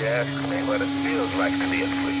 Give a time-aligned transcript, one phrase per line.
[0.00, 2.19] You ask me what it feels like to be a freak?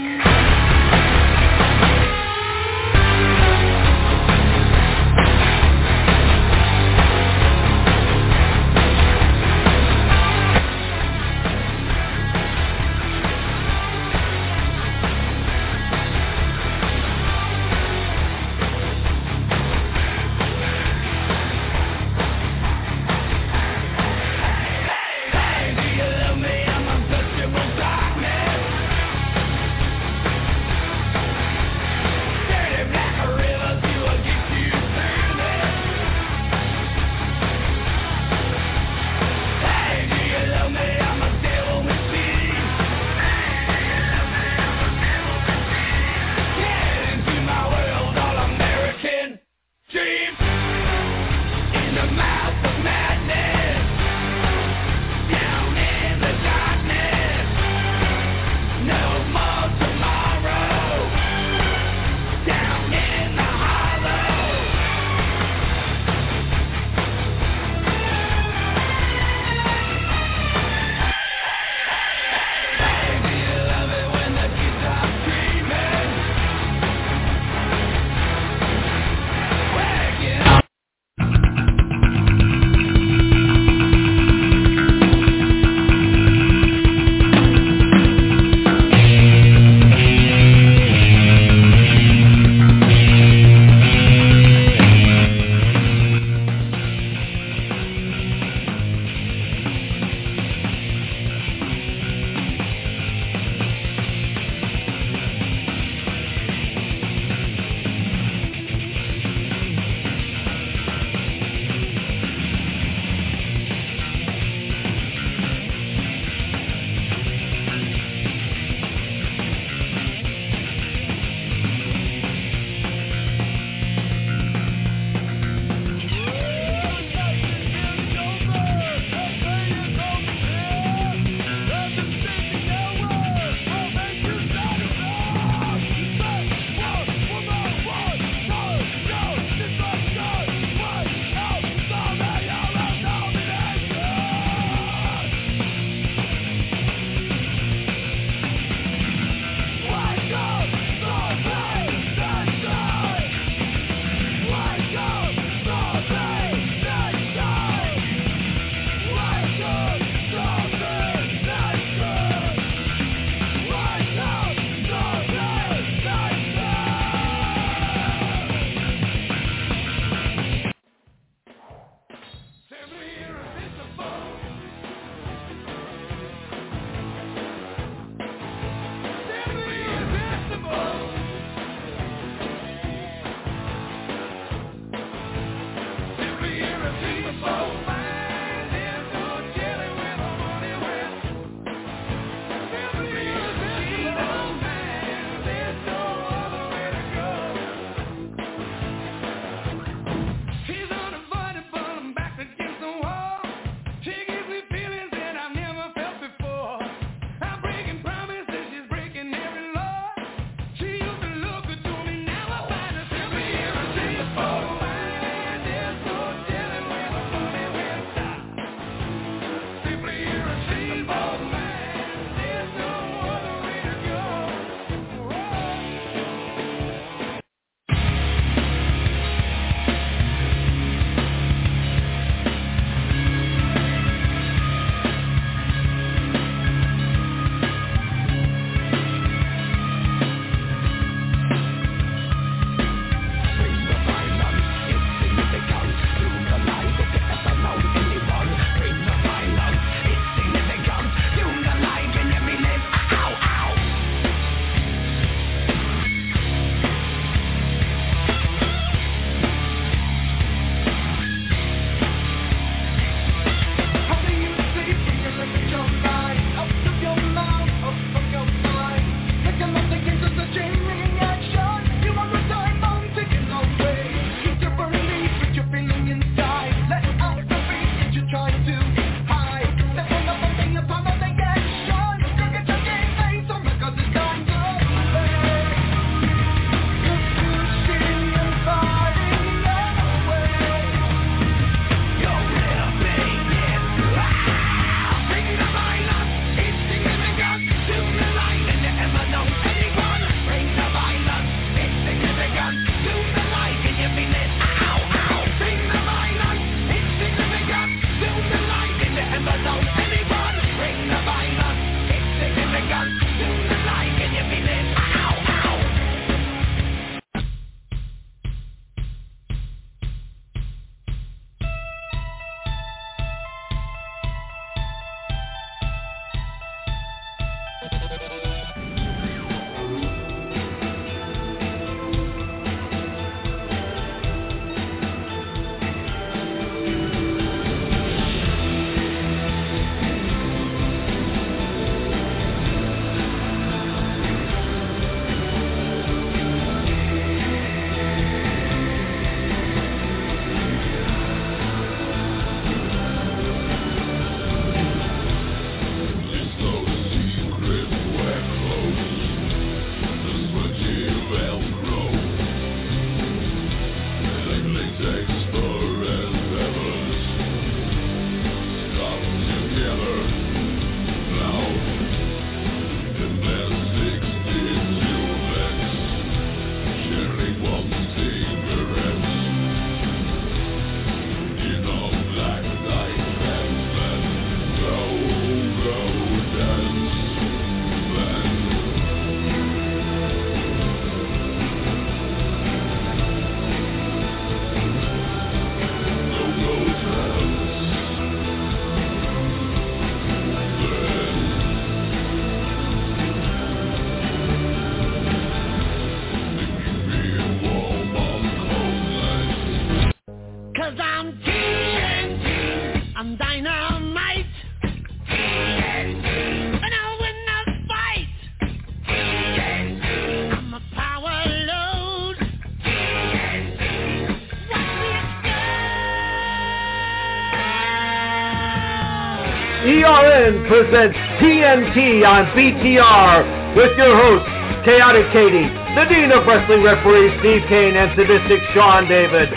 [430.70, 434.46] Presents TNT on BTR with your hosts,
[434.86, 435.66] Chaotic Katie,
[435.98, 439.50] the Dean of Wrestling Referees Steve Kane, and Sadistic Sean David.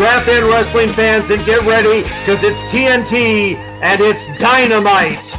[0.00, 5.31] Strap in, wrestling fans, and get ready, because it's TNT and it's dynamite.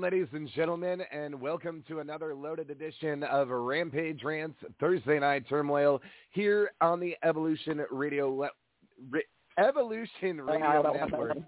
[0.00, 6.00] Ladies and gentlemen, and welcome to another loaded edition of Rampage Rants Thursday Night Turmoil
[6.30, 8.50] here on the Evolution Radio Le-
[9.10, 9.24] Re-
[9.58, 11.38] Evolution Radio Network.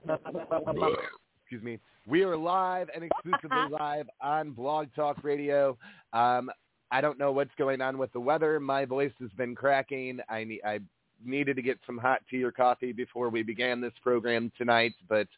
[1.42, 1.78] Excuse me.
[2.09, 5.78] We are live and exclusively live on Blog Talk Radio.
[6.12, 6.50] Um,
[6.90, 8.59] I don't know what's going on with the weather.
[8.59, 10.19] My voice has been cracking.
[10.28, 10.80] I need, I
[11.25, 15.28] needed to get some hot tea or coffee before we began this program tonight, but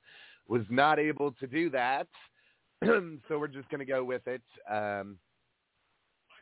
[0.48, 2.08] was not able to do that.
[3.28, 4.42] so we're just going to go with it.
[4.70, 5.18] Um,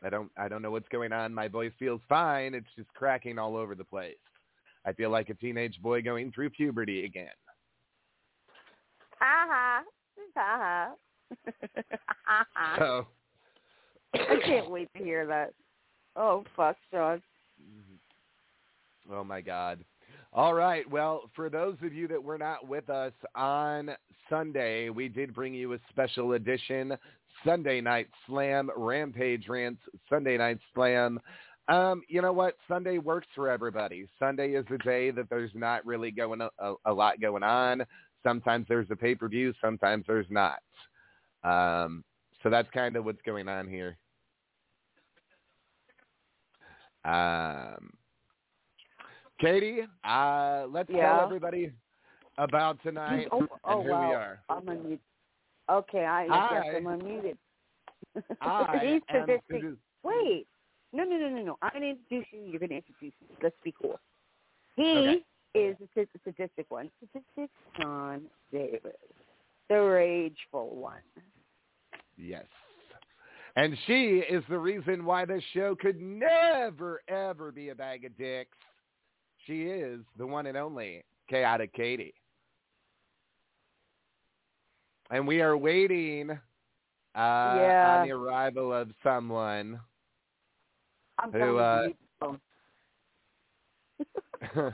[0.03, 1.33] I don't I don't know what's going on.
[1.33, 2.53] My voice feels fine.
[2.55, 4.15] It's just cracking all over the place.
[4.85, 7.27] I feel like a teenage boy going through puberty again.
[9.19, 9.83] Ha ha.
[12.79, 13.07] So
[14.15, 15.53] I can't wait to hear that.
[16.15, 17.21] Oh fuck, Sean.
[17.61, 19.13] Mm-hmm.
[19.13, 19.83] Oh my God.
[20.33, 20.89] All right.
[20.89, 23.91] Well, for those of you that were not with us on
[24.29, 26.97] Sunday, we did bring you a special edition
[27.45, 31.19] Sunday Night Slam, Rampage Rants, Sunday Night Slam.
[31.67, 32.55] Um, you know what?
[32.67, 34.07] Sunday works for everybody.
[34.19, 37.83] Sunday is a day that there's not really going a, a, a lot going on.
[38.23, 40.59] Sometimes there's a pay-per-view, sometimes there's not.
[41.43, 42.03] Um,
[42.41, 43.97] so that's kind of what's going on here.
[47.03, 47.91] Um,
[49.41, 51.17] Katie, uh, let's Yeah.
[51.17, 51.73] tell everybody
[52.37, 54.07] about tonight Oh, and oh who wow.
[54.09, 54.39] we are.
[54.49, 54.99] I'm unmuted.
[55.69, 56.63] Okay, I Hi.
[56.65, 57.37] yes, I'm unmuted.
[58.41, 59.77] I am.
[60.03, 60.47] Wait.
[60.93, 61.57] No, no, no, no, no.
[61.61, 62.41] I'm going to introduce you.
[62.49, 63.35] You're going to introduce me.
[63.41, 63.99] Let's be cool.
[64.75, 65.23] He Okay.
[65.53, 66.91] is the sad- sadistic one.
[66.99, 68.97] Sadistic Sean David.
[69.69, 71.01] The rageful one.
[72.17, 72.45] Yes.
[73.55, 78.17] And she is the reason why this show could never, ever be a bag of
[78.17, 78.57] dicks.
[79.45, 82.13] She is the one and only Chaotic Katie.
[85.09, 86.35] And we are waiting uh,
[87.15, 87.97] Yeah.
[88.01, 89.79] on the arrival of someone
[91.19, 91.97] I'm Who, uh, to mute
[94.55, 94.65] him.
[94.65, 94.73] um,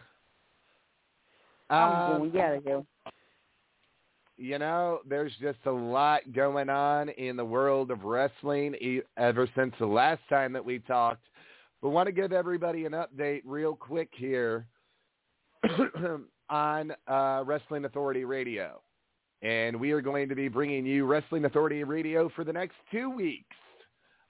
[1.69, 2.31] I'm going.
[2.33, 2.85] Yeah, you.
[4.37, 9.73] you know, there's just a lot going on in the world of wrestling ever since
[9.79, 11.23] the last time that we talked.
[11.81, 14.65] But want to give everybody an update real quick here
[16.49, 18.81] on uh, Wrestling Authority Radio.
[19.43, 23.09] And we are going to be bringing you Wrestling Authority Radio for the next two
[23.09, 23.55] weeks.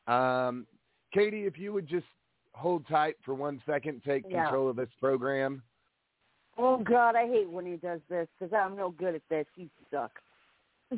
[0.07, 0.67] Um,
[1.13, 2.05] Katie, if you would just
[2.53, 4.43] hold tight for one second, take Yeah.
[4.43, 5.61] control of this program.
[6.57, 9.45] Oh God, I hate when he does this because I'm no good at this.
[9.55, 10.11] You suck.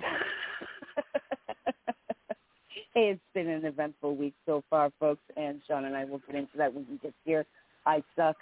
[2.96, 6.58] it's been an eventful week so far, folks, and Sean and I will get into
[6.58, 7.46] that when he gets here.
[7.86, 8.38] I suck.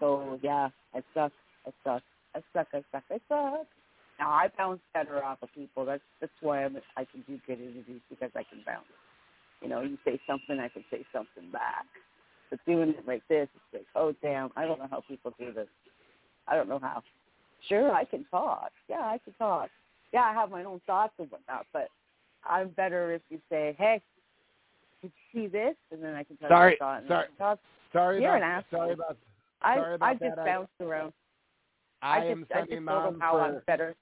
[0.00, 1.32] So yeah, I suck.
[1.66, 2.02] I suck.
[2.34, 2.68] I suck.
[2.72, 3.02] I suck.
[3.10, 3.66] I suck.
[4.18, 5.84] Now I bounce better off of people.
[5.84, 8.86] That's that's why I'm, I can do good interviews because I can bounce.
[9.62, 11.84] You know, you say something, I can say something back.
[12.50, 15.52] But doing it like this, it's like, oh damn, I don't know how people do
[15.52, 15.68] this.
[16.46, 17.02] I don't know how.
[17.68, 18.70] Sure, I can talk.
[18.88, 19.68] Yeah, I can talk.
[20.12, 21.88] Yeah, I have my own thoughts and whatnot, but
[22.48, 24.00] I'm better if you say, hey,
[25.02, 25.74] did you see this?
[25.92, 26.98] And then I can tell Sorry, you my thought.
[27.00, 27.26] and sorry.
[27.40, 27.54] I.
[27.92, 29.16] Sorry You're about sorry about
[29.62, 30.38] I Sorry about I just that.
[30.40, 31.12] I- bounced around.
[32.00, 33.94] I, I am just I just told mom them how I'm better.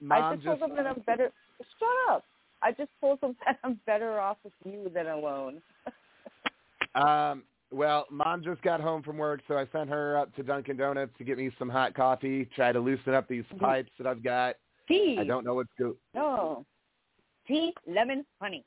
[0.00, 1.30] I mom just told them that I'm better.
[1.78, 2.24] Shut up.
[2.62, 5.62] I just told them that I'm better off with you than alone.
[6.94, 10.76] Um, well, mom just got home from work, so I sent her up to Dunkin'
[10.76, 13.64] Donuts to get me some hot coffee, try to loosen up these Mm-hmm.
[13.64, 14.56] pipes that I've got.
[14.88, 15.16] Tea.
[15.20, 15.94] I don't know what's go.
[16.14, 16.66] No.
[17.46, 18.64] Tea, lemon, honey.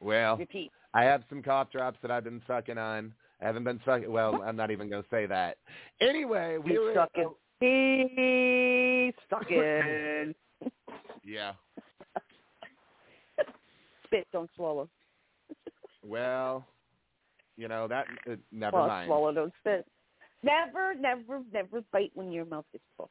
[0.00, 0.70] Well, Repeat.
[0.94, 3.12] I have some cough drops that I've been sucking on.
[3.40, 4.10] I haven't been sucking.
[4.10, 5.58] Well, I'm not even going to say that.
[6.00, 6.94] Anyway, we He's were.
[6.94, 7.34] sucking.
[7.60, 10.34] He's sucking.
[11.28, 11.54] Yeah.
[14.04, 14.88] Spit, don't swallow.
[16.04, 16.64] Well,
[17.56, 18.06] you know that.
[18.30, 19.08] Uh, never well, mind.
[19.08, 19.84] swallow, don't spit.
[20.44, 23.10] Never, never, never bite when your mouth is full.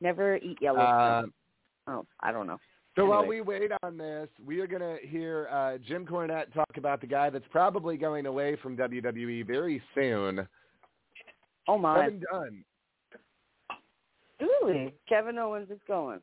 [0.00, 1.22] Never eat yellow.
[1.22, 1.34] Fruit.
[1.88, 2.58] oh, I don't know.
[2.96, 6.78] So while we wait on this, we are going to hear uh, Jim Cornette talk
[6.78, 10.48] about the guy that's probably going away from WWE very soon.
[11.68, 12.00] Oh my.
[12.00, 12.64] Kevin Dunn.
[14.40, 14.94] Really?
[15.08, 16.20] Kevin Owens is going.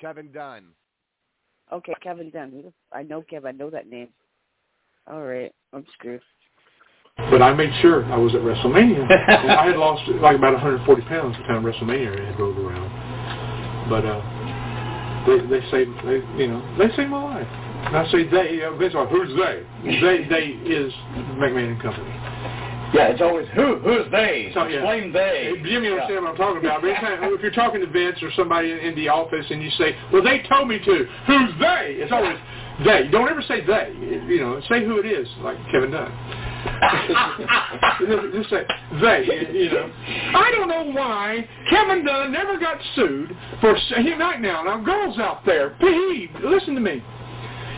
[0.00, 0.66] Kevin Dunn.
[1.72, 2.72] Okay, Kevin Dunn.
[2.92, 3.48] I know Kevin.
[3.48, 4.08] I know that name.
[5.10, 6.20] All right, I'm screwed.
[7.16, 9.10] But I made sure I was at WrestleMania.
[9.28, 13.88] I had lost like about 140 pounds by the time WrestleMania had rolled around.
[13.90, 14.39] But uh,
[15.26, 17.48] they they saved they you know they saved my life.
[17.86, 18.62] And I say they.
[18.62, 19.64] Uh, know, Vince who's they?
[19.84, 20.92] They they is
[21.40, 22.10] McMahon and Company.
[22.92, 24.50] Yeah, it's always who who's they?
[24.52, 24.78] So, yeah.
[24.78, 25.54] Explain they.
[25.56, 26.82] Hey, Jimmy understand what I'm talking about.
[26.82, 26.90] But
[27.32, 30.22] if you're talking to Vince or somebody in, in the office and you say, "Well,
[30.22, 32.02] they told me to," who's they?
[32.02, 32.36] It's always
[32.84, 33.08] they.
[33.10, 33.94] Don't ever say they.
[34.26, 36.12] You know, say who it is, like Kevin Dunn.
[38.32, 38.64] Just say
[39.00, 39.24] they.
[39.52, 39.92] You know.
[40.34, 44.62] I don't know why Kevin Dunn never got sued for he right now.
[44.62, 47.02] Now, girls out there, please listen to me.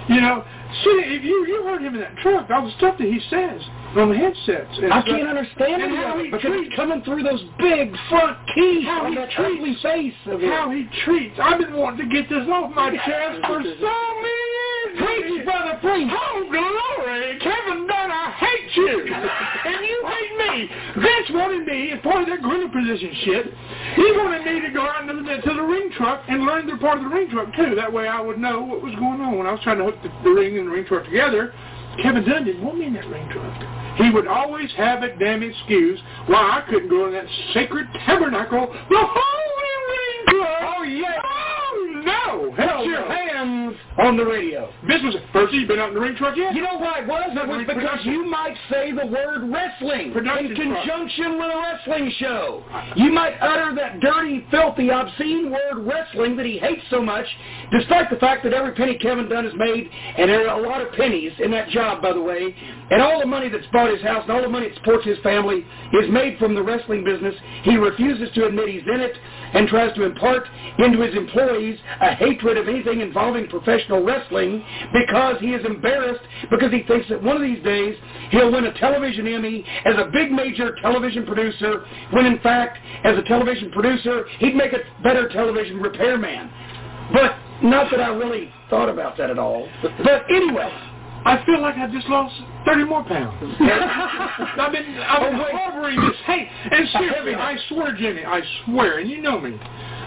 [0.08, 0.44] You know,
[0.84, 3.60] see if you you heard him in that truck, all the stuff that he says
[3.96, 4.72] on the headsets.
[4.82, 7.94] and I stuff, can't understand and it how he because treats coming through those big
[8.08, 10.50] front teeth how on he that treats ugly face of his.
[10.50, 11.38] how he treats.
[11.40, 14.90] I've been wanting to get this off my chest for so many years.
[14.98, 16.08] Preach, brother, preach.
[16.10, 17.38] Oh, glory.
[17.40, 17.81] Kevin Dunn, I hate
[18.76, 19.14] you.
[19.14, 20.70] and you hate me.
[20.96, 23.46] Vince wanted me, as part of that gorilla position shit,
[23.96, 26.76] he wanted me to go out into the, to the ring truck and learn the
[26.76, 27.74] part of the ring truck, too.
[27.74, 29.38] That way I would know what was going on.
[29.38, 31.54] When I was trying to hook the, the ring and the ring truck together,
[32.02, 33.98] Kevin Dunn didn't want me in that ring truck.
[33.98, 38.66] He would always have a damn excuse why I couldn't go in that sacred tabernacle,
[38.88, 40.58] the holy ring truck.
[40.62, 41.20] Oh, yeah.
[41.22, 42.50] Oh, no.
[42.56, 43.08] Put Hell your no.
[43.98, 44.72] On the radio.
[44.86, 46.54] This was first you been out in the ring truck yet?
[46.54, 47.30] You know why it was?
[47.30, 50.84] It was because you might say the word wrestling Production in truck.
[50.84, 52.64] conjunction with a wrestling show.
[52.96, 57.26] You might utter that dirty, filthy, obscene word wrestling that he hates so much,
[57.72, 60.80] despite the fact that every penny Kevin Dunn has made, and there are a lot
[60.80, 62.54] of pennies in that job, by the way,
[62.90, 65.18] and all the money that's bought his house and all the money that supports his
[65.22, 67.34] family is made from the wrestling business.
[67.62, 69.16] He refuses to admit he's in it
[69.54, 70.46] and tries to impart
[70.78, 73.00] into his employees a hatred of anything
[73.34, 77.96] involving professional wrestling because he is embarrassed because he thinks that one of these days
[78.30, 83.16] he'll win a television Emmy as a big major television producer when in fact as
[83.16, 86.50] a television producer he'd make a better television repairman.
[87.12, 89.68] But not that I really thought about that at all.
[89.82, 90.70] But anyway,
[91.24, 92.34] I feel like I just lost
[92.66, 93.36] 30 more pounds.
[93.60, 96.48] I've been, I've been oh, harboring this hate.
[96.48, 99.56] And seriously, I swear, Jimmy, I swear, and you know me,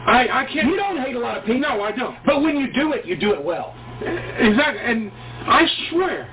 [0.06, 0.68] I, I can't...
[0.68, 1.62] you don't hate a lot of people.
[1.62, 2.16] No, I don't.
[2.26, 3.74] But when you do it, you do it well.
[4.02, 5.12] Exactly, and
[5.48, 6.30] I swear,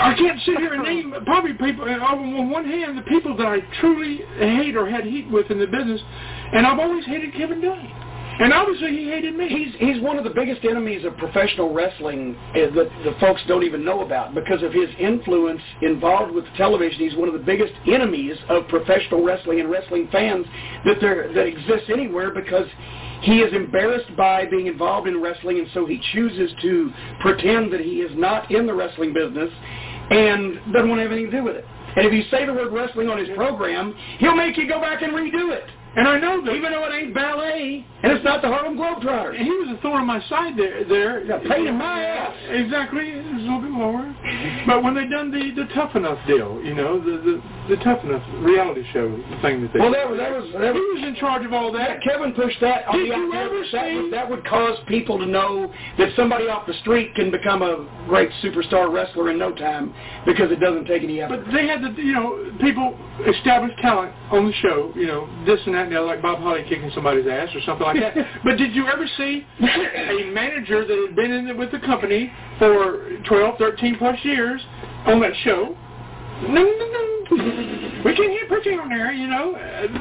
[0.00, 3.46] I can't sit here and name probably people, uh, on one hand, the people that
[3.46, 6.00] I truly hate or had heat with in the business,
[6.52, 8.09] and I've always hated Kevin Dunn.
[8.40, 9.48] And obviously he hated me.
[9.48, 13.64] He's he's one of the biggest enemies of professional wrestling uh, that the folks don't
[13.64, 17.00] even know about because of his influence involved with television.
[17.00, 20.46] He's one of the biggest enemies of professional wrestling and wrestling fans
[20.86, 22.66] that there that exists anywhere because
[23.20, 27.80] he is embarrassed by being involved in wrestling and so he chooses to pretend that
[27.80, 29.50] he is not in the wrestling business
[30.10, 31.66] and doesn't want to have anything to do with it.
[31.96, 35.02] And if you say the word wrestling on his program, he'll make you go back
[35.02, 35.64] and redo it.
[35.96, 36.52] And I know that.
[36.54, 39.34] Even though it ain't ballet, and it's not the Harlem Globetrotters.
[39.36, 40.84] And he was a thorn in my side there.
[40.84, 41.24] there.
[41.24, 42.32] Yeah, pain in my ass.
[42.48, 44.06] Exactly, it was a little bit more.
[44.66, 48.04] But when they done the the tough enough deal, you know, the the, the tough
[48.04, 49.10] enough reality show
[49.42, 49.80] thing that they.
[49.80, 51.98] Well, that was that was that he was was in charge of all that.
[51.98, 52.86] Yeah, Kevin pushed that.
[52.86, 55.72] on Did the you ever that, that see- would, that would cause people to know
[55.98, 59.92] that somebody off the street can become a great superstar wrestler in no time
[60.24, 61.44] because it doesn't take any effort.
[61.44, 65.58] But they had the, you know, people establish talent on the show, you know, this
[65.66, 68.14] and that and the other, like Bob Holly kicking somebody's ass or something like that.
[68.44, 72.32] but did you ever see a manager that had been in it with the company
[72.58, 74.60] for 12, 13 plus years
[75.06, 75.76] on that show?
[76.42, 77.10] No, no, no.
[78.04, 79.52] We can't hear preaching on there, you know.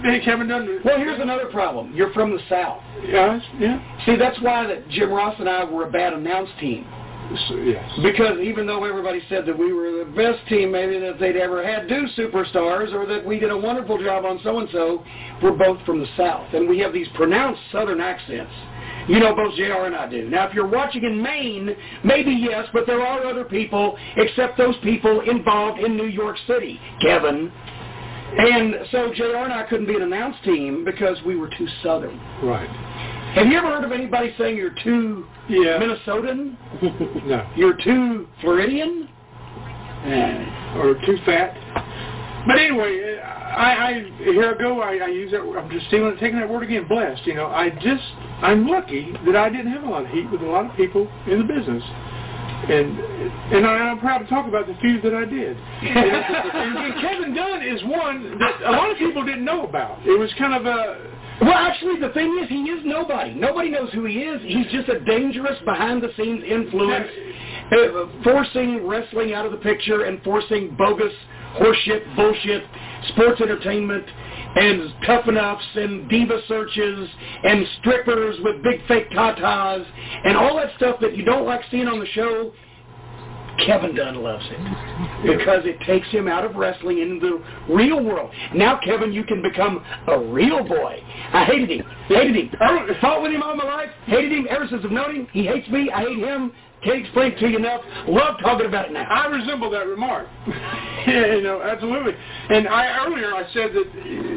[0.04, 0.80] They haven't done.
[0.84, 1.94] Well, here's another problem.
[1.94, 2.82] You're from the South.
[3.06, 4.06] Yes, yeah.
[4.06, 6.88] See, that's why that Jim Ross and I were a bad announce team.
[7.32, 8.00] Yes.
[8.02, 11.66] Because even though everybody said that we were the best team maybe that they'd ever
[11.66, 15.04] had do superstars or that we did a wonderful job on so-and-so,
[15.42, 16.54] we're both from the South.
[16.54, 18.52] And we have these pronounced Southern accents.
[19.08, 20.30] You know, both JR and I do.
[20.30, 24.76] Now, if you're watching in Maine, maybe yes, but there are other people except those
[24.84, 26.80] people involved in New York City.
[27.02, 27.52] Kevin.
[28.38, 32.20] And so JR and I couldn't be an announced team because we were too Southern.
[32.44, 32.70] Right.
[33.36, 35.80] Have you ever heard of anybody saying you're too Yeah.
[35.80, 36.58] Minnesotan?
[37.26, 37.48] No.
[37.56, 39.08] You're too Floridian?
[40.06, 41.54] Eh, or too fat.
[42.48, 44.82] But anyway, I, I here I go.
[44.82, 45.42] I, I use that.
[45.42, 46.88] I'm just stealing, taking that word again.
[46.88, 47.26] Blessed.
[47.28, 48.04] You know, I just
[48.42, 51.08] I'm lucky that I didn't have a lot of heat with a lot of people
[51.28, 51.84] in the business,
[52.70, 52.98] and
[53.54, 55.58] and I, I'm proud to talk about the few that I did.
[55.82, 60.00] and, and Kevin Dunn is one that a lot of people didn't know about.
[60.08, 63.34] It was kind of a Well, actually, the thing is, he is nobody.
[63.34, 64.42] Nobody knows who he is.
[64.44, 67.08] He's just a dangerous behind-the-scenes influence,
[67.72, 71.14] uh, forcing wrestling out of the picture and forcing bogus
[71.58, 72.64] horseshit, bullshit,
[73.10, 74.06] sports entertainment,
[74.56, 77.10] and tough enoughs and diva searches
[77.44, 79.86] and strippers with big fake tatas
[80.26, 82.52] and all that stuff that you don't like seeing on the show.
[83.66, 88.32] Kevin Dunn loves it because it takes him out of wrestling into the real world.
[88.56, 91.02] Now, Kevin, you can become a real boy.
[91.34, 91.86] I hated him.
[92.08, 92.52] Hated him.
[92.60, 93.90] I fought with him all my life.
[94.06, 95.28] Hated him ever since I've known him.
[95.32, 95.90] He hates me.
[95.92, 96.52] I hate him.
[96.84, 97.82] Can't explain it to you enough.
[98.08, 99.04] Love talking about it now.
[99.04, 100.28] I resemble that remark.
[101.08, 102.14] you know, absolutely.
[102.50, 103.88] And I earlier I said that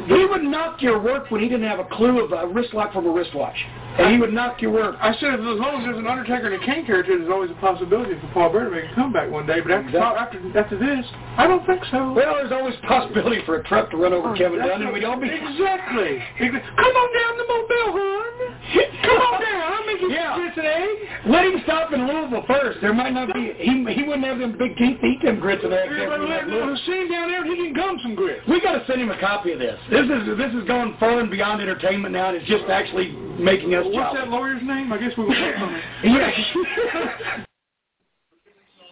[0.07, 2.91] He would knock your work when he didn't have a clue of a wrist lock
[2.91, 3.55] from a wristwatch.
[3.97, 4.95] And he would knock your work.
[4.99, 7.59] I said as long as there's an Undertaker and a Kane character, there's always a
[7.61, 9.61] possibility for Paul Bearer to make a comeback one day.
[9.61, 11.05] But after after after this,
[11.37, 12.11] I don't think so.
[12.11, 15.05] Well, there's always possibility for a truck to run over oh, Kevin Dunn, and we'd
[15.05, 16.19] all be exactly.
[16.41, 16.59] Exactly.
[16.59, 18.33] Come on down the Mobile, hon.
[19.05, 19.73] Come on down.
[19.73, 20.33] I'll make you Yeah.
[20.35, 20.97] some grits.
[21.27, 22.79] Let him stop in Louisville first.
[22.81, 23.53] There might not be.
[23.57, 25.93] He he wouldn't have them big teeth to eat them grits and eggs.
[25.93, 28.41] Yeah, but let, let, see him down there and he can gum some grits.
[28.47, 29.77] We got to send him a copy of this.
[29.91, 33.75] This is this is going far and beyond entertainment now, and it's just actually making
[33.75, 33.85] us.
[33.85, 34.19] What's jolly.
[34.19, 34.91] that lawyer's name?
[34.91, 35.83] I guess we will work on it.
[36.03, 37.45] Yeah.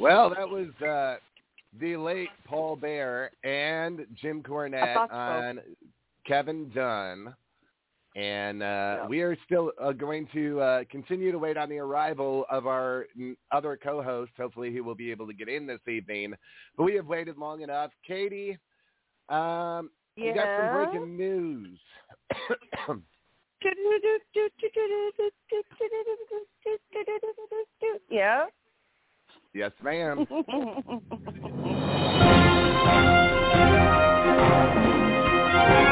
[0.01, 1.17] Well, that was uh,
[1.79, 5.59] the late Paul Bearer and Jim Cornette thought on
[6.25, 7.35] Kevin Dunn.
[8.15, 12.45] And uh, we are still uh, going to uh, continue to wait on the arrival
[12.49, 13.05] of our
[13.51, 14.31] other co-host.
[14.37, 16.33] Hopefully he will be able to get in this evening.
[16.75, 17.91] But we have waited long enough.
[18.05, 18.57] Katie,
[19.29, 21.79] um, we got some breaking news.
[28.09, 28.45] Yeah.
[29.53, 30.27] yes, ma'am.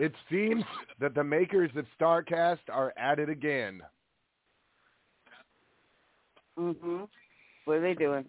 [0.00, 0.64] it seems
[0.98, 3.82] that the makers of StarCast are at it again.
[6.58, 7.08] mhm.
[7.66, 8.24] What are they doing?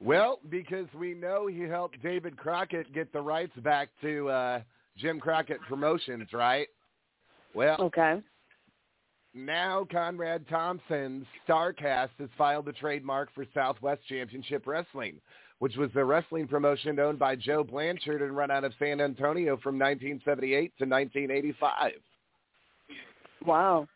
[0.00, 4.60] Well, because we know he helped David Crockett get the rights back to uh,
[4.98, 6.68] Jim Crockett Promotions, right?
[7.54, 8.20] Well, Okay.
[9.34, 15.20] now Conrad Thompson's StarCast has filed a trademark for Southwest Championship Wrestling,
[15.62, 19.56] which was the wrestling promotion owned by Joe Blanchard and run out of San Antonio
[19.58, 21.92] from 1978 to 1985.
[23.46, 23.86] Wow.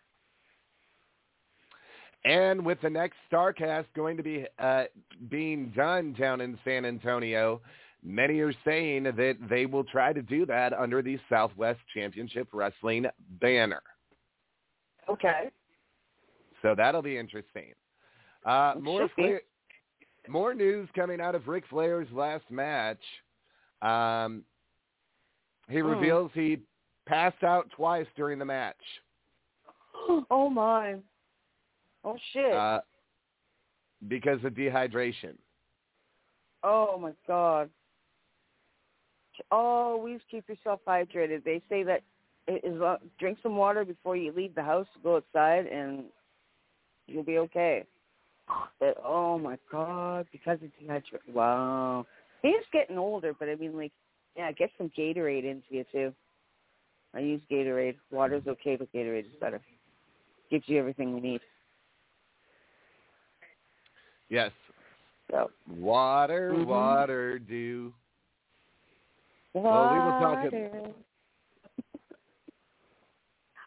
[2.25, 4.85] And with the next StarCast going to be uh,
[5.29, 7.61] being done down in San Antonio,
[8.01, 13.07] many are saying that they will try to do that under the Southwest Championship Wrestling
[13.41, 13.83] banner.
[15.09, 15.51] Okay.
[16.63, 17.73] So that'll be interesting.
[18.45, 19.09] Uh, more.
[19.17, 19.41] Flair,
[20.29, 23.03] more news coming out of Ric Flair's last match.
[23.83, 24.45] Um,
[25.69, 25.87] he Hmm.
[25.89, 26.61] reveals he
[27.07, 28.77] passed out twice during the match.
[30.31, 30.97] Oh my.
[32.05, 32.53] Oh shit.
[32.53, 32.81] Uh,
[34.09, 35.37] because of dehydration.
[36.63, 37.71] oh my god.
[39.51, 41.45] Always keep yourself hydrated.
[41.45, 42.03] They say that
[42.47, 46.05] it is uh, drink some water before you leave the house to go outside, and
[47.07, 47.85] you'll be okay.
[48.79, 51.33] But oh my god, because of dehydration.
[51.33, 52.07] Wow.
[52.43, 53.93] He's getting older, but I mean, like,
[54.37, 56.13] yeah, get some Gatorade into you too.
[57.15, 57.97] I use Gatorade.
[58.11, 59.61] Water's okay, but Gatorade is better.
[60.51, 61.41] Gives you everything you need.
[64.29, 64.53] Yes.
[65.31, 66.67] So Water, Mhm.
[66.67, 67.93] water, do.
[69.55, 70.39] Well, we will talk.
[70.43, 70.71] Water.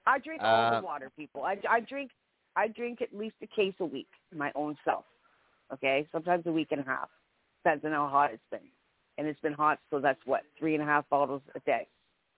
[0.06, 1.44] I drink all Uh, the water, people.
[1.44, 2.12] I, I drink
[2.56, 5.06] I drink at least a case a week, my own self.
[5.74, 7.10] Okay, sometimes a week and a half,
[7.64, 8.68] depends on how hot it's been.
[9.18, 11.88] And it's been hot, so that's what three and a half bottles a day,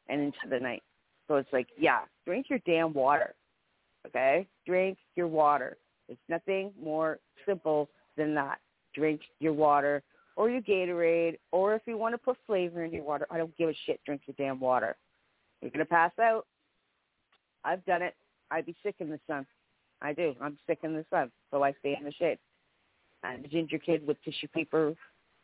[0.10, 0.84] and into the night.
[1.27, 3.36] So it's like, yeah, drink your damn water.
[4.08, 5.77] Okay, drink your water.
[6.10, 8.60] It's nothing more simple than that.
[8.95, 10.04] Drink your water
[10.36, 13.56] or your Gatorade, or if you want to put flavor in your water, I don't
[13.58, 14.01] give a shit.
[14.06, 14.95] Drink your damn water.
[15.62, 16.47] You're gonna pass out.
[17.63, 18.15] I've done it.
[18.49, 19.45] I'd be sick in the sun.
[20.02, 20.36] I do.
[20.42, 22.40] I'm sick in the sun, so I stay in the shade.
[23.24, 24.96] I'm a ginger kid with tissue paper,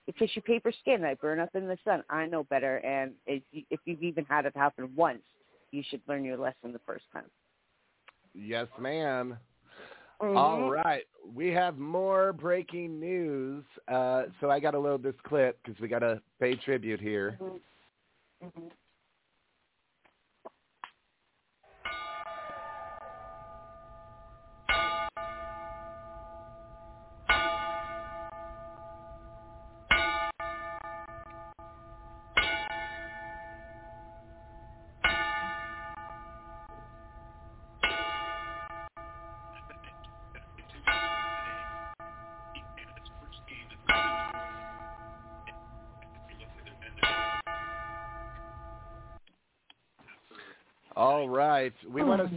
[0.07, 1.03] with tissue paper skin.
[1.03, 2.03] I burn up in the sun.
[2.09, 5.21] I know better, and if, you, if you've even had it happen once,
[5.71, 7.29] you should learn your lesson the first time.
[8.33, 9.37] Yes, ma'am.
[10.21, 10.35] Mhm.
[10.35, 11.03] All right,
[11.35, 13.63] we have more breaking news.
[13.87, 17.37] Uh, so I got to load this clip because we got to pay tribute here.
[17.39, 17.61] Mhm.
[18.41, 18.71] All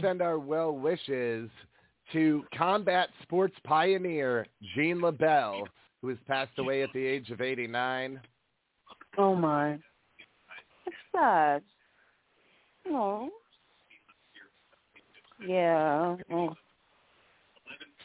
[0.01, 1.49] send our well wishes
[2.13, 5.63] to combat sports pioneer Gene LeBell,
[6.01, 8.19] who has passed away at the age of 89.
[9.17, 9.73] Oh my.
[10.85, 11.61] It's sad.
[12.89, 13.29] Oh.
[15.45, 16.17] Yeah.
[16.31, 16.55] Oh.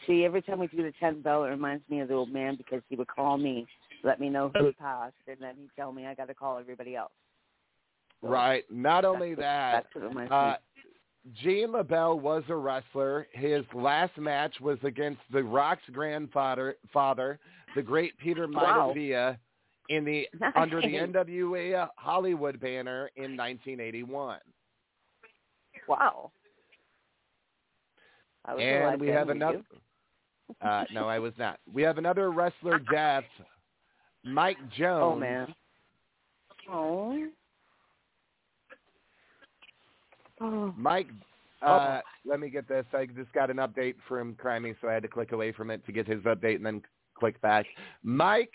[0.05, 2.55] See, every time we do the ten bell, it reminds me of the old man
[2.55, 3.67] because he would call me,
[4.03, 6.95] let me know who passed, and then he'd tell me I got to call everybody
[6.95, 7.11] else.
[8.21, 8.63] Right.
[8.71, 10.55] Not only what- that, that's what it reminds uh,
[11.33, 13.27] Gene LeBell was a wrestler.
[13.31, 17.39] His last match was against the Rock's grandfather, father,
[17.75, 18.93] the great Peter Wow.
[18.95, 19.37] Maivia,
[19.89, 20.51] in the Nice.
[20.55, 24.39] under the NWA Hollywood banner in 1981.
[25.87, 26.31] Wow.
[28.45, 29.61] I was And we have another.
[30.61, 31.59] Uh, no, I was not.
[31.71, 33.25] We have another wrestler death.
[34.23, 35.01] Mike Jones.
[35.03, 35.55] Oh man.
[36.71, 37.27] Oh.
[40.39, 40.73] Oh.
[40.77, 41.07] Mike,
[41.61, 42.85] uh, let me get this.
[42.93, 45.85] I just got an update from Crimey, so I had to click away from it
[45.85, 46.81] to get his update and then
[47.17, 47.65] click back.
[48.03, 48.53] Mike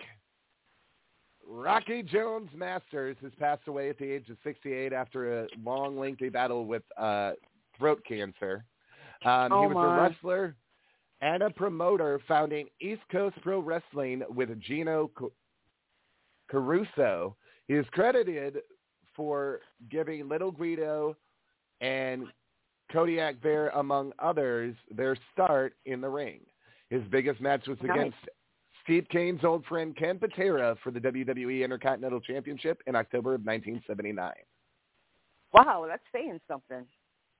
[1.46, 6.28] Rocky Jones Masters has passed away at the age of 68 after a long, lengthy
[6.28, 7.32] battle with uh,
[7.76, 8.64] throat cancer.
[9.24, 9.98] Um, Oh, he was my.
[9.98, 10.56] a wrestler
[11.20, 15.10] and a promoter founding East Coast Pro Wrestling with Gino
[16.48, 17.36] Caruso.
[17.68, 18.58] He is credited
[19.14, 21.16] for giving Little Guido
[21.82, 22.26] and
[22.90, 26.40] Kodiak Bear, among others, their start in the ring.
[26.88, 27.90] His biggest match was Nice.
[27.98, 28.18] against
[28.84, 34.32] Steve Kane's old friend Ken Patera for the WWE Intercontinental Championship in October of 1979.
[35.52, 36.86] Wow, that's saying something.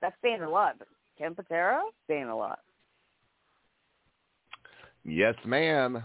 [0.01, 0.77] That's saying a lot.
[1.19, 2.61] Ken Patera saying a lot.
[5.05, 6.05] Yes, ma'am.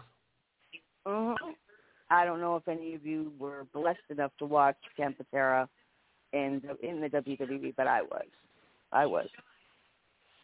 [1.05, 1.33] hmm
[2.09, 5.67] I don't know if any of you were blessed enough to watch Ken Patera
[6.33, 8.25] in the, in the WWE, but I was.
[8.91, 9.27] I was.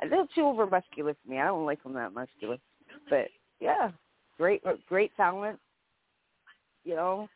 [0.01, 1.39] A little too over muscular for me.
[1.39, 2.57] I don't like him that muscular,
[3.09, 3.27] but
[3.59, 3.91] yeah,
[4.37, 5.59] great, great talent.
[6.83, 7.29] You know,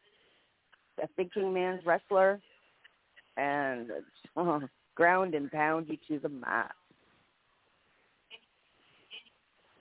[1.02, 2.42] a thinking man's wrestler,
[3.38, 3.90] and
[4.36, 4.60] uh,
[4.96, 6.72] ground and pound you to the mat.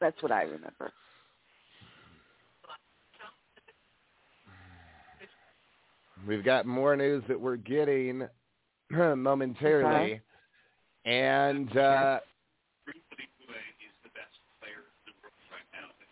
[0.01, 0.93] That's what I remember.
[6.27, 8.29] We've got more news that we're getting
[9.17, 10.15] momentarily.
[10.15, 10.21] Okay.
[11.05, 12.21] And uh,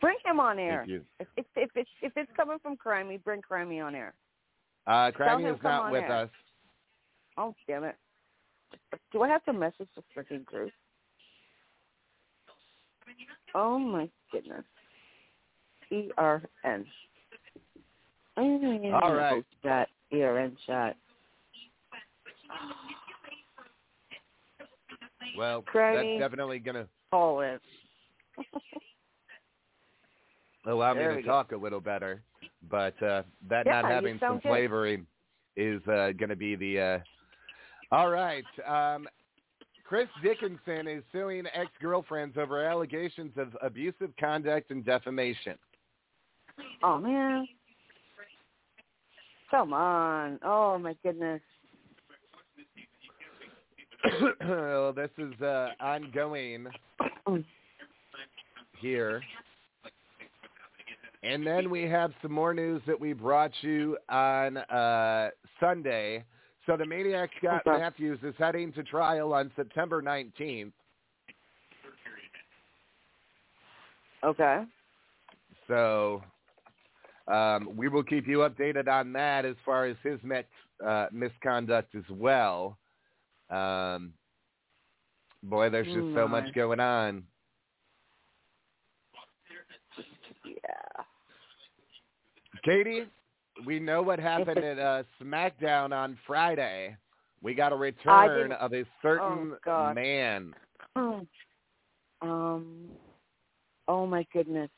[0.00, 0.84] Bring him on air.
[1.18, 4.12] If, if, if it's if it's coming from Crimey, bring Crimey on air.
[4.86, 6.12] Uh, Crimey is not with air.
[6.12, 6.30] us.
[7.38, 7.96] Oh damn it!
[9.12, 10.72] Do I have to message the freaking group?
[13.54, 14.64] Oh my goodness.
[15.90, 16.84] E R N.
[18.36, 19.44] All right.
[19.62, 19.88] Chat.
[20.12, 20.96] E R N chat.
[25.36, 27.58] Well, that's definitely going to Call in.
[30.66, 31.28] allow me to we go.
[31.28, 32.22] talk a little better.
[32.70, 34.42] But uh, that Yeah, not having some good.
[34.42, 35.06] flavoring
[35.56, 36.80] is uh, going to be the.
[36.80, 36.98] Uh...
[37.92, 38.44] All right.
[38.66, 39.06] Um,
[39.84, 45.56] Chris Dickinson is suing ex-girlfriends over allegations of abusive conduct and defamation.
[46.82, 47.46] Oh man.
[49.50, 50.40] Come on.
[50.44, 51.42] Oh my goodness.
[54.48, 56.66] Well, this is uh, ongoing
[58.80, 59.22] here.
[61.22, 66.24] And then we have some more news that we brought you on uh, Sunday.
[66.66, 67.78] So the Maniac Scott Okay.
[67.78, 70.72] Matthews is heading to trial on September 19th.
[74.22, 74.64] Okay.
[75.66, 76.22] So
[77.28, 80.44] um, we will keep you updated on that as far as his mis-
[80.86, 82.76] uh, misconduct as well.
[83.50, 84.12] Um,
[85.42, 87.24] boy, there's just so much going on.
[90.44, 91.04] Yeah.
[92.64, 93.04] Katie,
[93.66, 96.96] we know what happened at uh, SmackDown on Friday.
[97.42, 100.54] We got a return of a certain Oh, man.
[102.22, 102.88] Um.
[103.86, 104.70] Oh my goodness.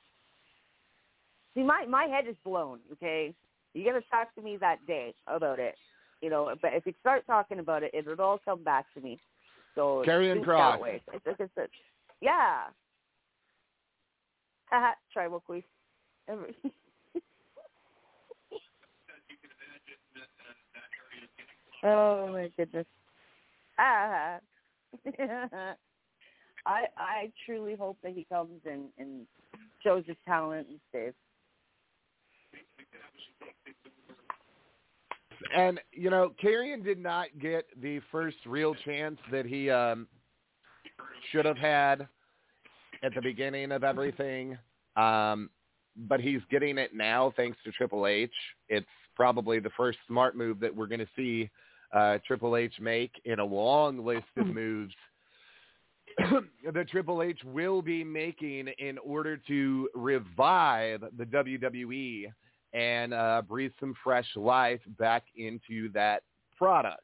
[1.54, 2.80] See, my my head is blown.
[2.94, 3.32] Okay,
[3.72, 5.76] you got to talk to me that day about it.
[6.22, 9.20] You know, but if you start talking about it, it'll all come back to me.
[9.74, 10.02] So
[10.42, 10.72] Kross.
[10.72, 11.02] That way.
[11.12, 11.72] It's, it's, it's,
[12.20, 12.64] yeah.
[14.70, 15.62] Haha, tribal queen.
[21.84, 22.86] Oh my goodness.
[23.78, 24.38] Ah.
[26.66, 29.26] I I truly hope that he comes and and
[29.84, 31.12] shows his talent and stays.
[35.54, 40.06] And you know, Karrion did not get the first real chance that he um,
[41.30, 42.08] should have had
[43.02, 44.58] at the beginning of everything.
[44.96, 45.50] Um,
[45.96, 48.32] but he's getting it now thanks to Triple H.
[48.68, 51.50] It's probably the first smart move that we're going to see
[51.94, 54.92] uh, Triple H make in a long list of moves
[56.72, 62.26] that Triple H will be making in order to revive the WWE
[62.72, 66.22] and uh, breathe some fresh life back into that
[66.56, 67.00] product.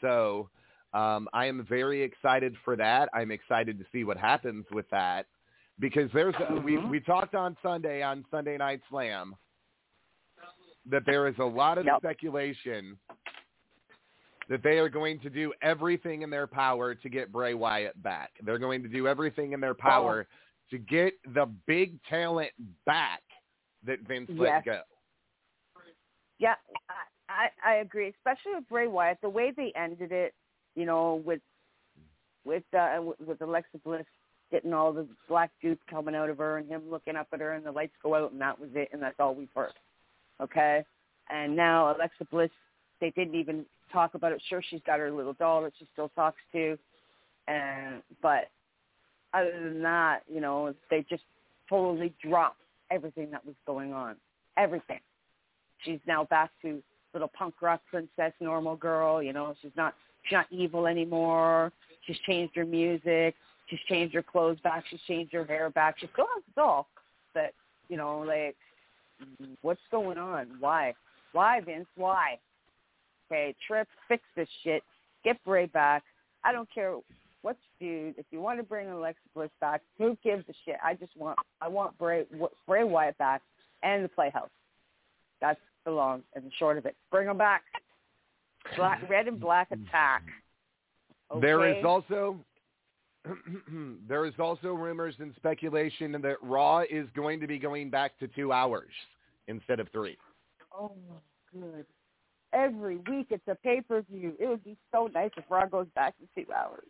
[0.00, 0.48] So
[0.92, 3.08] um, I am very excited for that.
[3.14, 5.26] I'm excited to see what happens with that
[5.78, 9.34] because there's a, we we talked on Sunday on Sunday Night Slam
[10.90, 12.98] that there is a lot of speculation
[14.48, 18.32] that they are going to do everything in their power to get Bray Wyatt back.
[18.44, 20.26] They're going to do everything in their power
[20.70, 22.50] to get the big talent
[22.84, 23.21] back
[23.86, 24.80] that Vince let go.
[26.38, 26.54] Yeah,
[27.28, 29.18] I, I I agree, especially with Bray Wyatt.
[29.22, 30.34] The way they ended it,
[30.74, 31.40] you know, with
[32.44, 34.06] with uh, with- Alexa Bliss
[34.50, 37.52] getting all the black goop coming out of her, and him looking up at her,
[37.52, 39.72] and the lights go out, and that was it, and that's all we've heard.
[40.40, 40.84] Okay,
[41.30, 42.50] and now Alexa Bliss,
[43.00, 44.42] they didn't even talk about it.
[44.48, 46.76] Sure, she's got her little doll that she still talks to,
[47.46, 48.50] and but
[49.32, 51.22] other than that, you know, they just
[51.68, 52.58] totally dropped
[52.92, 54.16] everything that was going on,
[54.56, 55.00] everything
[55.84, 59.22] she's now back to little punk rock princess, normal girl.
[59.22, 61.72] You know, she's not she's not evil anymore.
[62.06, 63.34] She's changed her music.
[63.68, 64.84] She's changed her clothes back.
[64.90, 65.96] She's changed her hair back.
[65.98, 66.88] She still has the doll,
[67.34, 67.52] but
[67.88, 68.56] you know, like,
[69.62, 70.48] what's going on?
[70.60, 70.94] Why?
[71.32, 71.86] Why, Vince?
[71.96, 72.38] Why?
[73.30, 74.82] Okay, Trip, fix this shit.
[75.24, 76.02] Get Bray back.
[76.44, 76.96] I don't care
[77.42, 78.14] what you do.
[78.18, 80.76] If you want to bring Alexa Bliss back, who gives a shit?
[80.82, 82.24] I just want I want Bray
[82.66, 83.42] Bray Wyatt back
[83.82, 84.48] and the Playhouse.
[85.40, 86.96] That's the long and the short of it.
[87.10, 87.62] Bring them back.
[88.76, 90.22] Black, red and black attack.
[91.40, 92.36] There is also
[94.08, 98.28] there is also rumors and speculation that Raw is going to be going back to
[98.28, 98.90] two hours
[99.48, 100.16] instead of three.
[100.72, 101.86] Oh my good.
[102.52, 104.34] Every week it's a pay per view.
[104.38, 106.84] It would be so nice if Raw goes back to two hours.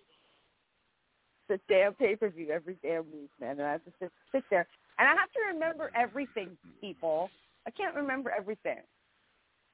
[1.49, 3.53] It's a damn pay per view every damn week, man.
[3.59, 4.67] And I have to sit, sit there.
[4.99, 6.51] And I have to remember everything,
[6.81, 7.31] people.
[7.67, 8.79] I can't remember everything.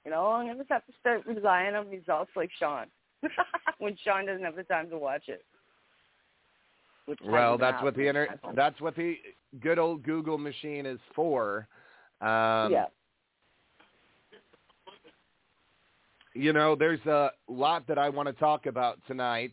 [0.04, 2.87] You know, I'm gonna have to start relying on results like Sean.
[3.78, 5.44] when Sean doesn't have the time to watch it.
[7.24, 9.16] Well, that's what the inter- that's what the
[9.61, 11.66] good old Google machine is for.
[12.20, 12.87] Um, yeah.
[16.38, 19.52] you know, there's a lot that I want to talk about tonight,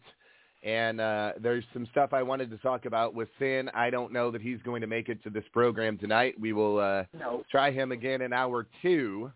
[0.66, 3.70] and uh, there's some stuff I wanted to talk about with Finn.
[3.74, 6.34] I don't know that he's going to make it to this program tonight.
[6.40, 7.44] We will uh, No.
[7.50, 9.32] try him again in hour two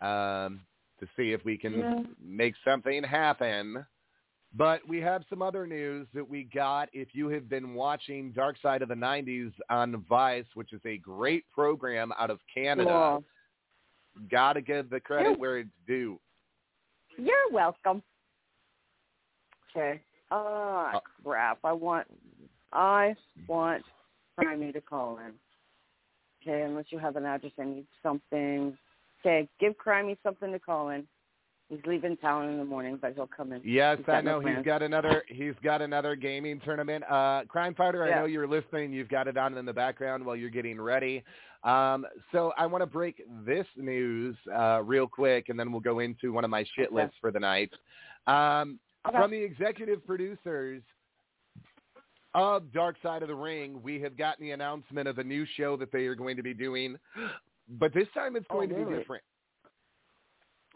[0.00, 0.60] um,
[1.00, 2.02] to see if we can Yeah.
[2.20, 3.86] make something happen.
[4.56, 6.88] But we have some other news that we got.
[6.92, 10.96] If you have been watching Dark Side of the 90s on Vice, which is a
[10.98, 13.24] great program out of Canada, Cool.
[14.30, 15.36] got to give the credit Yeah.
[15.36, 16.20] where it's due.
[17.16, 18.02] You're welcome.
[19.76, 20.00] Okay.
[20.36, 21.58] Ah, Uh, crap.
[21.62, 22.06] I want,
[22.72, 23.14] I
[23.46, 23.84] want
[24.38, 25.32] Primey to call in.
[26.42, 28.76] Okay, unless you have an address, I need something.
[29.20, 31.06] Okay, give Crimey something to call in.
[31.70, 33.62] He's leaving town in the morning, but he'll come in.
[33.64, 35.22] Yes, I got no know he's got another.
[35.28, 37.04] He's got another gaming tournament.
[37.08, 38.92] Uh, Crime Fighter, I know you're listening.
[38.92, 41.24] You've got it on in the background while you're getting ready.
[41.62, 46.00] Um, so I want to break this news uh, real quick, and then we'll go
[46.00, 47.72] into one of my shit lists for the night.
[48.26, 49.18] Um, Okay.
[49.18, 50.82] From the executive producers
[52.34, 55.76] of Dark Side of the Ring, we have gotten the announcement of a new show
[55.76, 56.96] that they are going to be doing,
[57.78, 59.22] but this time it's Oh, going to be different.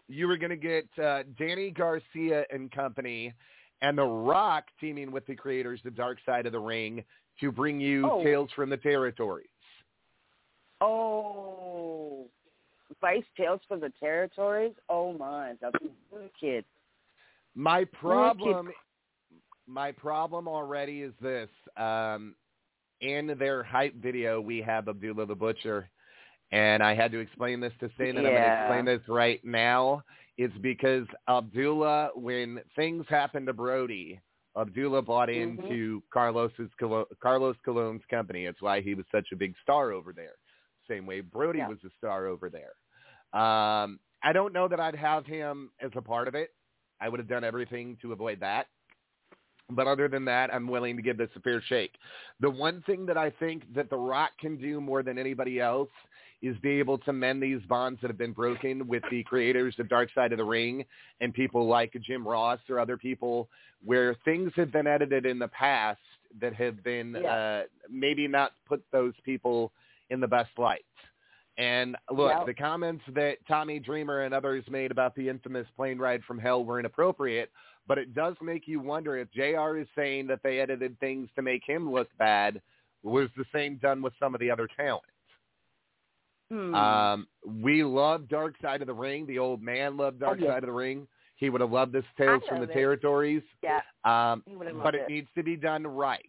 [0.08, 3.34] You were going to get uh, Dany Garcia and company
[3.82, 7.04] and The Rock teaming with the creators of Dark Side of the Ring
[7.40, 8.22] to bring you Oh.
[8.24, 9.46] Tales from the Territories.
[10.80, 12.26] Oh,
[13.00, 14.72] Vice Tales from the Territories.
[14.88, 16.64] Oh my, that's a good kid.
[17.54, 18.70] My problem,
[19.66, 21.48] my problem already is this.
[21.76, 22.34] Um,
[23.00, 25.88] in their hype video, we have Abdullah the Butcher,
[26.50, 29.44] and I had to explain this to Stan, and I'm going to explain this right
[29.44, 30.02] now.
[30.36, 34.20] It's because Abdullah, when things happened to Brody,
[34.56, 35.60] Abdullah bought Mhm.
[35.60, 36.70] into Carlos's
[37.20, 38.46] Carlos Colon's company.
[38.46, 40.34] It's why he was such a big star over there.
[40.88, 41.68] Same way Brody Yeah.
[41.68, 42.74] was a star over there.
[43.32, 46.50] Um, I don't know that I'd have him as a part of it.
[47.00, 48.66] I would have done everything to avoid that.
[49.70, 51.92] But other than that, I'm willing to give this a fair shake.
[52.40, 55.90] The one thing that I think that The Rock can do more than anybody else
[56.40, 59.88] is be able to mend these bonds that have been broken with the creators of
[59.88, 60.84] Dark Side of the Ring
[61.20, 63.48] and people like Jim Ross or other people
[63.84, 66.00] where things have been edited in the past
[66.40, 67.32] that have been Yeah.
[67.34, 69.72] uh, maybe not put those people
[70.10, 70.84] in the best light.
[71.58, 72.44] And look, Yeah.
[72.44, 76.64] the comments that Tommy Dreamer and others made about the infamous plane ride from hell
[76.64, 77.50] were inappropriate,
[77.88, 81.42] but it does make you wonder if JR is saying that they edited things to
[81.42, 82.62] make him look bad,
[83.02, 85.04] was the same done with some of the other talent.
[86.50, 86.74] Hmm.
[86.74, 89.26] Um, we love Dark Side of the Ring.
[89.26, 90.50] The old man loved Dark Oh, yeah.
[90.52, 91.06] Side of the Ring.
[91.36, 92.72] He would have loved this Tales from the it.
[92.72, 93.42] Territories.
[93.62, 94.42] yeah, Um,
[94.82, 95.08] but it it.
[95.08, 96.28] needs to be done right.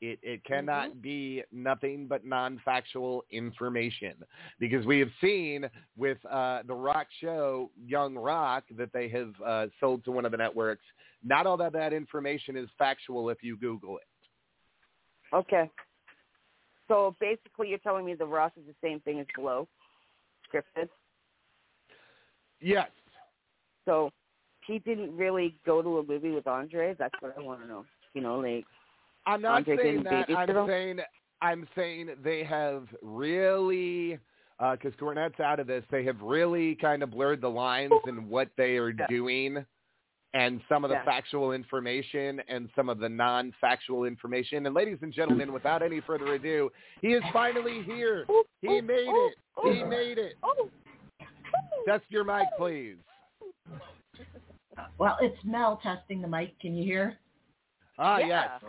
[0.00, 1.00] It it cannot Mm-hmm.
[1.00, 4.14] be nothing but non-factual information
[4.60, 9.66] because we have seen with uh, the Rock show, Young Rock, that they have uh,
[9.80, 10.84] sold to one of the networks.
[11.24, 14.04] Not all that that information is factual if you Google it.
[15.34, 15.70] Okay.
[16.86, 19.68] So basically, you're telling me the Ross is the same thing as Glow,
[20.48, 20.88] scripted.
[22.60, 22.88] Yes.
[23.84, 24.10] So
[24.66, 26.94] he didn't really go to a movie with Andre.
[26.98, 27.84] That's what I want to know.
[28.14, 28.64] You know, like
[29.28, 30.30] I'm not Andre saying that.
[30.30, 31.00] I'm saying
[31.40, 34.18] I'm saying they have really
[34.58, 35.84] because Cornette's out of this.
[35.90, 39.06] They have really kind of blurred the lines in what they are Yeah.
[39.08, 39.64] doing,
[40.34, 41.04] and some of the Yeah.
[41.04, 44.66] factual information and some of the non-factual information.
[44.66, 46.72] And ladies and gentlemen, without any further ado,
[47.02, 48.26] he is finally here.
[48.62, 49.34] He made it.
[49.62, 50.36] He made it.
[50.42, 50.70] Oh.
[51.86, 52.96] Test your mic, please.
[54.98, 56.58] Well, it's Mel testing the mic.
[56.60, 57.18] Can you hear?
[57.98, 58.26] Ah, Yeah.
[58.26, 58.64] yes.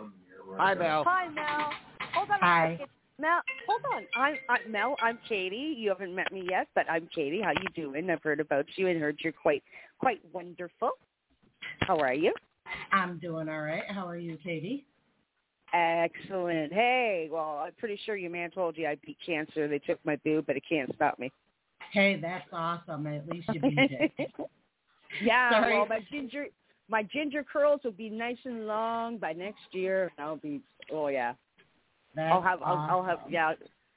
[0.58, 1.04] Hi, Mel.
[1.06, 1.70] Hi, Mel.
[2.14, 2.78] Hold on Hi.
[3.18, 4.06] Mel, hold on.
[4.16, 4.96] I'm, I'm Mel.
[5.02, 5.74] I'm Katie.
[5.76, 7.42] You haven't met me yet, but I'm Katie.
[7.42, 8.08] How you doing?
[8.08, 9.62] I've heard about you and heard you're quite
[9.98, 10.90] quite wonderful.
[11.80, 12.32] How are you?
[12.92, 13.84] I'm doing all right.
[13.88, 14.86] How are you, Katie?
[15.72, 16.72] Excellent.
[16.72, 19.68] Hey, well, I'm pretty sure your man told you I beat cancer.
[19.68, 21.30] They took my boob, but it can't stop me.
[21.92, 23.06] Hey, that's awesome.
[23.06, 24.12] At least you beat it.
[25.22, 25.60] yeah.
[25.60, 25.74] Sorry.
[25.74, 26.46] Well, my ginger
[26.90, 30.12] my ginger curls will be nice and long by next year.
[30.18, 30.60] I'll be.
[30.92, 31.34] Oh yeah.
[32.14, 32.62] That's I'll have.
[32.62, 33.20] I'll, I'll have.
[33.28, 33.54] Yeah.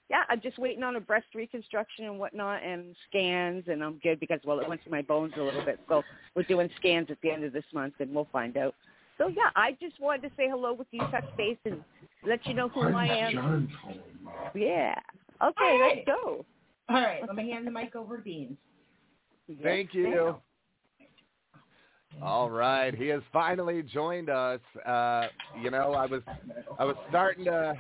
[0.10, 4.20] Yeah, I'm just waiting on a breast reconstruction and whatnot and scans, and I'm good
[4.20, 5.80] because well, it went to my bones a little bit.
[5.90, 6.04] So
[6.36, 8.76] we're doing scans at the end of this month, and we'll find out.
[9.18, 11.84] So yeah, I just wanted to say hello with you, touch base, and
[12.28, 13.70] let you know who I am.
[14.54, 14.96] Yeah.
[15.42, 15.80] Okay, Hey.
[15.80, 16.46] let's go.
[16.90, 18.58] All right, let me hand the mic over to Beans.
[19.64, 20.36] Thank you.
[22.22, 24.62] All right, he has finally joined us.
[24.86, 25.28] Uh,
[25.62, 26.22] you know, I was
[26.80, 27.76] I was starting to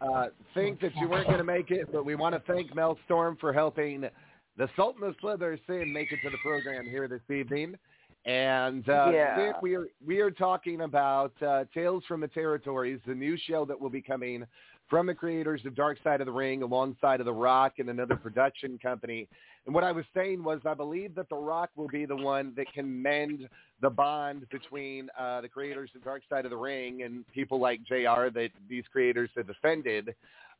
[0.00, 2.98] uh, think that you weren't going to make it, but we want to thank Mel
[3.04, 4.08] Storm for helping
[4.56, 7.76] the Sultan of Slither Sin make it to the program here this evening.
[8.24, 9.52] And uh, Yeah.
[9.62, 13.80] We are we are talking about uh, Tales from the Territories, the new show that
[13.80, 14.44] will be coming
[14.92, 18.14] from the creators of Dark Side of the Ring, alongside of The Rock and another
[18.14, 19.26] production company.
[19.64, 22.52] And what I was saying was, I believe that The Rock will be the one
[22.58, 23.48] that can mend
[23.80, 27.82] the bond between uh, the creators of Dark Side of the Ring and people like
[27.84, 30.14] JR that these creators have offended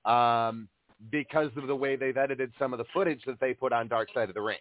[0.07, 0.67] um,
[1.11, 4.09] because of the way they've edited some of the footage that they put on Dark
[4.15, 4.57] Side of the Ring.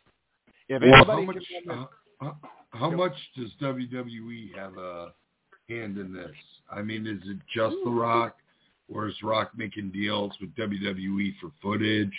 [0.67, 1.37] If Well, how much,
[1.69, 1.85] uh,
[2.19, 2.37] how,
[2.71, 5.13] how much does WWE have a
[5.69, 6.35] hand in this?
[6.69, 8.35] I mean, is it just The Rock,
[8.89, 12.13] or is Rock making deals with WWE for footage?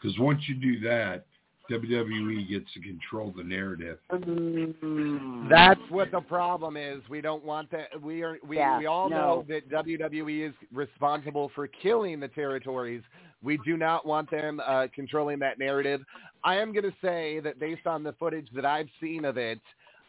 [0.00, 1.26] Because once you do that,
[1.70, 3.98] WWE gets to control the narrative.
[4.12, 5.48] Mm.
[5.48, 7.00] That's what the problem is.
[7.08, 8.00] We don't want that.
[8.02, 8.38] We are.
[8.46, 9.16] We Yeah, we all no.
[9.16, 13.02] know that WWE is responsible for killing the territories.
[13.42, 16.02] We do not want them uh, controlling that narrative.
[16.44, 19.60] I am going to say that based on the footage that I've seen of it,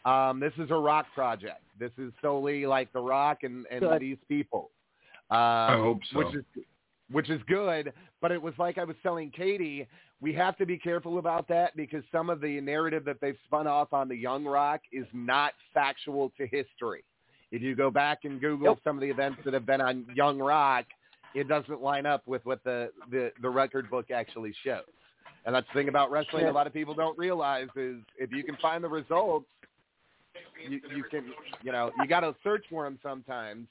[0.04, 1.62] um, this is a Rock project.
[1.78, 4.02] This is solely like the Rock and, and Good.
[4.02, 4.70] these people.
[5.30, 6.18] Um, I hope so.
[6.18, 6.44] Which is
[7.10, 7.92] which is good.
[8.20, 9.86] But it was like I was telling Katie,
[10.20, 13.66] we have to be careful about that because some of the narrative that they've spun
[13.66, 17.04] off on the Young Rock is not factual to history.
[17.50, 20.38] If you go back and Google some of the events that have been on Young
[20.38, 20.86] Rock,
[21.34, 24.82] it doesn't line up with what the, the, the record book actually shows.
[25.46, 28.42] And that's the thing about wrestling a lot of people don't realize is if you
[28.44, 29.46] can find the results,
[30.68, 33.68] you, you can, you know, you got to search for them sometimes.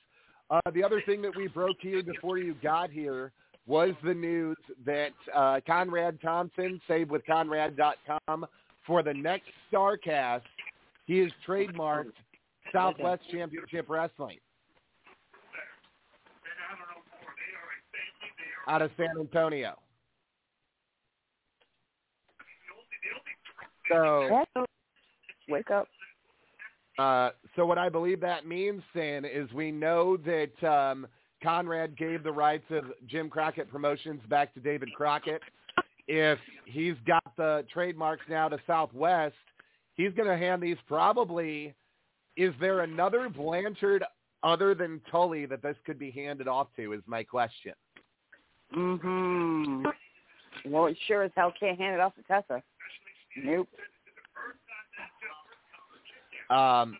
[0.53, 3.31] Uh, the other thing that we broke here before you got here
[3.65, 8.45] was the news that uh, Conrad Thompson, savewithconrad.com,
[8.85, 10.43] for the next Starrcast,
[11.07, 12.11] he is trademarked
[12.71, 14.37] Southwest Championship Wrestling
[18.67, 19.73] out of San Antonio.
[23.89, 24.45] So,
[25.49, 25.87] Wake up.
[26.99, 31.07] Uh, so what I believe that means, Sin, is we know that um,
[31.41, 35.41] Conrad gave the rights of Jim Crockett Promotions back to David Crockett.
[36.07, 39.35] If he's got the trademarks now to Southwest,
[39.95, 41.73] he's going to hand these probably.
[42.35, 44.03] Is there another Blanchard
[44.43, 46.93] other than Tully that this could be handed off to?
[46.93, 47.73] Is my question.
[48.75, 49.85] Mm-hmm.
[50.65, 52.63] Well, it sure as hell can't hand it off to Tessa.
[53.43, 53.67] Nope.
[56.53, 56.97] Um,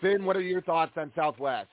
[0.00, 1.68] Finn, what are your thoughts on Southwest?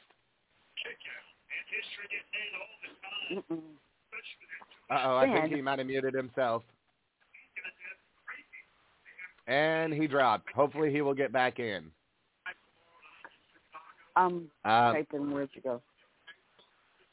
[4.89, 6.63] Uh-oh, I think he might have muted himself.
[9.47, 10.51] And he dropped.
[10.53, 11.85] Hopefully he will get back in.
[14.15, 15.81] Um, Um, where'd you go?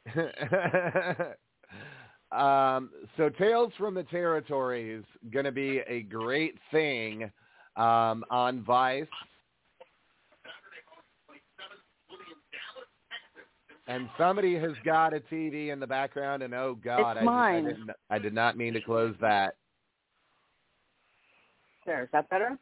[2.37, 7.31] um, so Tales from the Territory is going to be a great thing
[7.81, 9.07] um, on Vice.
[13.89, 17.64] And somebody has got a TV in the background, and oh God, It's I, mine.
[17.64, 19.57] Did, I, didn't, I did not mean to close that.
[21.87, 22.57] There, is that better?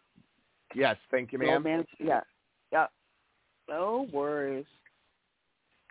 [0.74, 1.62] Yes, thank you, ma'am.
[1.62, 2.20] man- Yeah.
[2.72, 2.86] Yeah.
[3.68, 4.64] No worries.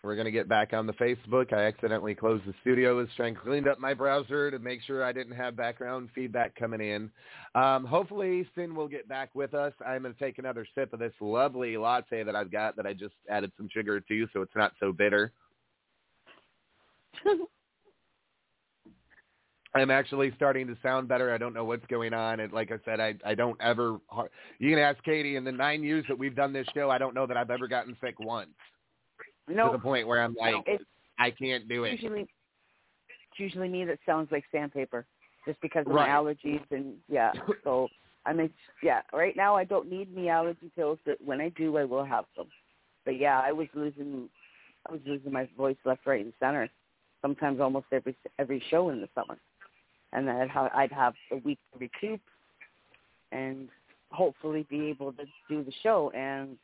[0.07, 1.51] We're going to get back on the Facebook.
[1.51, 2.91] I accidentally closed the studio.
[2.91, 6.07] I was trying to clean up my browser to make sure I didn't have background
[6.15, 7.11] feedback coming in.
[7.55, 9.73] Um, hopefully, Sin will get back with us.
[9.85, 12.93] I'm going to take another sip of this lovely latte that I've got that I
[12.93, 15.33] just added some sugar to so it's not so bitter.
[19.75, 21.33] I'm actually starting to sound better.
[21.33, 22.39] I don't know what's going on.
[22.39, 23.97] And like I said, I, I don't ever,
[24.57, 27.13] you can ask Katie, in the nine years that we've done this show, I don't
[27.13, 28.51] know that I've ever gotten sick once
[29.47, 29.71] No.
[29.71, 30.83] to the point where I'm like, it's
[31.19, 31.93] I can't do it.
[31.93, 35.05] usually it's usually me that sounds like sandpaper,
[35.45, 36.09] just because of Right.
[36.09, 37.31] my allergies and yeah.
[37.63, 37.87] So
[38.25, 38.49] I mean,
[38.83, 39.01] yeah.
[39.13, 42.25] Right now, I don't need any allergy pills, but when I do, I will have
[42.35, 42.47] some.
[43.05, 44.29] But yeah, I was losing,
[44.87, 46.69] I was losing my voice left, right, and center.
[47.21, 49.37] Sometimes almost every every show in the summer,
[50.13, 52.21] and then I'd have, I'd have a week to recoup,
[53.31, 53.69] and
[54.11, 56.11] hopefully be able to do the show.
[56.11, 56.57] And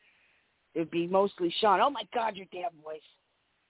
[0.76, 1.80] it'd be mostly Sean.
[1.82, 3.02] Oh my God, your damn voice.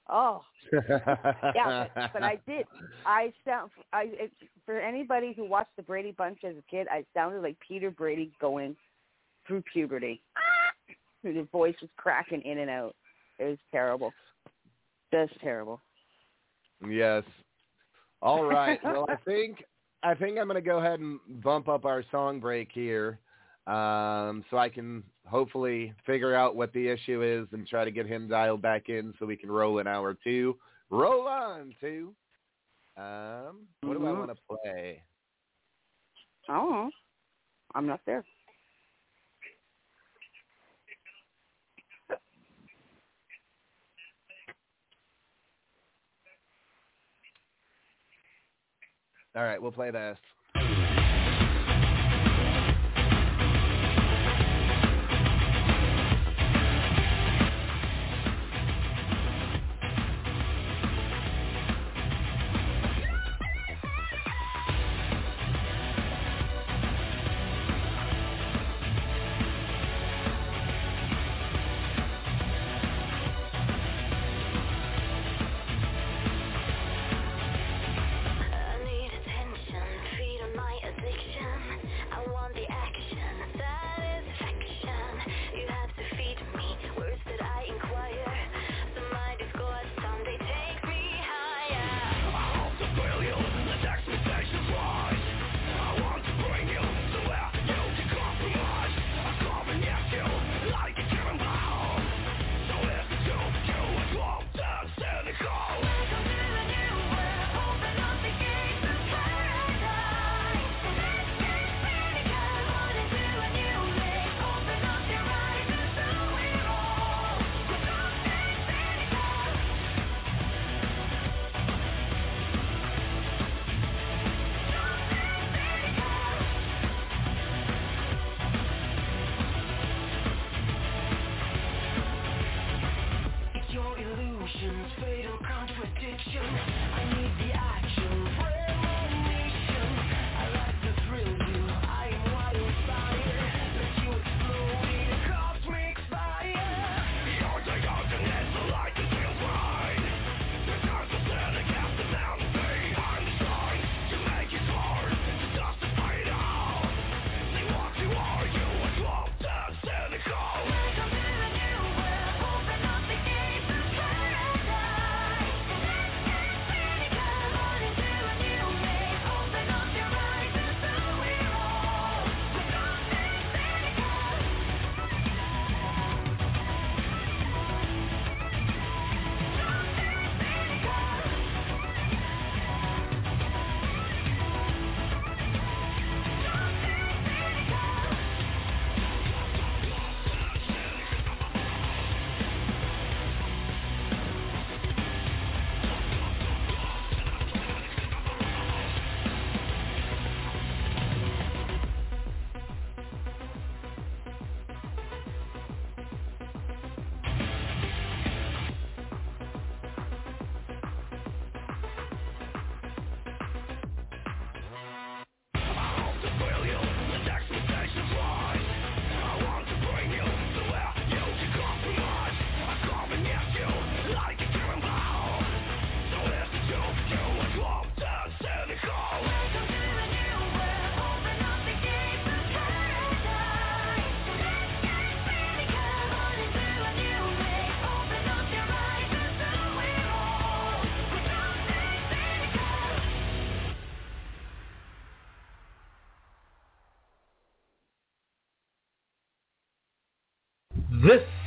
[0.10, 0.42] Oh,
[0.74, 2.66] yeah, but, but I did.
[3.06, 3.72] I sound.
[3.94, 4.32] I it,
[4.66, 8.32] for anybody who watched the Brady Bunch as a kid, I sounded like Peter Brady
[8.42, 8.76] going
[9.48, 10.22] through puberty.
[11.26, 12.98] The voice was cracking in and out.
[13.40, 14.12] It was terrible.
[15.14, 15.80] Just terrible.
[16.86, 17.24] Yes.
[18.22, 18.78] All right.
[18.84, 19.64] Well, I think
[20.04, 23.20] I think I'm going to go ahead and bump up our song break here,
[23.68, 28.06] um, so I can hopefully figure out what the issue is and try to get
[28.06, 30.58] him dialed back in so we can roll an hour two.
[30.90, 32.14] Roll on two.
[32.98, 34.18] Um, what do I Mhm.
[34.20, 35.04] want to play?
[36.50, 36.92] Oh,
[37.74, 38.26] I'm not there.
[49.36, 50.20] All right, we'll play this.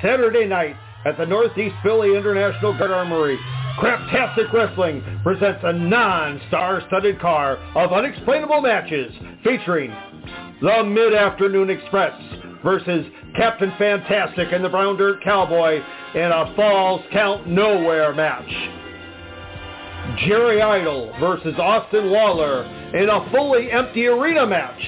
[0.07, 3.36] Saturday night at the Northeast Philly International Guard Armory.
[3.76, 9.92] Craptastic Wrestling presents a non-star-studded car of unexplainable matches featuring
[10.62, 12.12] the Mid-Afternoon Express
[12.62, 13.04] versus
[13.36, 15.80] Captain Fantastic and the Brown Dirt Cowboy
[16.14, 18.48] in a Falls Count Nowhere match.
[20.24, 22.62] Jerry Idol versus Austin Lawler
[22.94, 24.82] in a fully empty arena match.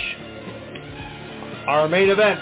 [1.67, 2.41] Our main event,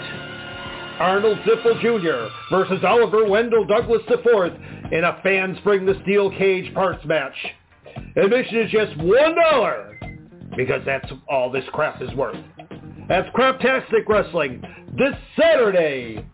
[0.99, 2.33] Arnold Ziffel Jr.
[2.49, 4.53] versus Oliver Wendell Douglas IV
[4.91, 7.35] in a Fans Bring the Steel Cage Parts match.
[8.15, 12.37] Admission is just $1 because that's all this crap is worth.
[13.07, 14.61] That's Craptastic Wrestling
[14.97, 16.25] this Saturday.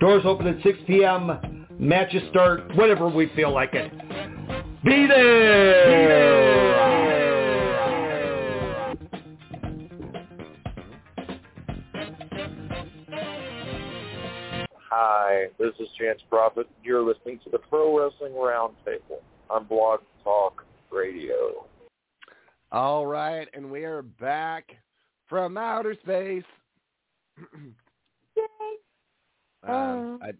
[0.00, 1.66] Doors open at 6 p.m.
[1.78, 3.92] Matches start whenever we feel like it.
[4.84, 6.47] Be there!
[15.00, 16.66] Hi, this is Chance Prophet.
[16.82, 21.68] You're listening to the Pro Wrestling Roundtable on Blog Talk Radio.
[22.72, 24.72] All right, and we are back
[25.28, 26.42] from outer space.
[29.68, 30.32] um, I,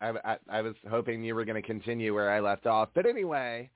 [0.00, 3.06] I, I, I was hoping you were going to continue where I left off, but
[3.06, 3.68] anyway,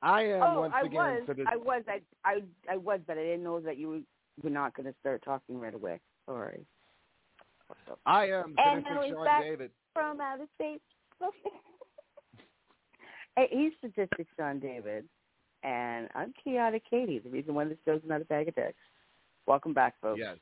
[0.00, 0.94] I am oh, once I again.
[0.94, 2.40] was, for this- I was, I, I,
[2.72, 4.00] I was, but I didn't know that you were,
[4.42, 6.00] were not going to start talking right away.
[6.24, 6.64] Sorry.
[8.06, 9.70] I am And Sadistic now he's Sean back David.
[9.92, 10.80] From outer space.
[13.36, 15.04] hey, he's Statistic Sean David,
[15.62, 18.74] and I'm Chaotic Katie, the reason why this show's not a bag of dicks.
[19.46, 20.20] Welcome back, folks.
[20.20, 20.36] Yes,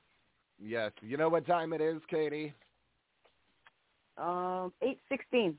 [0.59, 0.93] yes.
[1.01, 2.53] You know what time it is, Katie?
[4.19, 5.57] Um, eight sixteen.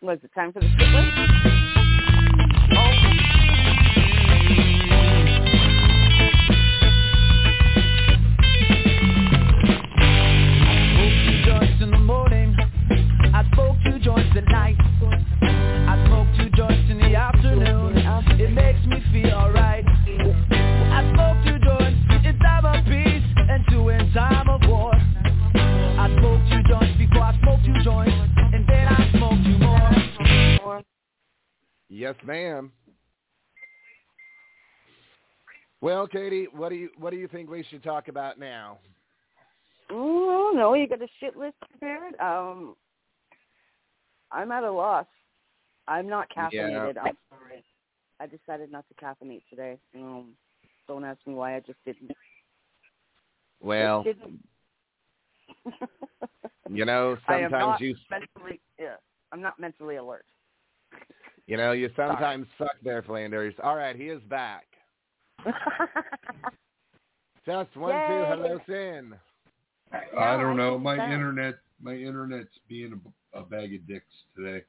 [0.00, 1.33] Was it time for the split
[14.54, 14.76] night.
[15.02, 17.98] I smoke two joints in the afternoon.
[18.38, 19.84] It makes me feel alright.
[19.86, 24.92] I smoke two joints in time of peace and two in time of war.
[24.94, 28.14] I smoke two joints before I smoke two joints,
[28.54, 30.82] and then I smoke two more.
[31.88, 32.70] Yes, ma'am.
[35.80, 38.78] Well, Katie, what do you what do you think we should talk about now?
[39.90, 42.14] Oh no, you got a shit list prepared.
[42.20, 42.76] Um,
[44.34, 45.06] I'm at a loss.
[45.86, 46.96] I'm not caffeinated.
[46.98, 47.64] I'm sorry.
[48.20, 49.78] I decided not to caffeinate today.
[49.94, 50.32] Um,
[50.88, 51.56] don't ask me why.
[51.56, 52.10] I just didn't.
[53.60, 54.40] Well, Just didn't.
[56.70, 58.60] you know, I am sometimes not you mentally.
[58.78, 58.96] Yeah,
[59.32, 60.24] I'm not mentally alert.
[61.46, 63.54] you know you sometimes suck there, Flanders.
[63.62, 64.66] All right, he is back.
[67.46, 68.24] Just one, two.
[68.26, 69.14] Hello, Sin.
[70.18, 70.78] I don't know.
[70.78, 73.00] My internet, my internet's being
[73.34, 74.06] a, a bag of dicks
[74.36, 74.64] today.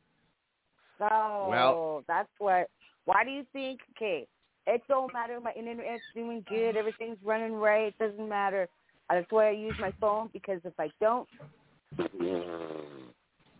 [0.99, 2.69] So Well- that's what.
[3.05, 3.79] Why do you think?
[3.95, 4.27] Okay,
[4.65, 5.39] it don't matter.
[5.39, 6.75] My internet's doing good.
[6.75, 7.93] Everything's running right.
[7.93, 8.67] It doesn't matter.
[9.09, 11.27] That's why I use my phone because if I don't,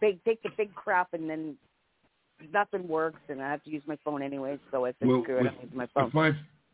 [0.02, 1.56] they take the big crap and then
[2.52, 4.58] nothing works, and I have to use my phone anyway.
[4.72, 5.44] So I said, Well, screw it.
[5.44, 6.06] with, I'm using my phone.
[6.06, 6.32] with my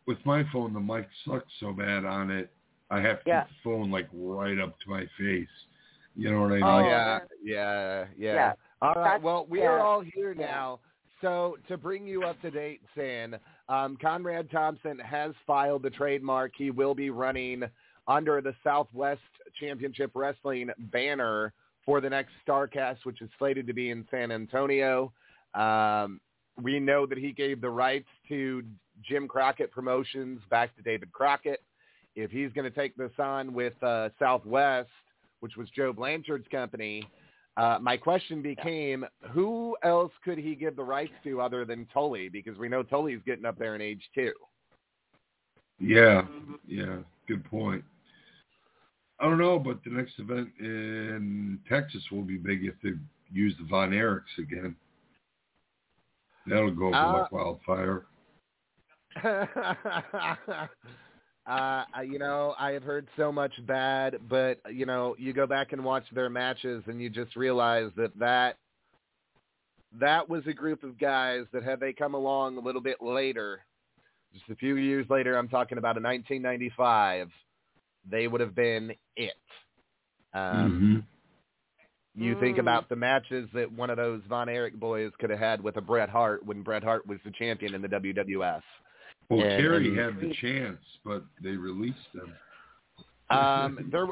[0.07, 2.49] with my phone, the mic sucks so bad on it.
[2.89, 3.45] I have to Yeah.
[3.63, 5.47] phone like right up to my face.
[6.16, 6.64] You know what I mean?
[6.64, 8.34] Oh yeah, yeah, yeah.
[8.34, 8.53] Yeah.
[8.82, 9.03] All right.
[9.03, 9.66] That's- Well, we yeah.
[9.68, 10.80] are all here now.
[11.22, 13.38] So to bring you up to date, San,
[13.70, 16.53] um, Conrad Thompson has filed the trademark.
[16.57, 17.64] He will be running
[18.07, 19.22] under the Southwest
[19.59, 21.53] Championship Wrestling banner
[21.86, 25.14] for the next Starrcast, which is slated to be in San Antonio.
[25.53, 26.20] Um,
[26.62, 28.64] we know that he gave the rights to
[29.03, 31.62] Jim Crockett Promotions back to David Crockett.
[32.16, 34.89] If he's going to take this on with uh, Southwest,
[35.42, 37.08] which was Joe Blanchard's company,
[37.58, 42.30] uh, my question became, who else could he give the rights to other than Tully?
[42.30, 44.32] Because we know Tully's getting up there in age too.
[45.80, 46.22] Yeah,
[46.66, 47.84] yeah, good point.
[49.20, 52.92] I don't know, but the next event in Texas will be big if they
[53.32, 54.76] use the Von Erichs again.
[56.48, 58.06] That'll go over Uh, like wildfire.
[61.48, 65.72] uh, you know, I have heard so much bad, but you know, you go back
[65.74, 68.58] and watch their matches, and you just realize that that
[70.00, 73.62] that was a group of guys that had they come along a little bit later,
[74.34, 75.36] just a few years later.
[75.38, 77.30] I'm talking about in 1995.
[78.10, 79.34] They would have been it.
[80.34, 81.06] Um,
[82.16, 85.62] You think about the matches that one of those Von Erich boys could have had
[85.62, 88.62] with a Bret Hart when Bret Hart was the champion in the WWF.
[89.32, 92.34] Well, And- Kerry and- had the chance, but they released them.
[93.29, 94.07] Um, there,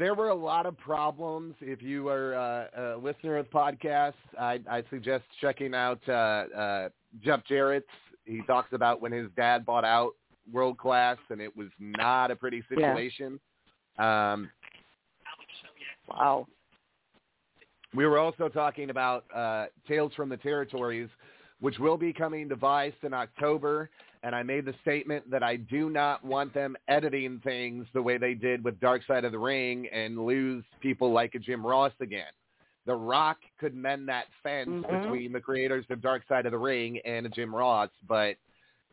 [0.00, 1.54] there were a lot of problems.
[1.60, 6.88] If you are uh, a listener of podcasts, I, I suggest checking out uh, uh,
[7.22, 7.86] Jeff Jarrett's.
[8.24, 10.12] He talks about when his dad bought out
[10.52, 12.94] World Class, and it was not a pretty Yeah.
[12.94, 13.38] situation.
[13.98, 14.50] Um,
[16.08, 16.48] wow.
[17.94, 21.08] We were also talking about uh, Tales from the Territories,
[21.60, 23.88] which will be coming to Vice in October.
[24.24, 28.16] And I made the statement that I do not want them editing things the way
[28.16, 31.92] they did with Dark Side of the Ring and lose people like a Jim Ross
[32.00, 32.32] again.
[32.86, 35.02] The Rock could mend that fence Mhm.
[35.02, 38.36] between the creators of Dark Side of the Ring and a Jim Ross, but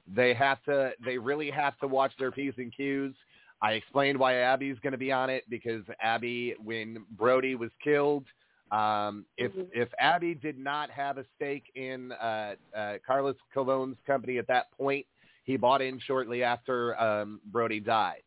[0.05, 0.93] they have to.
[0.99, 3.15] They really have to watch their p's and q's.
[3.61, 8.25] I explained why Abby's going to be on it because Abby, when Brody was killed,
[8.71, 14.37] um, if if Abby did not have a stake in uh, uh, Carlos Colon's company
[14.37, 15.05] at that point,
[15.43, 18.23] he bought in shortly after um, Brody died.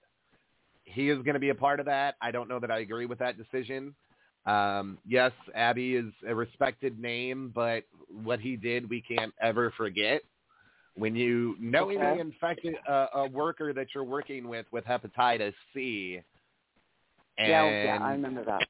[0.84, 2.16] He is going to be a part of that.
[2.20, 3.94] I don't know that I agree with that decision.
[4.46, 10.22] Um, yes, Abby is a respected name, but what he did, we can't ever forget.
[10.96, 12.20] When you knowingly Okay.
[12.20, 16.20] infected a, a worker that you're working with with hepatitis C,
[17.38, 18.68] and yeah, yeah, I remember that.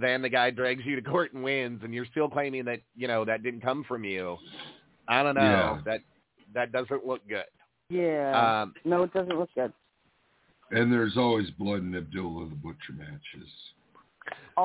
[0.00, 3.08] then the guy drags you to court and wins, and you're still claiming that you
[3.08, 4.36] know that didn't come from you.
[5.08, 5.78] I don't know.
[5.78, 5.82] Yeah.
[5.84, 6.00] That
[6.54, 7.44] that doesn't look good.
[7.90, 8.62] Yeah.
[8.62, 9.72] Um, no, it doesn't look good.
[10.70, 13.48] And there's always blood in Abdullah the Butcher matches.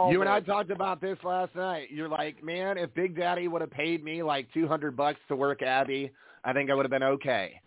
[0.09, 1.89] You and I talked about this last night.
[1.91, 5.35] You're like, man, if Big Daddy would have paid me like two hundred bucks to
[5.35, 6.11] work Abby,
[6.43, 7.61] I think I would have been okay.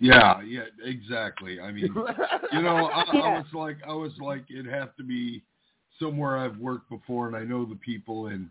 [0.00, 1.60] Yeah, yeah, exactly.
[1.60, 1.94] I mean,
[2.52, 5.42] you know, I, I was like, I was like, it'd have to be
[6.00, 8.48] somewhere I've worked before, and I know the people, and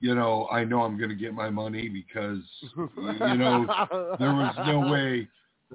[0.00, 2.40] you know, I know I'm going to get my money because
[2.76, 3.66] you know
[4.18, 5.28] there was no way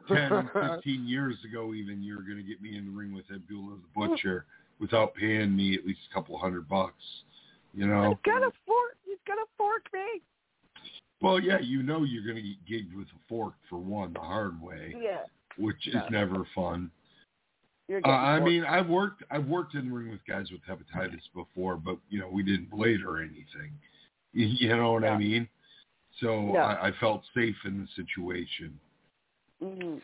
[0.08, 3.26] 10, 15 years ago even you were going to get me in the ring with
[3.34, 4.46] Abdullah the Butcher
[4.80, 7.04] without paying me at least a couple hundred bucks.
[7.74, 8.10] You know.
[8.10, 8.98] He's got a fork.
[9.06, 10.22] He's got a fork me.
[11.22, 14.20] Well, yeah, you know you're going to get gigged with a fork for one the
[14.20, 15.24] hard way, Yeah.
[15.58, 16.08] which is Yeah.
[16.10, 16.92] never fun.
[17.90, 21.78] Uh, I mean, I've worked I've worked in the ring with guys with hepatitis before,
[21.78, 23.72] but you know we didn't blade or anything.
[24.34, 25.48] You, know what I mean?
[26.20, 26.66] So Yeah.
[26.66, 28.80] I, I felt safe in the situation.
[29.62, 29.98] Mm-hmm.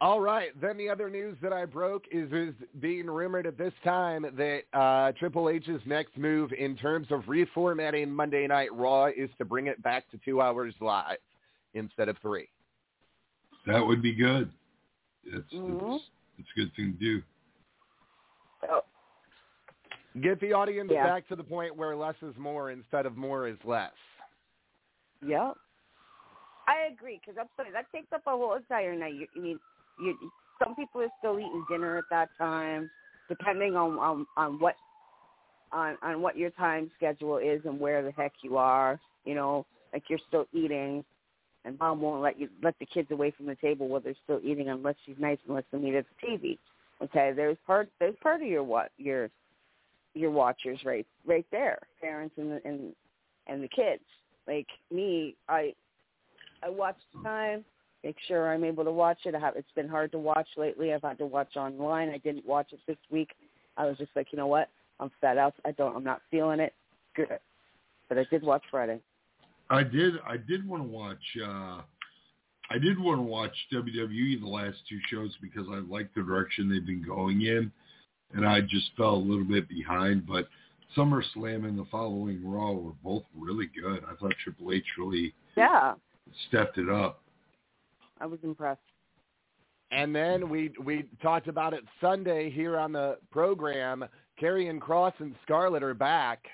[0.00, 0.48] All right.
[0.60, 4.62] Then the other news that I broke is is being rumored at this time that
[4.76, 9.68] uh, Triple H's next move in terms of reformatting Monday Night Raw is to bring
[9.68, 11.18] it back to two hours live
[11.74, 12.48] instead of three.
[13.66, 14.50] That would be good.
[15.24, 15.94] It's Mhm.
[15.94, 16.04] it's,
[16.38, 17.22] it's a good thing to do.
[20.20, 21.06] Get the audience Yeah.
[21.06, 23.92] back to the point where less is more instead of more is less.
[25.24, 25.52] Yeah.
[26.68, 29.14] I agree because I'm sorry that takes up a whole entire night.
[29.14, 29.58] You, you mean
[30.00, 30.16] you?
[30.62, 32.90] Some people are still eating dinner at that time,
[33.28, 34.76] depending on on, on what
[35.72, 39.00] on on what your time schedule is and where the heck you are.
[39.24, 41.04] You know, like you're still eating,
[41.64, 44.40] and mom won't let you let the kids away from the table while they're still
[44.42, 46.58] eating unless she's nice and lets them eat at the TV.
[47.02, 49.30] Okay, there's part there's part of your what your
[50.14, 52.94] your watchers right right there, parents and the, and
[53.46, 54.02] and the kids.
[54.46, 55.74] Like me, I
[56.62, 57.64] I watch the time,
[58.04, 59.34] make sure I'm able to watch it.
[59.34, 60.92] I have it's been hard to watch lately.
[60.92, 62.10] I've had to watch online.
[62.10, 63.30] I didn't watch it this week.
[63.76, 64.68] I was just like, you know what?
[65.00, 65.54] I'm fed up.
[65.64, 66.74] I don't I'm not feeling it.
[67.14, 67.38] Good.
[68.08, 69.00] But I did watch Friday.
[69.70, 70.14] I did.
[70.26, 71.18] I did want to watch.
[71.44, 71.82] uh
[72.70, 76.70] I did want to watch WWE the last two shows because I like the direction
[76.70, 77.70] they've been going in,
[78.34, 80.26] and I just fell a little bit behind.
[80.26, 80.48] But
[80.96, 84.04] SummerSlam and the following Raw were both really good.
[84.04, 85.94] I thought Triple H really Yeah.
[86.48, 87.22] Stepped it up.
[88.20, 88.80] I was impressed.
[89.90, 94.04] And then we we talked about it Sunday here on the program.
[94.40, 96.46] Karrion Cross and Scarlett are back.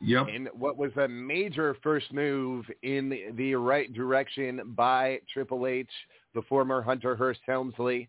[0.00, 0.28] Yep.
[0.28, 5.88] In what was a major first move in the, the right direction by Triple H,
[6.34, 8.08] the former Hunter Hearst Helmsley.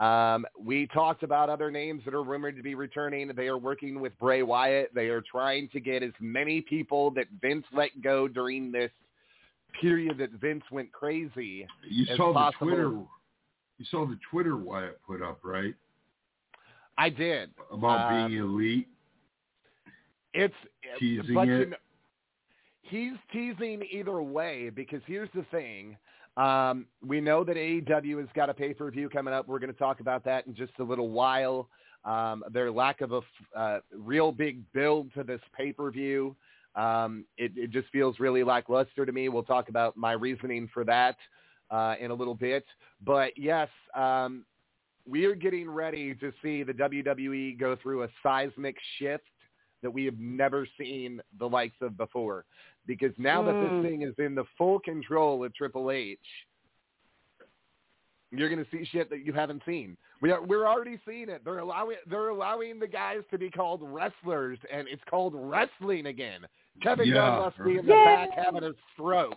[0.00, 3.30] Um, we talked about other names that are rumored to be returning.
[3.34, 4.94] They are working with Bray Wyatt.
[4.94, 8.92] They are trying to get as many people that Vince let go during this
[9.80, 11.66] period that Vince went crazy.
[11.88, 12.66] You saw possible.
[12.68, 12.90] the Twitter.
[13.78, 15.74] You saw the Twitter Wyatt put up, right?
[16.96, 17.50] I did.
[17.70, 18.88] About Um, being elite.
[20.34, 20.54] It's
[20.98, 21.70] Teasing but you it.
[21.70, 21.76] know,
[22.82, 25.96] he's teasing either way because here's the thing.
[26.36, 29.48] Um, we know that AEW has got a pay per view coming up.
[29.48, 31.68] We're going to talk about that in just a little while.
[32.04, 33.20] Um, their lack of a
[33.56, 36.36] uh, real big build to this pay per view.
[36.74, 39.28] Um, it, it just feels really lackluster to me.
[39.28, 41.16] We'll talk about my reasoning for that
[41.70, 42.64] uh, in a little bit.
[43.04, 44.44] But yes, um,
[45.06, 49.24] we are getting ready to see the WWE go through a seismic shift
[49.82, 52.44] that we have never seen the likes of before.
[52.86, 53.60] Because now that Mm.
[53.60, 56.18] this thing is in the full control of Triple H,
[58.30, 59.96] you're going to see shit that you haven't seen.
[60.20, 61.42] We are, we're already seeing it.
[61.44, 66.40] They're allowing they're allowing the guys to be called wrestlers, and it's called wrestling again.
[66.82, 67.14] Kevin Yeah.
[67.14, 68.04] Dunn must be in the Yay.
[68.04, 69.34] back having a stroke.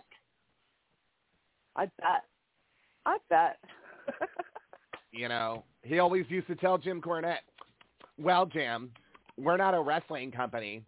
[1.76, 2.24] I bet.
[3.06, 3.58] I bet.
[5.14, 7.44] You know, he always used to tell Jim Cornette,
[8.18, 8.90] "Well, Jim,
[9.36, 10.82] we're not a wrestling company.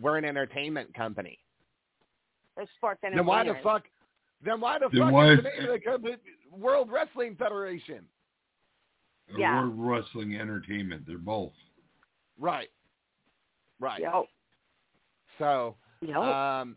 [0.00, 1.38] We're an entertainment company.
[2.56, 3.82] It's sports Then why the fuck?
[4.44, 6.16] Then why the Then fuck why is is- the name of the company
[6.58, 8.06] World Wrestling Federation?
[9.32, 9.62] Or Yeah.
[9.62, 11.04] World Wrestling Entertainment.
[11.06, 11.52] They're both.
[12.38, 12.70] Right,
[13.78, 14.00] right.
[14.00, 14.24] Yep.
[15.38, 16.16] So, Yep.
[16.16, 16.76] um,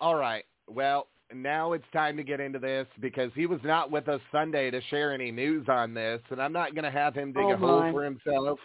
[0.00, 0.44] all right.
[0.68, 4.70] Well, now it's time to get into this because he was not with us Sunday
[4.70, 7.52] to share any news on this, and I'm not going to have him dig Oh,
[7.52, 7.92] a hole my.
[7.92, 8.60] for himself.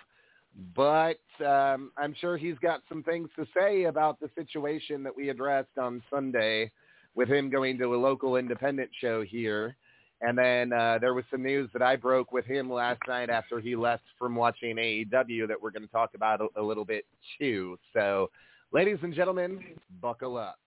[0.76, 5.30] But um, I'm sure he's got some things to say about the situation that we
[5.30, 6.72] addressed on Sunday
[7.16, 9.76] with him going to a local independent show here.
[10.22, 13.60] And then uh, there was some news that I broke with him last night after
[13.60, 17.06] he left from watching AEW that we're going to talk about a, a little bit
[17.40, 17.78] too.
[17.94, 18.30] So,
[18.72, 19.64] ladies and gentlemen,
[20.00, 20.60] buckle up.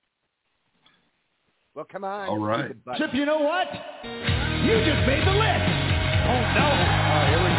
[1.74, 2.28] Well, come on.
[2.28, 2.74] All right.
[2.98, 3.68] Chip, you know what?
[4.04, 5.84] You just made the list.
[6.26, 6.66] Oh, no.
[6.66, 7.53] Oh, here we go.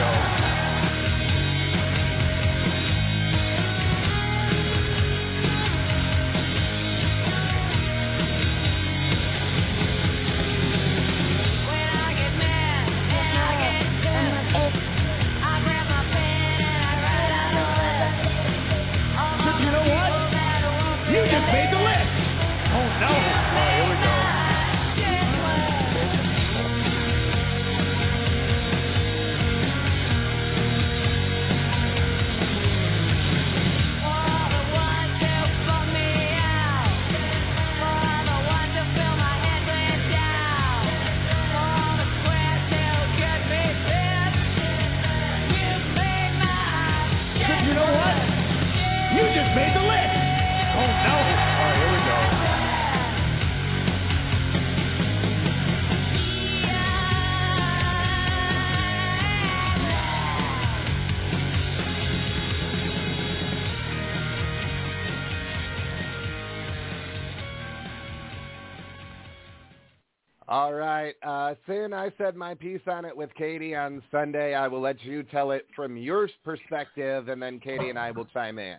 [70.56, 71.16] All right.
[71.22, 74.56] Uh, soon I said my piece on it with Katie on Sunday.
[74.56, 78.24] I will let you tell it from your perspective, and then Katie and I will
[78.24, 78.78] chime in.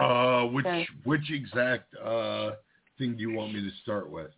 [0.00, 0.88] Uh, which Okay.
[1.04, 2.56] which exact uh,
[2.98, 4.32] thing do you want me to start with?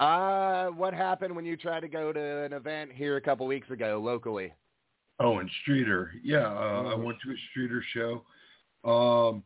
[0.00, 3.70] Uh, what happened when you tried to go to an event here a couple weeks
[3.70, 4.52] ago locally?
[5.20, 6.10] Oh, and Streeter.
[6.20, 7.04] Yeah, uh, I Mhm.
[7.04, 8.24] went to a Streeter show.
[8.82, 9.44] Um,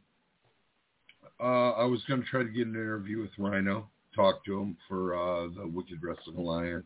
[1.39, 4.77] uh, I was going to try to get an interview with Rhino, talk to him
[4.89, 6.85] for uh, the Wicked Wrestling Alliance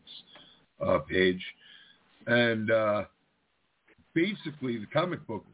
[0.85, 1.43] uh, page,
[2.27, 3.03] and uh,
[4.13, 5.45] basically the comic book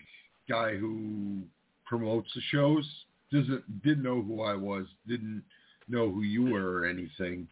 [0.50, 1.40] guy who
[1.86, 2.88] promotes the shows
[3.32, 5.44] doesn't didn't know who I was, didn't
[5.88, 7.48] know who you were or anything,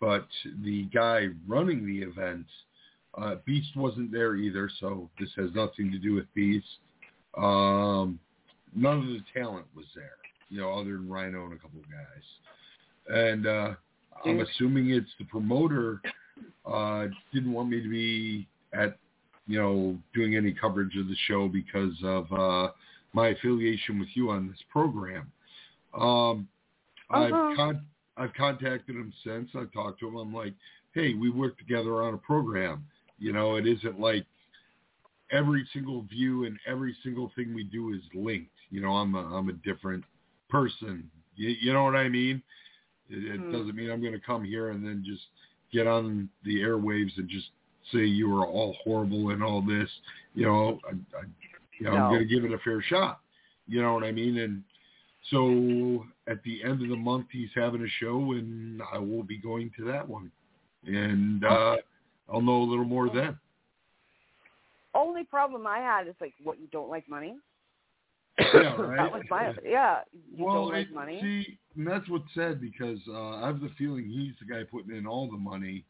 [0.00, 0.26] but
[0.64, 2.46] the guy running the event
[3.18, 6.66] uh, Beast wasn't there either, so this has nothing to do with Beast.
[7.36, 8.18] Um,
[8.74, 10.16] none of the talent was there,
[10.48, 12.22] you know, other than Rhino and a couple of guys.
[13.12, 13.74] And uh,
[14.24, 16.00] I'm assuming it's the promoter
[16.64, 18.96] uh, didn't want me to be at,
[19.46, 22.70] you know, doing any coverage of the show because of uh,
[23.12, 25.30] my affiliation with you on this program.
[25.98, 26.48] Um,
[27.10, 27.24] Uh-huh.
[27.24, 27.86] I've con-
[28.16, 29.50] I've contacted him since.
[29.56, 30.16] I've talked to him.
[30.16, 30.54] I'm like,
[30.92, 32.84] hey, we work together on a program.
[33.18, 34.26] You know, it isn't like
[35.32, 38.50] every single view and every single thing we do is linked.
[38.70, 40.04] You know, I'm a, I'm a different
[40.48, 41.10] person.
[41.36, 42.42] You, you know what I mean?
[43.10, 43.52] It, it Mhm.
[43.52, 45.26] doesn't mean I'm going to come here and then just
[45.72, 47.50] get on the airwaves and just
[47.92, 49.90] say you are all horrible and all this.
[50.34, 51.22] You know, I, I,
[51.78, 53.20] you know, I'm going to give it a fair shot.
[53.66, 54.38] You know what I mean?
[54.38, 54.62] And
[55.30, 59.38] so at the end of the month, he's having a show, and I will be
[59.38, 60.30] going to that one,
[60.86, 61.76] and uh,
[62.32, 63.38] I'll know a little more then.
[64.94, 67.36] Only problem I had is like, what you don't like money.
[68.54, 68.96] Yeah, right.
[68.96, 70.00] That was my yeah.
[70.34, 71.18] You well, don't money.
[71.20, 74.96] see, and that's what's sad because uh, I have the feeling he's the guy putting
[74.96, 75.84] in all the money,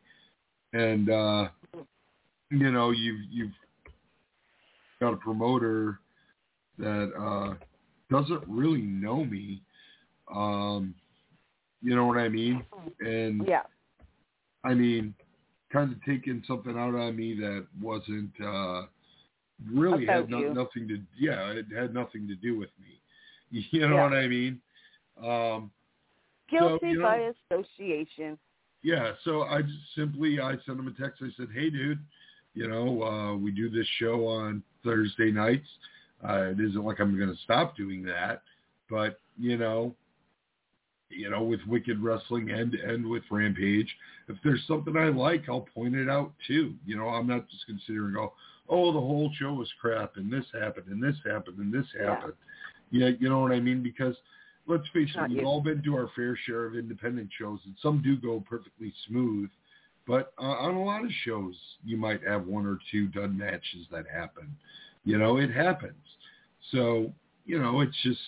[0.72, 1.48] and uh,
[2.50, 3.52] you know, you've you've
[5.00, 6.00] got a promoter
[6.78, 7.54] that uh,
[8.10, 9.62] doesn't really know me.
[10.32, 10.94] Um,
[11.82, 12.64] you know what I mean?
[13.00, 13.62] And yeah.
[14.64, 15.14] I mean,
[15.72, 18.82] kind of taking something out on me that wasn't uh,
[19.72, 22.96] really had no, nothing to yeah it had nothing to do with me.
[23.72, 24.02] You know Yeah.
[24.04, 24.60] what I mean?
[25.22, 25.70] Um,
[26.48, 28.38] Guilty you know- by association.
[28.82, 31.22] yeah, so I just simply I sent him a text.
[31.22, 31.98] I said, "Hey, dude,
[32.54, 35.68] you know uh, we do this show on Thursday nights.
[36.26, 38.42] Uh, it isn't like I'm going to stop doing that,
[38.88, 39.94] but you know,
[41.08, 43.88] you know, with Wicked Wrestling and and with Rampage,
[44.28, 46.74] if there's something I like, I'll point it out too.
[46.86, 48.28] You know, I'm not just considering, to
[48.70, 51.16] sit here and go, "Oh, the whole show was crap, and this happened, and this
[51.24, 52.34] happened, and this happened."
[52.90, 53.82] Yeah, you know what I mean?
[53.82, 54.16] Because
[54.66, 55.46] let's face it, Not we've you.
[55.46, 59.50] all been to our fair share of independent shows, and some do go perfectly smooth.
[60.06, 61.54] But uh, on a lot of shows,
[61.84, 64.56] you might have one or two done matches that happen.
[65.04, 66.02] You know, it happens.
[66.72, 67.12] So,
[67.46, 68.20] you know, it's just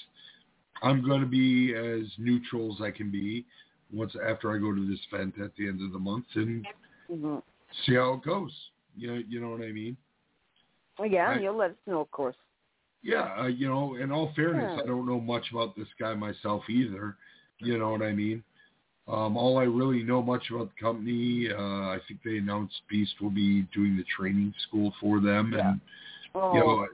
[0.83, 3.47] I'm going to be as neutral as I can be
[3.93, 6.67] once after I go to this event at the end of the month and
[7.11, 7.39] hmm
[7.87, 8.53] see how it goes.
[8.97, 9.97] You know, you know what I mean?
[11.05, 12.37] Yeah, I- you'll let us know, of course.
[13.03, 14.83] Yeah, uh, you know, in all fairness, Yeah.
[14.83, 17.17] I don't know much about this guy myself either.
[17.59, 18.45] You know what I mean?
[19.09, 23.21] Um, all I really know much about the company, uh, I think they announced Beast
[23.21, 25.81] will be doing the training school for them, and
[26.35, 26.89] Oh, you know,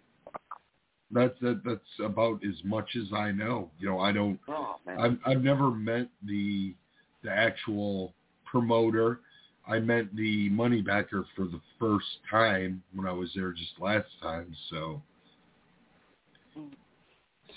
[1.11, 3.71] that's that, that's about as much as I know.
[3.79, 4.41] You know, I don't.
[4.49, 4.77] oh.
[4.87, 6.75] I've I've never met the
[7.23, 9.21] the actual promoter.
[9.69, 14.09] I met the money backer for the first time when I was there just last
[14.23, 14.55] time.
[14.71, 15.03] So,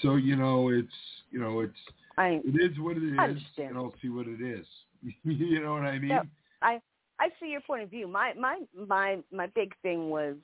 [0.02, 0.90] so you know, it's
[1.32, 1.78] you know, it's
[2.18, 3.70] I it is what it is, I understand.
[3.70, 4.66] and I'll see what it is.
[5.24, 6.10] you know what I mean?
[6.10, 6.28] Yep.
[6.62, 6.82] I
[7.20, 8.08] I see your point of view.
[8.08, 10.36] My my my my big thing was,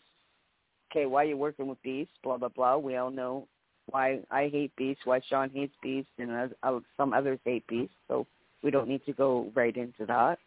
[0.91, 2.11] okay, why you working with Beast?
[2.24, 2.78] Blah blah blah.
[2.78, 3.47] We all know
[3.88, 7.93] why I hate Beast, why Sean hates Beast, and uh, uh, some others hate Beast.
[8.07, 8.26] So
[8.63, 10.39] we don't need to go right into that.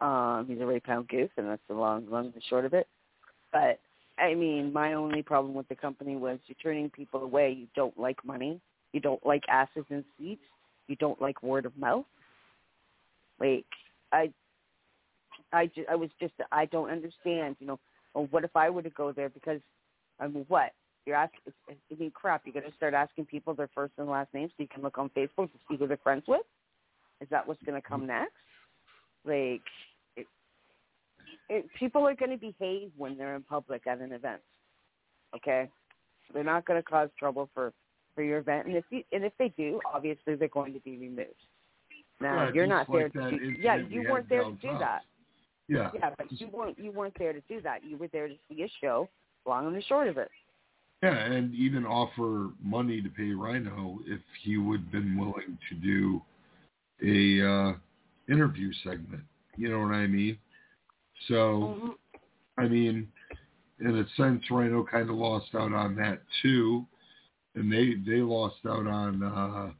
[0.00, 2.86] Um, he's a Ray Pound goof, and that's the long long and short of it.
[3.52, 3.80] But
[4.18, 7.52] I mean, my only problem with the company was you're turning people away.
[7.52, 8.60] You don't like money.
[8.92, 10.42] You don't like asses and seats.
[10.86, 12.06] You don't like word of mouth.
[13.40, 13.66] Like
[14.12, 14.32] I
[15.52, 17.56] I, I was just I don't understand.
[17.60, 17.78] You know,
[18.14, 19.28] well, what if I were to go there?
[19.28, 19.60] Because
[20.20, 20.72] I mean, what
[21.06, 21.52] you're asking?
[21.68, 22.42] I mean, crap.
[22.44, 25.10] You're gonna start asking people their first and last names so you can look on
[25.10, 26.42] Facebook to see who they're friends with.
[27.20, 28.32] Is that what's gonna come next?
[29.24, 29.62] Like,
[31.48, 34.40] it, people are gonna behave when they're in public at an event.
[35.34, 35.68] Okay,
[36.32, 37.72] they're not gonna cause trouble for
[38.14, 40.98] for your event, and if you, and if they do, obviously they're going to be
[40.98, 41.34] removed.
[42.20, 45.02] Now Yeah, you're not there to do, yeah, you weren't there to do that.
[45.68, 45.90] Yeah.
[45.94, 47.84] Yeah, but you weren't you weren't there to do that.
[47.84, 49.08] You were there to see a show,
[49.46, 50.30] long and the short of it.
[51.02, 55.74] Yeah, and even offer money to pay Rhino if he would have been willing to
[55.76, 56.20] do
[57.04, 57.72] a uh,
[58.28, 59.22] interview segment.
[59.56, 60.38] You know what I mean?
[61.26, 61.96] So,
[62.56, 63.08] I mean,
[63.80, 66.86] in a sense, Rhino kind of lost out on that too,
[67.54, 69.70] and they they lost out on uh,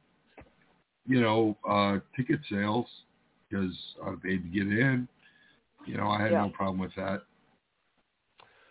[1.06, 2.86] you know uh, ticket sales
[3.48, 3.74] because
[4.04, 5.08] I paid to get in.
[5.86, 6.42] You know, I had Yeah.
[6.42, 7.22] no problem with that.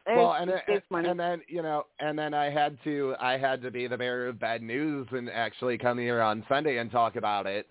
[0.06, 3.72] well, and, and, and then you know, and then I had to I had to
[3.72, 7.46] be the bearer of bad news and actually come here on Sunday and talk about
[7.46, 7.68] it.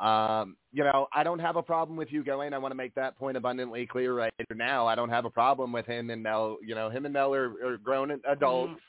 [0.00, 2.54] Um, you know, I don't have a problem with you going.
[2.54, 4.86] I want to make that point abundantly clear right now.
[4.86, 6.56] I don't have a problem with him and Mel.
[6.64, 8.80] You know, him and Mel are, are grown adults.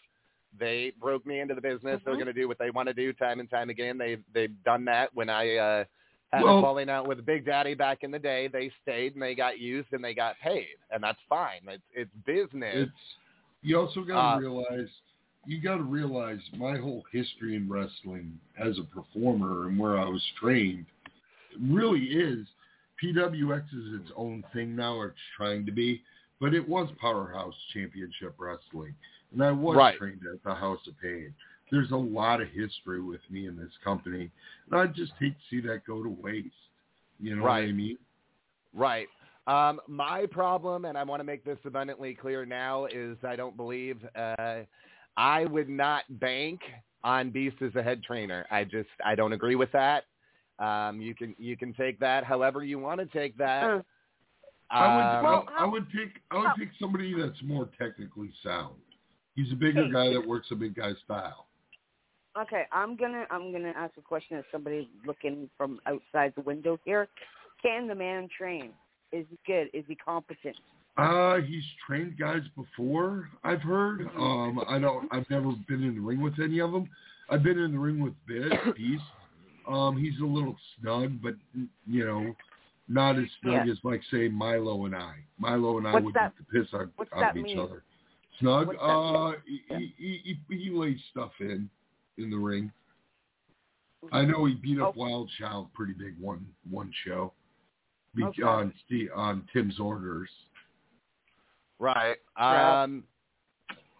[0.59, 1.99] They broke me into the business.
[2.05, 2.17] They're Mhm.
[2.17, 3.97] going to do what they want to do time and time again.
[3.97, 5.09] They've they've done that.
[5.15, 5.83] When I uh,
[6.31, 9.23] had Well- a falling out with Big Daddy back in the day, they stayed and
[9.23, 11.61] they got used and they got paid, and that's fine.
[11.67, 12.87] It's it's business.
[12.87, 13.15] It's
[13.63, 14.89] you also got to Uh, realize
[15.47, 20.05] you got to realize my whole history in wrestling as a performer and where I
[20.05, 20.85] was trained
[21.59, 22.47] really is
[23.03, 26.03] PWX is its own thing now, or it's trying to be,
[26.39, 28.93] but it was Powerhouse Championship Wrestling,
[29.31, 29.97] and I was Right.
[29.97, 31.33] trained at the House of Pain.
[31.71, 34.31] There's a lot of history with me in this company,
[34.71, 36.55] and I just hate to see that go to waste.
[37.19, 37.75] You know what I Right.
[37.75, 37.97] mean?
[38.73, 39.07] Right.
[39.47, 43.57] Um, my problem, and I want to make this abundantly clear now, is I don't
[43.57, 44.63] believe uh,
[45.17, 46.61] I would not bank
[47.03, 48.45] on Beast as a head trainer.
[48.51, 50.05] I just I don't agree with that.
[50.59, 53.63] Um, you can you can take that however you want to take that.
[53.63, 53.81] Uh,
[54.71, 56.21] I would, Um, I, I would pick.
[56.29, 58.75] I would pick somebody that's more technically sound.
[59.35, 61.47] He's a bigger guy that works a big guy style.
[62.39, 66.77] Okay, I'm gonna I'm gonna ask a question as somebody looking from outside the window
[66.85, 67.07] here.
[67.61, 68.71] Can the man train?
[69.11, 69.69] Is he good?
[69.73, 70.55] Is he competent?
[70.97, 73.29] Uh, he's trained guys before.
[73.43, 74.01] I've heard.
[74.17, 75.07] Um, I don't.
[75.11, 76.89] I've never been in the ring with any of them.
[77.29, 79.03] I've been in the ring with Bit Beast.
[79.69, 81.35] Um, he's a little snug, but
[81.87, 82.35] you know,
[82.87, 83.71] not as snug Yeah.
[83.71, 85.15] as like say Milo and I.
[85.37, 87.59] Milo and I What's would that- beat the piss out, what's out of each mean?
[87.59, 87.83] other.
[88.39, 88.75] Snug.
[88.81, 89.61] Uh, mean?
[89.67, 91.69] he, he, he, he lays stuff in
[92.17, 92.71] in the ring.
[94.13, 94.99] I know he beat up Oh.
[94.99, 97.33] Wild Child pretty big one one show.
[98.15, 98.41] Be- Okay.
[98.43, 100.29] on Steve, on Tim's orders.
[101.79, 102.17] Right.
[102.37, 102.83] Yeah.
[102.83, 103.03] Um,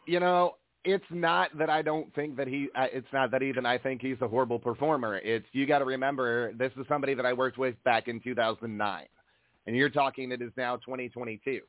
[0.07, 0.55] you know,
[0.86, 2.69] it's not that I don't think that he.
[2.75, 5.17] Uh, it's not that even I think he's a horrible performer.
[5.17, 9.05] It's you got to remember this is somebody that I worked with back in 2009,
[9.67, 11.61] and you're talking it is now 2022,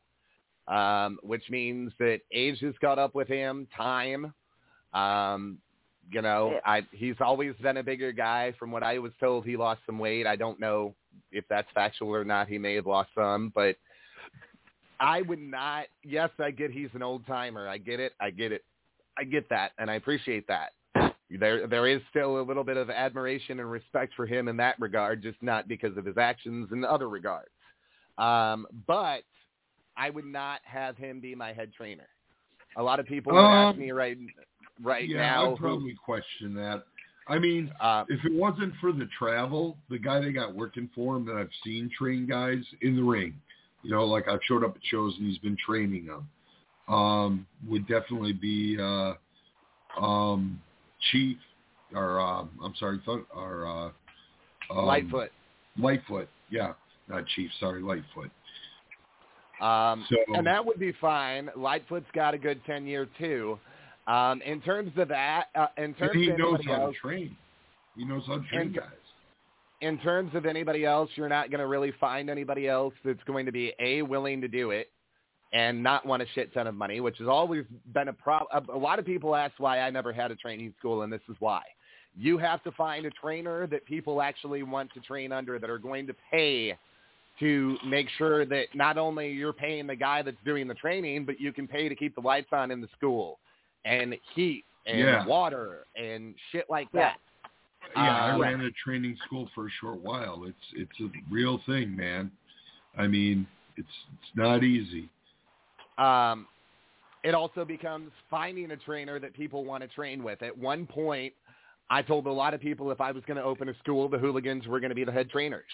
[0.72, 4.32] um, which means that age has caught up with him, time.
[4.94, 5.58] Um,
[6.10, 8.54] you know, I he's always been a bigger guy.
[8.58, 10.26] From what I was told, he lost some weight.
[10.26, 10.94] I don't know
[11.32, 12.48] if that's factual or not.
[12.48, 13.76] He may have lost some, but
[15.00, 15.86] I would not.
[16.04, 17.68] Yes, I get he's an old timer.
[17.68, 18.12] I get it.
[18.20, 18.62] I get it.
[19.20, 20.72] I get that, and I appreciate that.
[21.38, 24.80] There, there is still a little bit of admiration and respect for him in that
[24.80, 27.50] regard, just not because of his actions in other regards.
[28.18, 29.22] Um, but
[29.96, 32.08] I would not have him be my head trainer.
[32.76, 34.16] A lot of people would ask Um, me right,
[34.82, 35.52] right yeah, now.
[35.52, 36.84] I'd probably question that.
[37.28, 41.16] I mean, uh, if it wasn't for the travel, the guy they got working for
[41.16, 43.34] him that I've seen train guys in the ring,
[43.82, 46.28] you know, like I've showed up at shows and he's been training them,
[46.90, 49.14] um, would definitely be uh,
[50.00, 50.60] um,
[51.10, 51.36] Chief
[51.94, 53.00] or um, I'm sorry,
[53.34, 55.30] or uh, um, Lightfoot.
[55.78, 56.74] Lightfoot, yeah,
[57.08, 58.30] not Chief, sorry, Lightfoot.
[59.60, 61.50] Um, So- and that would be fine.
[61.56, 63.58] Lightfoot's got a good tenure too.
[64.06, 67.36] Um, in terms of that, uh, in terms he of knows how else, to train.
[67.96, 68.88] He knows how to train guys.
[69.80, 73.46] in terms of anybody else, you're not going to really find anybody else that's going
[73.46, 74.90] to be a willing to do it
[75.52, 78.68] and not want a shit ton of money, which has always been a problem.
[78.72, 81.36] A lot of people ask why I never had a training school, and this is
[81.40, 81.62] why.
[82.16, 85.78] You have to find a trainer that people actually want to train under that are
[85.78, 86.76] going to pay
[87.38, 91.40] to make sure that not only you're paying the guy that's doing the training, but
[91.40, 93.38] you can pay to keep the lights on in the school
[93.84, 95.24] and heat and Yeah.
[95.24, 97.18] water and shit like that.
[97.96, 100.44] Yeah, I Uh, ran a training school for a short while.
[100.44, 102.30] It's it's a real thing, man.
[102.96, 103.46] I mean,
[103.76, 105.08] it's it's not easy.
[106.00, 106.46] Um,
[107.22, 110.42] it also becomes finding a trainer that people want to train with.
[110.42, 111.34] At one point,
[111.90, 114.18] I told a lot of people if I was going to open a school, the
[114.18, 115.64] hooligans were going to be the head trainers.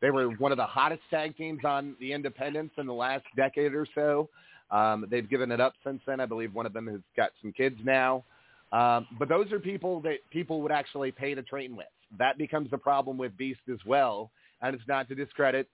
[0.00, 3.74] They were one of the hottest tag teams on the independents in the last decade
[3.74, 4.28] or so.
[4.70, 6.20] Um, they've given it up since then.
[6.20, 8.24] I believe one of them has got some kids now.
[8.72, 11.86] Um, but those are people that people would actually pay to train with.
[12.18, 14.30] That becomes a problem with Beast as well.
[14.62, 15.68] And it's not to discredit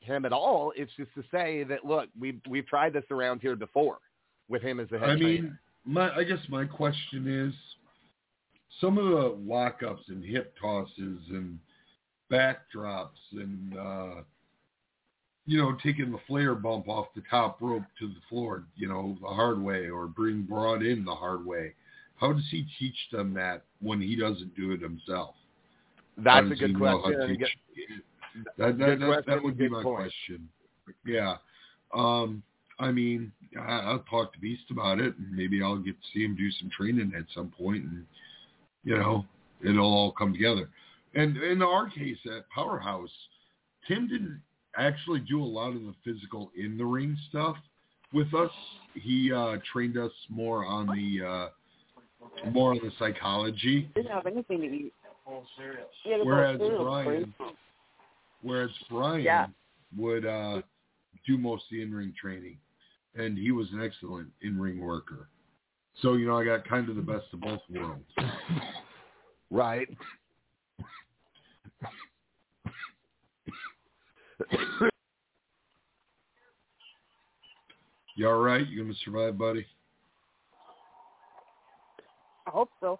[0.00, 0.72] him at all.
[0.76, 3.98] It's just to say that look, we've we've tried this around here before
[4.48, 5.42] with him as the head I trainer.
[5.42, 7.54] mean, my I guess my question is,
[8.80, 11.58] some of the lockups and hip tosses and
[12.30, 14.14] backdrops and uh,
[15.46, 19.16] you know taking the flare bump off the top rope to the floor, you know,
[19.20, 21.74] the hard way, or being brought in the hard way.
[22.16, 25.34] How does he teach them that when he doesn't do it himself?
[26.18, 27.38] That's a good question.
[27.38, 28.02] teach-
[28.58, 29.96] That that, Good that, that would be my point.
[29.96, 30.48] question.
[31.04, 31.36] Yeah.
[31.92, 32.42] Um,
[32.78, 36.24] I mean, I, I'll talk to Beast about it, and maybe I'll get to see
[36.24, 38.06] him do some training at some point, and
[38.84, 39.24] you know,
[39.62, 40.70] it'll all come together.
[41.14, 43.10] And in our case at Powerhouse,
[43.86, 44.40] Tim didn't
[44.76, 47.56] actually do a lot of the physical in the ring stuff
[48.12, 48.50] with us.
[48.94, 53.90] He uh, trained us more on the uh, more on the psychology.
[53.94, 54.94] Didn't have anything to eat.
[56.06, 57.50] Whereas Brian, place.
[58.42, 59.46] Whereas Brian Yeah.
[59.96, 60.62] would uh,
[61.26, 62.58] do most of the in-ring training,
[63.14, 65.28] and he was an excellent in-ring worker.
[66.02, 68.10] So you know, I got kind of the best of both worlds.
[69.50, 69.88] Right.
[78.16, 78.66] You all right?
[78.66, 79.66] You gonna survive, buddy?
[82.46, 82.98] I hope so.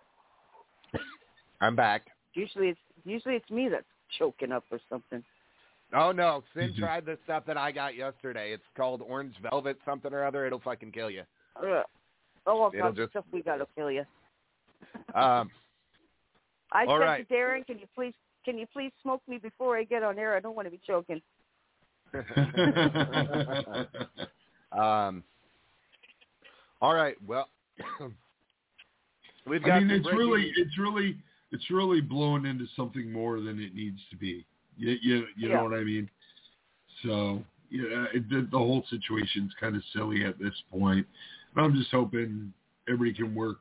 [1.61, 2.07] I'm back.
[2.35, 3.85] Usually it's usually it's me that's
[4.19, 5.23] choking up or something.
[5.95, 8.53] Oh no, Sin tried the stuff that I got yesterday.
[8.53, 10.47] It's called orange velvet something or other.
[10.47, 11.23] It'll fucking kill you.
[11.57, 11.85] Ugh.
[12.47, 14.05] Oh, well, It'll God, just- stuff we gotta kill you.
[15.15, 15.51] Um,
[16.73, 17.29] I said right.
[17.29, 18.15] to Darren, can you please
[18.45, 20.37] can you please smoke me before I get on air?
[20.37, 21.21] I don't want to be choking.
[24.73, 25.23] um,
[26.81, 27.17] all right.
[27.27, 27.49] Well,
[29.47, 29.75] we've got.
[29.75, 31.17] I mean, it's really, it's really,
[31.53, 34.47] it's really blown into something more than it needs to be.
[34.81, 35.57] You, you, you Yeah.
[35.57, 36.09] know what I mean?
[37.03, 41.07] So, yeah, it, the, the whole situation's kind of silly at this point.
[41.55, 42.53] And I'm just hoping
[42.89, 43.59] everybody can work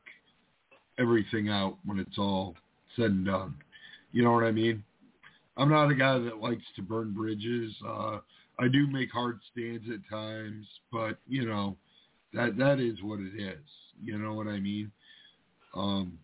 [0.98, 2.56] everything out when it's all
[2.96, 3.56] said and done.
[4.12, 4.84] You know what I mean?
[5.58, 7.74] I'm not a guy that likes to burn bridges.
[7.86, 8.20] Uh,
[8.60, 11.76] I do make hard stands at times, but you know,
[12.34, 13.60] that that is what it is.
[14.02, 14.92] You know what I mean?
[15.76, 16.18] Um,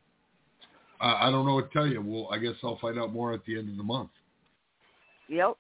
[1.00, 2.02] I, I don't know what to tell you.
[2.02, 4.10] Well, I guess I'll find out more at the end of the month.
[5.30, 5.58] Yep.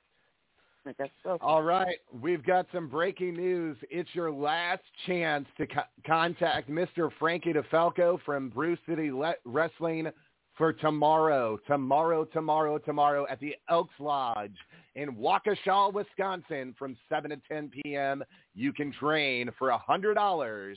[0.87, 1.37] I guess so.
[1.41, 3.75] All right, we've got some breaking news.
[3.89, 7.09] It's your last chance to co- contact Mr.
[7.17, 10.11] Frankie DeFalco from Brew City Le- Wrestling
[10.55, 14.55] for tomorrow, tomorrow, tomorrow, tomorrow at the Elks Lodge
[14.93, 18.23] in Waukesha, Wisconsin from 7 to 10 p.m.
[18.53, 20.75] You can train for a $100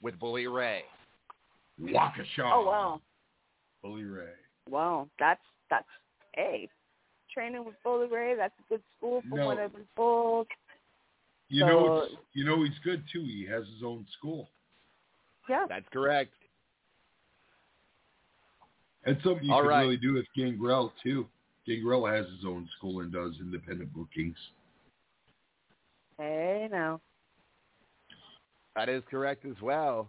[0.00, 0.82] with Bully Ray.
[1.80, 2.40] Waukesha.
[2.40, 3.00] Oh wow.
[3.82, 4.26] Bully Ray.
[4.68, 5.08] Wow.
[5.18, 5.40] That's
[5.70, 5.86] that's
[6.34, 6.68] hey.
[7.32, 9.46] Training with Bully Ray, that's a good school from No.
[9.46, 10.46] what I've been told.
[11.48, 13.22] You So- know, it's, you know he's good too.
[13.22, 14.48] He has his own school.
[15.48, 15.66] Yeah.
[15.68, 16.32] That's correct.
[19.04, 19.82] And something you All could right.
[19.82, 21.28] really do with Gangrel too.
[21.66, 24.36] Gangrel has his own school and does independent bookings.
[26.18, 27.00] Hey now.
[28.76, 30.08] That is correct as well.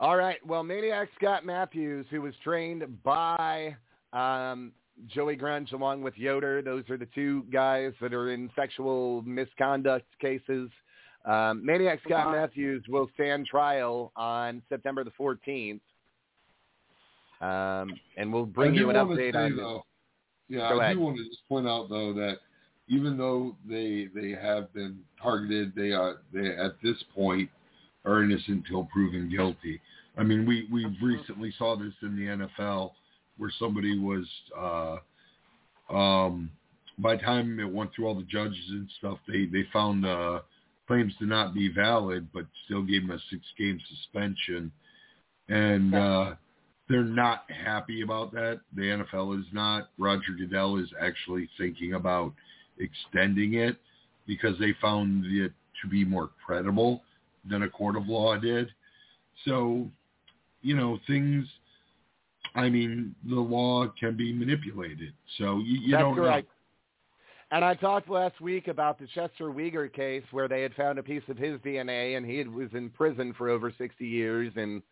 [0.00, 0.44] All right.
[0.44, 3.76] Well, Maniac Scott Matthews, who was trained by
[4.14, 4.72] um,
[5.08, 10.06] Joey Grunge along with Yoder, those are the two guys that are in sexual misconduct
[10.20, 10.70] cases.
[11.24, 15.80] Um, Maniac Scott Matthews will stand trial on September the 14th.
[17.40, 19.84] Um, and we'll bring you an update say, on though,
[20.48, 20.96] Yeah, Go I ahead.
[20.96, 22.38] do want to just point out though that
[22.88, 27.50] even though they they have been targeted, they are they at this point
[28.04, 29.80] are innocent until proven guilty.
[30.16, 32.92] I mean, we we recently saw this in the NFL
[33.38, 34.96] where somebody was uh,
[35.94, 36.50] um,
[36.98, 40.40] by the time it went through all the judges and stuff, they they found uh,
[40.86, 44.70] claims to not be valid, but still gave him a six game suspension,
[45.48, 46.34] and uh,
[46.88, 48.60] they're not happy about that.
[48.74, 49.90] The NFL is not.
[49.98, 52.32] Roger Goodell is actually thinking about
[52.78, 53.76] extending it
[54.26, 55.52] because they found it
[55.82, 57.02] to be more credible
[57.48, 58.68] than a court of law did.
[59.44, 59.88] So,
[60.62, 61.46] you know, things.
[62.54, 65.12] I mean, the law can be manipulated.
[65.38, 66.48] So you, you That's don't correct.
[67.50, 71.02] And I talked last week about the Chester Weger case where they had found a
[71.02, 74.82] piece of his DNA and he had- was in prison for over 60 years and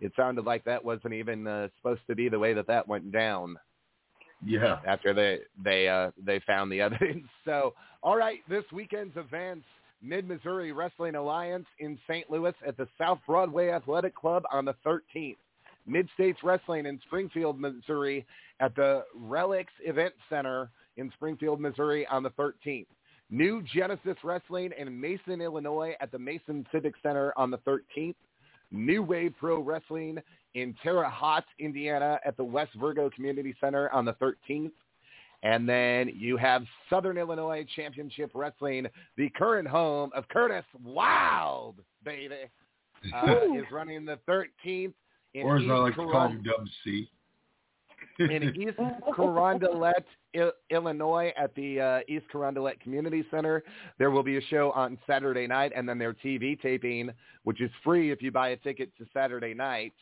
[0.00, 3.12] it sounded like that wasn't even uh, supposed to be the way that that went
[3.12, 3.58] down.
[4.44, 4.80] Yeah.
[4.86, 7.24] after they they uh, they found the evidence.
[7.44, 9.64] So, all right, this weekend's events:
[10.02, 12.30] Mid Missouri Wrestling Alliance in St.
[12.30, 15.36] Louis at the South Broadway Athletic Club on the 13th.
[15.86, 18.26] Mid States Wrestling in Springfield, Missouri
[18.60, 22.86] at the Relics Event Center in Springfield, Missouri on the 13th.
[23.30, 28.14] New Genesis Wrestling in Mason, Illinois at the Mason Civic Center on the 13th.
[28.70, 30.18] New Wave Pro Wrestling
[30.54, 34.72] in Terre Haute, Indiana at the West Vigo Community Center on the 13th.
[35.42, 38.86] And then you have Southern Illinois Championship Wrestling,
[39.16, 42.34] the current home of Curtis Wild, baby,
[43.14, 44.94] uh, is running the 13th in
[45.44, 47.08] Or as East I like to call him, Dub C.
[48.18, 48.78] in East
[49.16, 50.04] Carondelet,
[50.34, 53.62] Il- Illinois, at the uh, East Carondelet Community Center.
[53.98, 57.10] There will be a show on Saturday night, and then their TV taping,
[57.44, 59.94] which is free if you buy a ticket to Saturday night,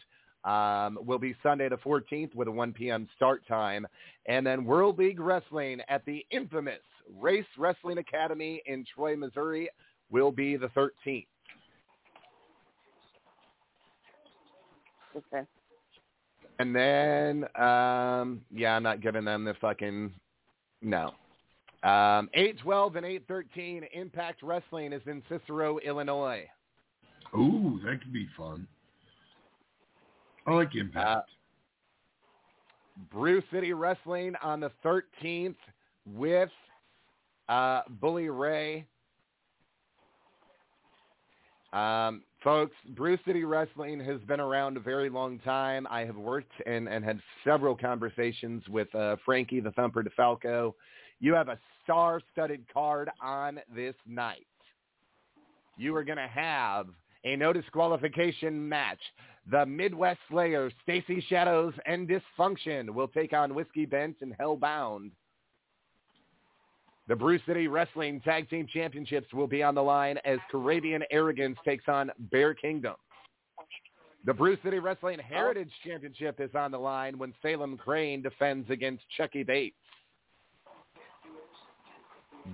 [0.44, 3.09] um, will be Sunday the 14th with a 1 p.m.
[3.16, 3.86] start time.
[4.27, 6.81] And then World League Wrestling at the infamous
[7.19, 9.69] Race Wrestling Academy in Troy, Missouri,
[10.11, 11.27] will be the 13th.
[15.16, 15.47] Okay.
[16.59, 20.12] And then, um, yeah, I'm not giving them the fucking
[20.82, 21.12] no.
[21.82, 26.49] Um, 812 and 813 Impact Wrestling is in Cicero, Illinois.
[27.36, 28.66] Ooh, that could be fun.
[30.47, 31.07] I like Impact.
[31.07, 31.20] Uh,
[33.12, 35.57] Brew City Wrestling on the 13th
[36.15, 36.51] with
[37.49, 38.86] uh, Bully Ray.
[41.73, 45.87] Um, folks, Brew City Wrestling has been around a very long time.
[45.91, 50.75] I have worked and, and had several conversations with uh, Frankie the Thumper DeFalco.
[51.21, 54.47] You have a star-studded card on this night.
[55.79, 56.87] You are going to have
[57.25, 59.01] a no disqualification match.
[59.51, 65.11] The Midwest Slayer, Stacy Shadows, and Dysfunction will take on Whiskey Bent and Hellbound.
[67.06, 71.59] The Brew City Wrestling Tag Team Championships will be on the line as Caribbean Arrogance
[71.64, 72.94] takes on Bear Kingdom.
[74.24, 79.05] The Brew City Wrestling Heritage Championship is on the line when Salem Crane defends against
[79.18, 79.76] Chucky Bates.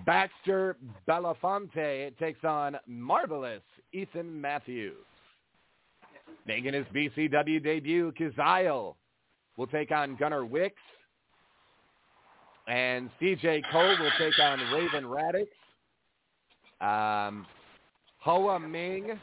[0.05, 0.77] Baxter
[1.09, 3.63] Belafonte takes on Marvelous
[3.93, 4.95] Ethan Matthews.
[6.47, 8.95] Making his BCW debut, Kazile
[9.57, 10.83] will take on Gunnar Wicks.
[12.69, 15.49] And CJ Cole will take on Raven Radix.
[16.81, 17.47] Um,
[18.19, 19.19] Hoa Ming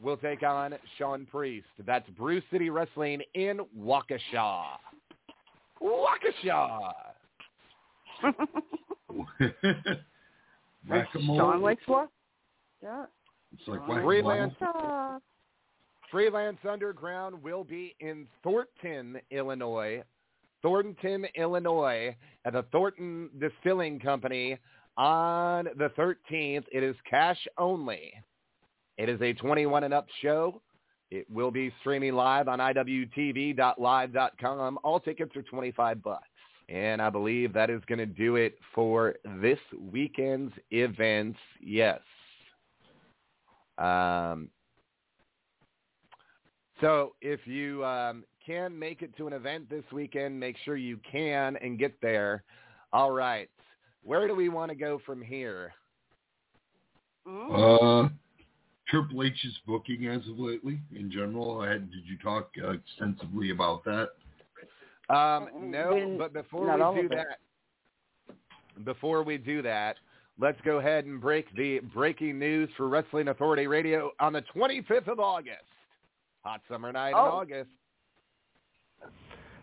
[0.00, 1.66] will take on Sean Priest.
[1.86, 4.64] That's Brew City Wrestling in Waukesha.
[5.82, 6.92] Waukesha.
[10.88, 11.38] Whack-a-mole.
[11.38, 12.08] Sean likes what?
[12.82, 13.06] Yeah.
[13.52, 15.18] It's like Freelance, Uh,
[16.10, 20.02] Freelance Underground will be in Thornton, Illinois.
[20.66, 24.58] Thornton, Illinois, at the Thornton Distilling Company
[24.96, 26.64] on the 13th.
[26.72, 28.12] It is cash only.
[28.98, 30.60] It is a 21 and up show.
[31.12, 33.58] It will be streaming live on iwtv.live.com.
[34.82, 36.26] All tickets are 25 bucks.
[36.68, 39.60] And I believe that is going to do it for this
[39.92, 41.38] weekend's events.
[41.62, 42.00] Yes.
[43.78, 44.48] Um,
[46.80, 50.98] so if you um, can make it to an event this weekend, make sure you
[51.10, 52.44] can and get there.
[52.92, 53.50] All right.
[54.04, 55.72] Where do we want to go from here?
[57.28, 58.08] Uh,
[58.88, 61.60] Triple H's booking as of lately, in general.
[61.60, 64.10] I had, did you talk uh, extensively about that?
[65.08, 67.18] Um, no, but before not we do of it.
[68.28, 69.96] that, before we do that,
[70.38, 75.08] let's go ahead and break the breaking news for Wrestling Authority Radio on the 25th
[75.08, 75.58] of August.
[76.42, 77.40] Hot summer night in Oh.
[77.40, 77.70] August.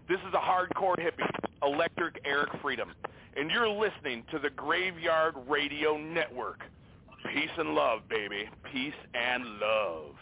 [0.10, 1.30] This is a hardcore hippie,
[1.64, 2.92] Electric Eric Freedom,
[3.38, 6.60] and you're listening to the Graveyard Radio Network.
[7.34, 8.50] Peace and love, baby.
[8.70, 10.16] Peace and love.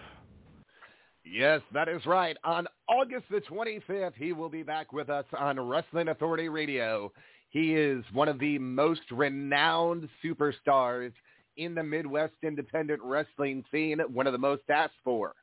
[1.26, 2.38] Yes, that is right.
[2.44, 7.12] On August the 25th, he will be back with us on Wrestling Authority Radio.
[7.50, 11.12] He is one of the most renowned superstars
[11.58, 15.34] in the Midwest independent wrestling scene, one of the most asked for.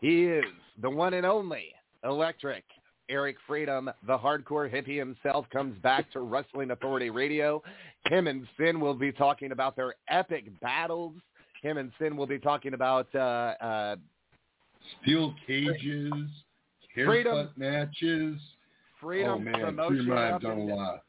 [0.00, 0.44] He is
[0.80, 1.74] the one and only
[2.04, 2.64] Electric.
[3.08, 7.62] Eric Freedom, the hardcore hippie himself, comes back to Wrestling Authority Radio.
[8.06, 11.14] Him and Sin will be talking about their epic battles.
[11.62, 13.96] Him and Sin will be talking about uh, uh,
[15.02, 16.12] Steel cages,
[16.94, 18.40] haircut Freedom- matches.
[19.00, 21.02] Freedom oh man, promotion I have up done a in- lot.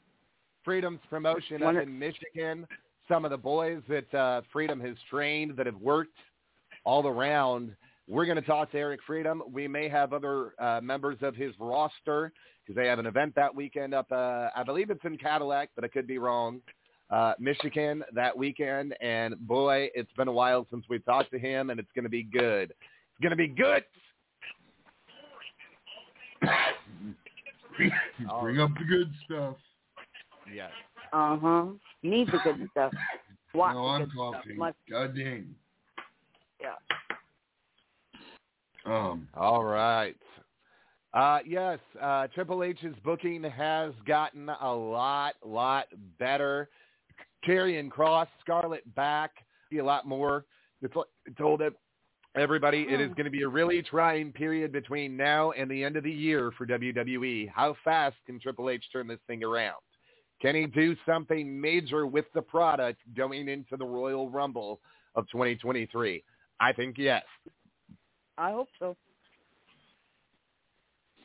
[0.64, 2.68] Freedom's promotion up in Michigan.
[3.08, 6.16] Some of the boys that uh, Freedom has trained that have worked
[6.84, 7.76] all around.
[8.10, 9.44] We're going to talk to Eric Freedom.
[9.52, 12.32] We may have other uh, members of his roster
[12.66, 14.12] because they have an event that weekend up.
[14.12, 16.60] Uh, I believe it's in Cadillac, but I could be wrong.
[17.12, 21.70] Uh, Michigan that weekend, and boy, it's been a while since we talked to him,
[21.70, 22.72] and it's going to be good.
[22.72, 23.84] It's going to be good.
[28.42, 29.56] Bring up the good stuff.
[30.52, 30.72] Yes.
[31.14, 31.66] Uh huh.
[32.02, 32.92] Need the good stuff.
[33.54, 34.34] Watch no, I'm good stuff.
[34.34, 34.60] coughing.
[34.90, 35.54] God dang.
[36.60, 36.74] yeah.
[38.90, 40.16] Um, All right.
[41.14, 45.88] Uh, yes, uh, Triple H's booking has gotten a lot, lot
[46.20, 46.70] better.
[47.48, 49.32] Karrion Cross, Scarlet back,
[49.72, 50.46] be a lot more.
[50.82, 51.74] It's like I told it,
[52.36, 55.96] everybody, it is going to be a really trying period between now and the end
[55.96, 57.50] of the year for WWE.
[57.54, 59.82] How fast can Triple H turn this thing around?
[60.42, 64.80] Can he do something major with the product going into the Royal Rumble
[65.16, 66.24] of 2023?
[66.62, 67.24] I think yes.
[68.40, 68.96] I hope so.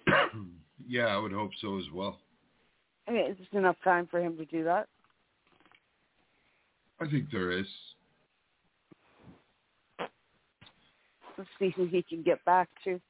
[0.87, 2.19] yeah, I would hope so as well.
[3.07, 4.89] I mean, it's just enough time for him to do that.
[7.01, 7.67] I think there is.
[11.39, 13.01] Let's see who he can get back to.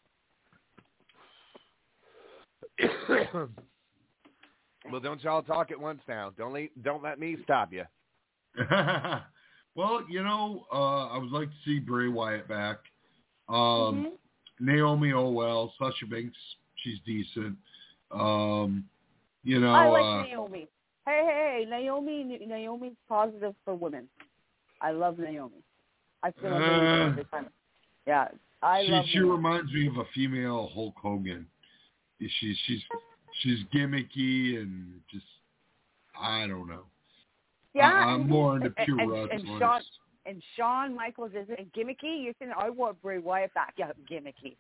[4.90, 6.31] well, don't y'all talk at once now.
[6.36, 7.85] Don't let, don't let me stop you.
[9.74, 12.78] well, you know, uh, I would like to see Bray Wyatt back.
[13.49, 14.66] Um, Mm-hmm.
[14.66, 15.73] Naomi, oh well.
[15.79, 16.37] Sasha Banks,
[16.77, 17.57] she's decent.
[18.12, 18.85] Um,
[19.43, 20.69] you know, I like uh, Naomi.
[21.07, 22.39] Hey, hey, hey, Naomi.
[22.47, 24.09] Naomi's positive for women.
[24.81, 25.57] I love Naomi.
[26.23, 27.47] I feel like Uh, every time.
[28.07, 28.29] Yeah,
[28.62, 29.05] I she love.
[29.09, 29.31] she Naomi.
[29.33, 31.47] reminds me of a female Hulk Hogan.
[32.21, 32.81] She's she's
[33.43, 35.27] she's gimmicky and just
[36.19, 36.85] I don't know.
[37.75, 39.83] Yeah, I- I'm more into pure and, and Shawn
[40.27, 42.25] and Shawn Michaels isn't gimmicky.
[42.25, 43.75] You're saying I want Bray Wyatt back?
[43.77, 44.57] Yeah, gimmicky.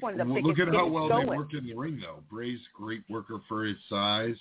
[0.00, 1.28] One of the Well, biggest look at how well going.
[1.28, 2.22] they work in the ring, though.
[2.30, 4.36] Bray's great worker for his size,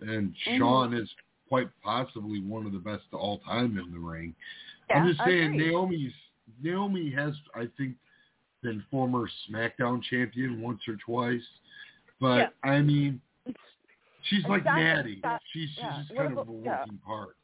[0.00, 0.58] and Mhm.
[0.58, 1.14] Shawn is
[1.48, 4.34] quite possibly one of the best of all time in the ring.
[4.88, 5.56] Yeah, I'm just saying.
[5.56, 6.14] Naomi's
[6.62, 7.96] Naomi has, I think,
[8.62, 11.46] been former SmackDown champion once or twice,
[12.20, 13.20] but I mean,
[14.22, 15.22] she's And like Natty.
[15.52, 16.78] She's she's yeah, just what kind of a yeah.
[16.80, 17.36] working part.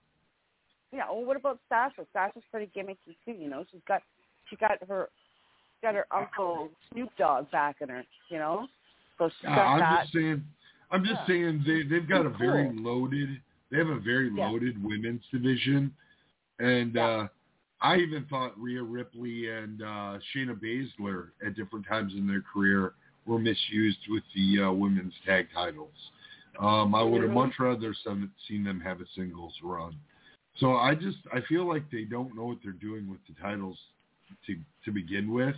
[0.95, 1.11] Yeah.
[1.11, 2.07] Well, what about Sasha?
[2.13, 3.33] Sasha's pretty gimmicky too.
[3.33, 4.03] You know, she's got
[4.49, 5.09] she got her
[5.83, 8.05] got her uncle Snoop Dogg back in her.
[8.31, 8.67] You know,
[9.19, 10.01] so she's Uh, got I'm that.
[10.03, 10.45] just saying,
[10.91, 11.27] I'm just Yeah.
[11.27, 12.83] saying they they've got a very cool.
[12.83, 13.41] loaded.
[13.71, 14.49] They have a very Yeah.
[14.49, 15.95] loaded women's division,
[16.59, 17.07] and Yeah.
[17.07, 17.29] uh
[17.81, 22.95] I even thought Rhea Ripley and uh Shayna Baszler at different times in their career
[23.27, 26.13] were misused with the uh, women's tag titles.
[26.59, 27.95] Um, I would have much rather
[28.47, 29.97] seen them have a singles run.
[30.59, 33.77] So I just I feel like they don't know what they're doing with the titles
[34.47, 35.55] to to begin with,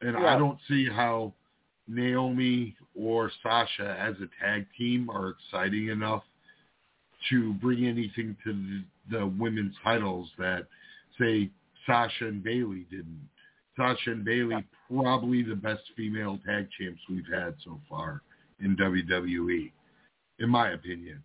[0.00, 1.32] and I don't see how
[1.88, 6.24] Naomi or Sasha as a tag team are exciting enough
[7.30, 10.66] to bring anything to the, the women's titles that
[11.18, 11.50] say
[11.86, 13.28] Sasha and Bayley didn't.
[13.76, 18.22] Sasha and Bayley probably the best female tag champs we've had so far
[18.60, 19.70] in WWE,
[20.38, 21.22] in my opinion.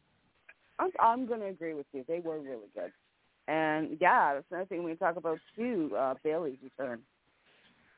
[0.81, 2.03] I'm, I'm going to agree with you.
[2.07, 2.91] They were really good.
[3.47, 5.91] And yeah, that's another thing we can talk about too.
[5.97, 6.99] Uh, Bayley's return.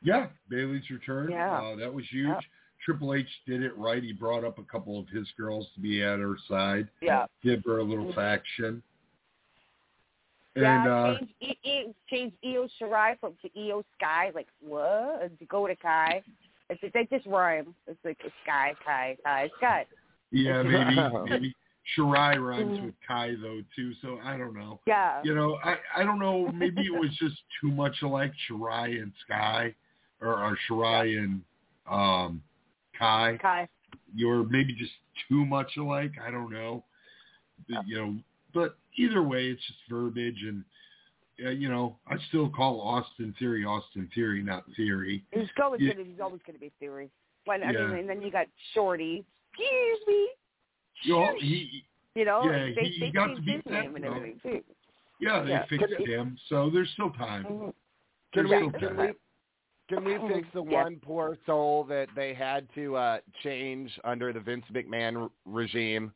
[0.01, 1.31] Yeah, Bayley's return.
[1.31, 1.59] Yeah.
[1.59, 2.27] Uh, that was huge.
[2.27, 2.39] Yep.
[2.83, 4.03] Triple H did it right.
[4.03, 6.89] He brought up a couple of his girls to be at her side.
[7.01, 7.25] Yeah.
[7.41, 8.83] Give her a little faction.
[10.55, 14.31] yeah, And uh, change, e, e, change Io Shirai from to Iyo Sky.
[14.35, 15.31] Like what?
[15.39, 16.21] To go to Kai.
[16.69, 17.73] It's they just rhyme.
[17.87, 19.85] It's like Sky, Kai, Kai, Sky.
[20.31, 20.95] yeah, maybe
[21.29, 21.55] maybe
[21.97, 23.93] Shirai rhymes with Kai though too.
[24.01, 24.79] So I don't know.
[24.87, 25.21] Yeah.
[25.23, 26.49] You know, I I don't know.
[26.53, 29.75] Maybe it was just too much alike Shirai and Sky,
[30.21, 31.41] or, or Shirai and
[31.89, 32.41] um
[32.97, 33.37] Kai.
[33.41, 33.67] Kai.
[34.15, 34.93] You're maybe just
[35.27, 36.13] too much alike.
[36.25, 36.83] I don't know.
[37.69, 38.15] But, You know,
[38.53, 40.63] but either way, it's just verbiage, and
[41.45, 45.23] uh, you know, I still call Austin Theory Austin Theory, not Theory.
[45.31, 45.93] He's always Yeah.
[45.93, 47.09] gonna he's always gonna be theory.
[47.45, 47.87] When I Yeah.
[47.87, 49.25] mean, and then you got Shorty.
[49.51, 50.29] Excuse me.
[51.01, 51.83] You know, he,
[52.15, 54.09] You know, Yeah, they, he- they he got changed to be his name and that,
[54.11, 54.15] though.
[54.17, 54.63] everything too.
[55.19, 55.65] yeah, they Yeah.
[55.65, 57.43] fixed Can- him, so there's still time.
[57.45, 57.73] Mhm.
[58.33, 58.97] Can we still can time.
[58.97, 59.13] we
[59.89, 60.83] can we fix the Yes.
[60.85, 66.13] one poor soul that they had to uh change under the Vince McMahon r- regime?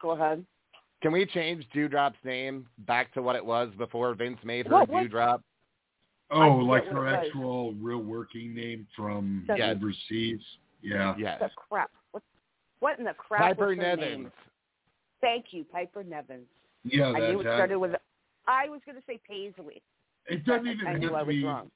[0.00, 0.44] Go ahead.
[1.00, 4.88] Can we change Doudrop's name back to what it was before Vince made her What-
[4.88, 5.42] what- Doudrop?
[6.30, 9.76] Oh, forget like her actual real working name from Yes.
[9.76, 10.44] overseas.
[10.82, 11.14] Yeah.
[11.16, 11.38] Yes.
[11.40, 11.90] The crap.
[12.80, 14.00] What, what in the crap Piper was her Nevins.
[14.00, 14.32] name?
[15.20, 16.46] Thank you, Piper Nevins.
[16.84, 17.92] Yeah, I that, knew it that- started with.
[18.46, 19.82] I was going to say Paisley.
[20.26, 21.70] it doesn't even I have knew to I was be wrong.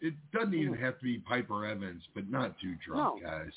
[0.00, 0.84] it doesn't even mm-hmm.
[0.84, 3.28] have to be Piper Evans, but not too drunk, No.
[3.28, 3.52] guys.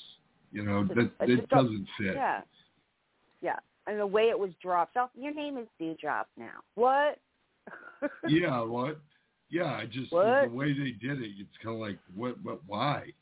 [0.52, 2.16] You know, It's- that it's it doesn't fit.
[2.16, 2.42] Yeah.
[3.42, 3.56] Yeah.
[3.88, 4.98] And the way it was dropped.
[4.98, 6.60] Oh, your name is Doudrop now.
[6.76, 7.18] What?
[8.28, 9.00] yeah, what?
[9.50, 10.50] Yeah, I just What?
[10.50, 13.14] the way they did it, it's kind of like what, what, why?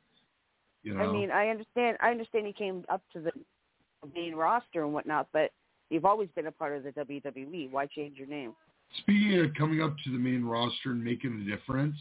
[0.84, 1.98] You know, I mean, I understand.
[2.02, 3.32] I understand he came up to the
[4.14, 5.52] main roster and whatnot, but
[5.90, 7.72] you've always been a part of the WWE.
[7.72, 8.54] Why change your name?
[9.00, 11.96] speaking of coming up to the main roster and making a difference,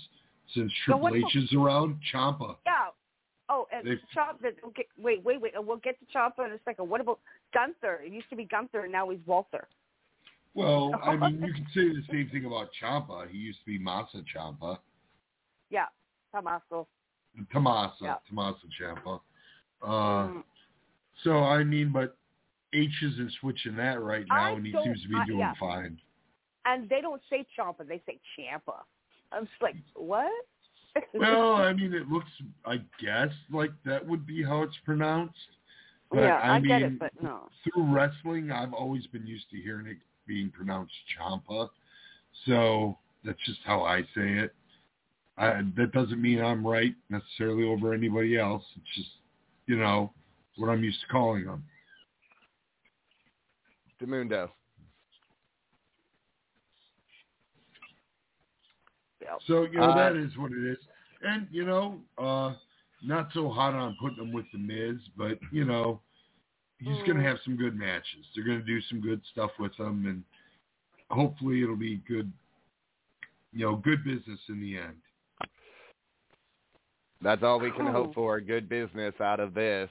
[0.55, 2.57] since Triple what H is around, Ciampa.
[2.65, 2.91] Yeah.
[3.49, 3.99] Oh, and They've-.
[4.69, 5.53] Okay, wait, wait, wait.
[5.57, 6.89] We'll get to Ciampa in a second.
[6.89, 7.19] What about
[7.53, 8.03] Gunther?
[8.05, 9.67] It used to be Gunther, and now he's Walter.
[10.55, 13.29] Well, I mean, you can say the same thing about Ciampa.
[13.29, 14.79] He used to be Masa Ciampa,
[15.71, 15.87] Yeah,
[16.33, 16.87] Tommaso.
[17.53, 18.15] Tomasa, Yeah.
[18.29, 19.21] Tommaso Ciampa.
[19.83, 20.43] Uh, Mm.
[21.25, 22.17] So I mean, but
[22.73, 25.55] H isn't switching that right now, I and he seems to be I- doing yeah.
[25.59, 25.99] fine.
[26.65, 28.81] And they don't say Ciampa; they say Ciampa.
[29.33, 30.31] I'm just like, what?
[31.15, 32.31] Well, I mean, it looks,
[32.65, 35.37] I guess, like that would be how it's pronounced.
[36.11, 37.49] But yeah, I, I, mean, get it, but no.
[37.65, 41.69] through wrestling, I've always been used to hearing it being pronounced Ciampa,
[42.47, 44.55] so that's just how I say it.
[45.39, 48.63] I, that doesn't mean I'm right necessarily over anybody else.
[48.77, 49.11] It's just,
[49.67, 50.13] you know,
[50.57, 51.65] what I'm used to calling them.
[54.01, 54.51] Demundo.
[59.47, 60.79] So you know Uh, that is what it is,
[61.23, 62.55] and you know, uh,
[63.03, 66.01] not so hot on putting them with the Miz, but you know,
[66.79, 68.25] he's going to have some good matches.
[68.35, 70.23] They're going to do some good stuff with them, and
[71.11, 72.33] hopefully it'll be good.
[73.53, 74.97] You know, good business in the end.
[77.23, 77.93] That's all we can Oh.
[77.93, 78.41] hope for.
[78.41, 79.91] Good business out of this.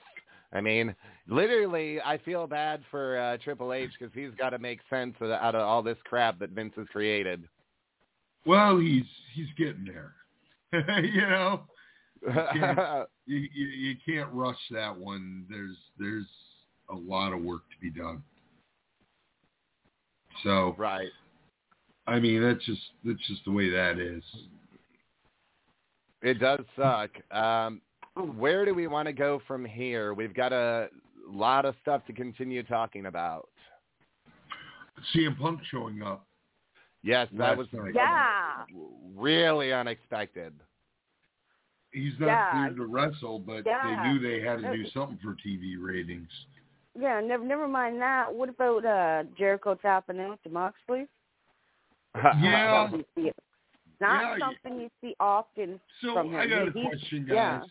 [0.56, 0.96] I mean,
[1.28, 5.30] literally, I feel bad for uh, Triple H because he's got to make sense of,
[5.30, 7.44] out of all this crap that Vince has created.
[8.46, 9.04] Well, he's
[9.34, 10.14] he's getting there.
[11.04, 11.62] you know,
[12.26, 12.80] you can't,
[13.26, 15.46] you, you, you can't rush that one.
[15.50, 16.28] There's there's
[16.90, 18.24] a lot of work to be done.
[20.44, 21.10] So right.
[22.08, 24.24] I mean, that's just that's just the way that is.
[26.22, 27.12] It does suck.
[27.36, 27.82] Um,
[28.16, 30.14] where do we want to go from here?
[30.14, 30.90] We've got a
[31.30, 33.50] lot of stuff to continue talking about.
[35.14, 36.26] CM Punk showing up.
[37.04, 37.94] Yes, that was night.
[37.94, 38.64] Yeah.
[39.16, 40.54] really unexpected.
[41.92, 42.52] He's not Yeah.
[42.52, 44.04] cleared to wrestle, but Yeah.
[44.04, 46.30] they knew they had to do something for TV ratings.
[46.98, 48.34] yeah, never never mind that.
[48.34, 51.08] What about uh Jericho tapping out to Moxley?
[52.16, 52.90] Yeah.
[53.18, 53.32] You.
[54.02, 56.36] Not Yeah, something you see often So from him.
[56.40, 57.60] I got a He- he's- question, yeah.
[57.60, 57.70] guys.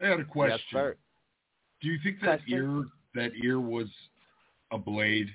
[0.00, 0.58] I had a question.
[0.72, 0.96] sir.
[1.80, 2.88] Do you think that Question?
[3.14, 3.88] ear that ear was
[4.70, 5.28] a blade?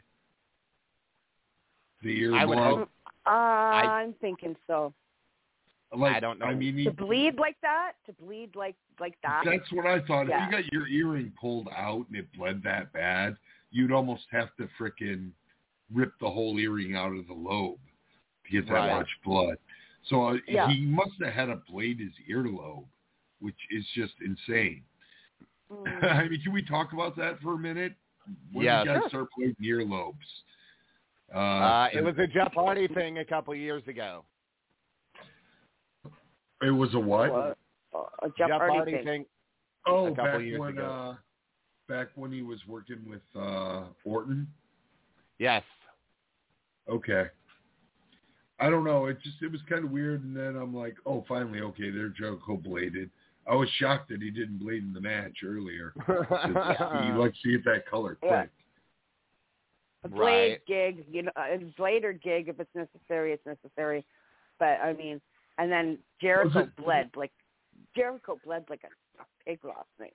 [2.01, 2.77] The ear I would glove?
[2.79, 2.89] hope-
[3.25, 4.93] Uh, I'm thinking so.
[5.95, 6.45] Like, I don't know.
[6.47, 9.43] I mean, he, To bleed like that, to bleed like like that.
[9.45, 10.27] that's what I thought.
[10.27, 10.45] Yeah.
[10.47, 13.37] If you got your earring pulled out and it bled that bad,
[13.71, 15.31] you'd almost have to frickin'
[15.93, 17.79] rip the whole earring out of the lobe
[18.45, 18.95] to get that Right.
[18.97, 19.57] much blood.
[20.03, 20.67] So uh, Yeah.
[20.69, 22.85] he must have had a blade his earlobe,
[23.43, 24.81] which is just insane.
[25.71, 26.03] Mm.
[26.11, 27.93] I mean, can we talk about that for a minute?
[28.53, 28.83] When Yeah.
[28.83, 29.27] did you guys Sure.
[29.27, 30.15] start blading earlobes?
[31.33, 34.23] Uh, Uh, it was a Jeff Hardy thing a couple years ago.
[36.61, 37.31] It was a what?
[37.31, 37.57] What?
[37.93, 39.03] Uh, a Jeff, Hardy, thing.
[39.05, 39.25] thing.
[39.85, 40.85] Oh, a couple back years when ago.
[40.85, 41.15] uh,
[41.89, 44.47] back when he was working with uh, Orton.
[45.39, 45.63] Yes.
[46.89, 47.25] Okay.
[48.59, 49.07] I don't know.
[49.07, 52.07] It just it was kind of weird, and then I'm like, oh, finally, okay, they're
[52.09, 53.09] Jericho bladed.
[53.45, 55.93] I was shocked that he didn't bleed in the match earlier.
[56.05, 58.31] 'cause he likes to get that color quick.
[58.31, 58.45] Yeah.
[60.05, 60.65] A blade Right.
[60.65, 64.05] gig, you know, a blade or gig if it's necessary, it's necessary.
[64.59, 65.21] But I mean,
[65.57, 67.31] and then Jericho it- bled like
[67.95, 70.13] Jericho bled like a, a pig last night.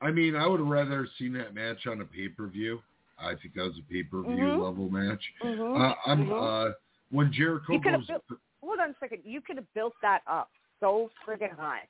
[0.00, 2.80] I mean, I would have rather seen that match on a pay per view.
[3.18, 4.62] I think that was a pay per view Mhm.
[4.62, 5.22] level match.
[5.42, 5.80] Mhm.
[5.80, 6.70] Uh, I'm Mhm.
[6.70, 6.74] uh,
[7.10, 8.20] when Jericho You could have goes.
[8.28, 8.40] built.
[8.60, 9.22] Hold on a second.
[9.24, 11.88] You could have built that up so friggin' high.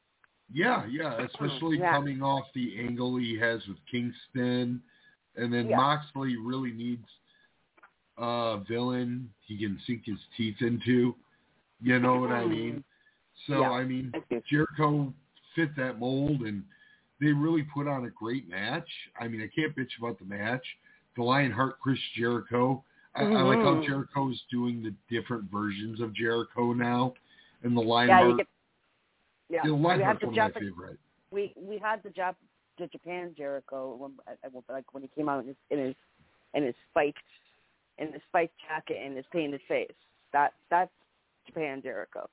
[0.53, 1.93] Yeah, yeah, especially Yeah.
[1.93, 4.83] coming off the angle he has with Kingston,
[5.37, 5.77] and then Yeah.
[5.77, 7.07] Moxley really needs
[8.17, 11.15] a villain he can sink his teeth into.
[11.81, 12.83] You know what I mean?
[13.47, 13.63] So Mm-hmm.
[13.63, 14.43] Yeah, I mean, I.
[14.47, 15.15] Jericho
[15.55, 16.65] fit that mold, and
[17.21, 18.89] they really put on a great match.
[19.21, 20.65] I mean, I can't bitch about the match.
[21.17, 22.83] The Lionheart, Chris Jericho.
[23.15, 23.87] I, I like how Mhm.
[23.87, 27.15] Jericho's doing the different versions of Jericho now,
[27.63, 28.37] and the Yeah,
[29.49, 29.57] You.
[29.57, 30.99] Yeah, the we had the one of my Jap- favorite.
[31.31, 32.35] we we had the Jap
[32.79, 34.13] the Japan Jericho when,
[34.69, 35.95] like when he came out in his in his
[36.55, 37.19] in his spiked
[37.99, 39.91] in his spiked jacket and his painted face.
[40.33, 40.91] That that's
[41.47, 42.29] Japan Jericho,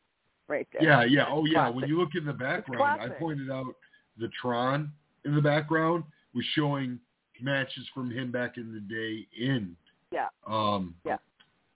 [0.47, 0.83] right there.
[0.83, 1.25] Yeah, yeah.
[1.29, 1.53] Oh, yeah.
[1.53, 1.75] Classic.
[1.75, 3.73] When you look in the background, I pointed out
[4.17, 4.91] the Tron
[5.23, 6.99] in the background was showing
[7.41, 9.75] matches from him back in the day in
[10.11, 11.17] Yeah, um yeah.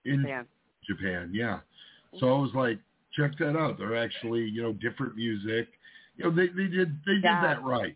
[0.06, 0.46] in Japan.
[0.86, 1.32] Japan.
[1.34, 1.60] Yeah.
[2.20, 2.80] So I was like,
[3.20, 3.78] check that out.
[3.78, 5.68] They're actually you know different music.
[6.18, 7.42] You know they they did they did Yeah.
[7.42, 7.96] that right.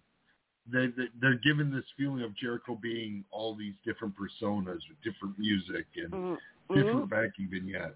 [0.72, 5.38] They, they they're given this feeling of Jericho being all these different personas with different
[5.38, 6.38] music and Mhm.
[6.74, 7.96] different backing vignettes.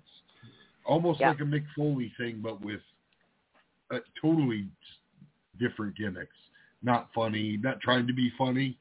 [0.85, 1.29] Almost Yeah.
[1.29, 2.81] like a Mick Foley thing, but with
[3.89, 4.67] uh, totally
[5.59, 6.35] different gimmicks.
[6.83, 8.77] Not funny, not trying to be funny.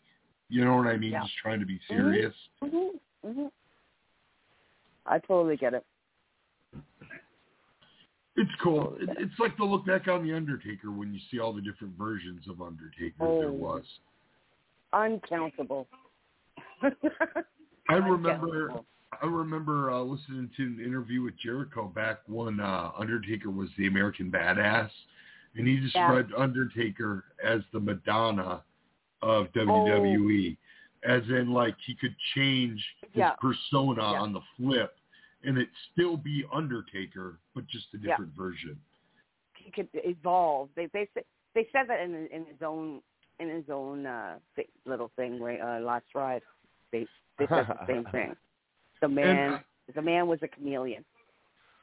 [0.48, 1.12] You know what I mean?
[1.12, 1.22] Yeah.
[1.22, 2.34] Just trying to be serious.
[2.62, 2.98] Mhm.
[3.24, 3.50] Mhm.
[5.06, 5.86] I totally get it.
[8.36, 8.96] It's cool.
[9.00, 11.96] It, it's like to look back on the Undertaker when you see all the different
[11.96, 13.52] versions of Undertaker there Oh.
[13.52, 13.84] was.
[14.92, 15.88] Uncountable.
[16.82, 18.30] I remember.
[18.70, 18.84] Uncountable.
[19.22, 23.86] I remember uh, listening to an interview with Jericho back when uh, Undertaker was the
[23.86, 24.90] American Badass,
[25.56, 28.62] and he described Undertaker as the Madonna
[29.22, 30.56] of WWE,
[31.08, 33.30] as in like he could change his Yeah.
[33.40, 34.20] persona Yeah.
[34.20, 34.95] on the flip,
[35.46, 38.10] and it still be Undertaker, but just a Yeah.
[38.16, 38.78] different version.
[39.56, 40.68] he could evolve.
[40.76, 41.24] They they said
[41.54, 43.00] they said that in in his own
[43.40, 44.38] in his own uh
[44.84, 46.42] little thing right uh last ride.
[46.92, 47.06] They
[47.38, 48.36] they said the same thing.
[49.00, 49.60] The man
[49.94, 51.04] the man was a chameleon.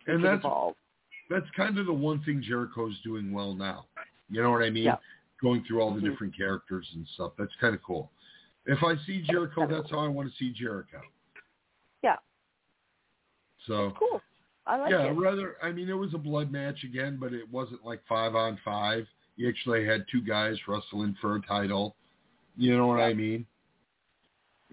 [0.06, 0.76] He And that's evolve.
[1.30, 3.86] that's kind of the one thing Jericho's doing well now.
[4.30, 4.84] You know what I mean?
[4.86, 4.98] Yeah.
[5.42, 6.12] Going through all the Mhm.
[6.12, 7.34] different characters and stuff.
[7.38, 8.12] That's kind of cool.
[8.66, 11.02] If I see Jericho, that's how I want to see Jericho.
[13.68, 14.22] Yeah, So cool.
[14.66, 15.12] I like yeah, it.
[15.12, 18.58] rather I mean it was a blood match again, but it wasn't like five on
[18.64, 19.06] five.
[19.36, 21.96] You actually had two guys wrestling for a title.
[22.56, 23.46] You know what I mean?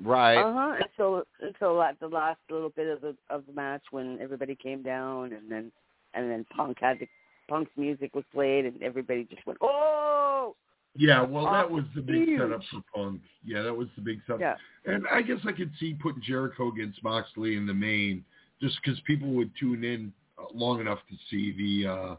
[0.02, 0.36] Right.
[0.38, 0.76] Uh huh.
[0.80, 4.82] Until until like the last little bit of the of the match when everybody came
[4.82, 5.70] down and then
[6.14, 7.06] and then Punk had to
[7.48, 10.54] Punk's music was played and everybody just went oh
[10.96, 12.40] Yeah, well that was the big huge.
[12.40, 13.20] setup for Punk.
[13.44, 14.40] Yeah, that was the big setup.
[14.40, 14.54] yeah
[14.86, 18.24] And I guess I could see putting Jericho against Moxley in the main,
[18.60, 21.52] just because people would tune in uh, long enough to see
[21.84, 22.16] the uh,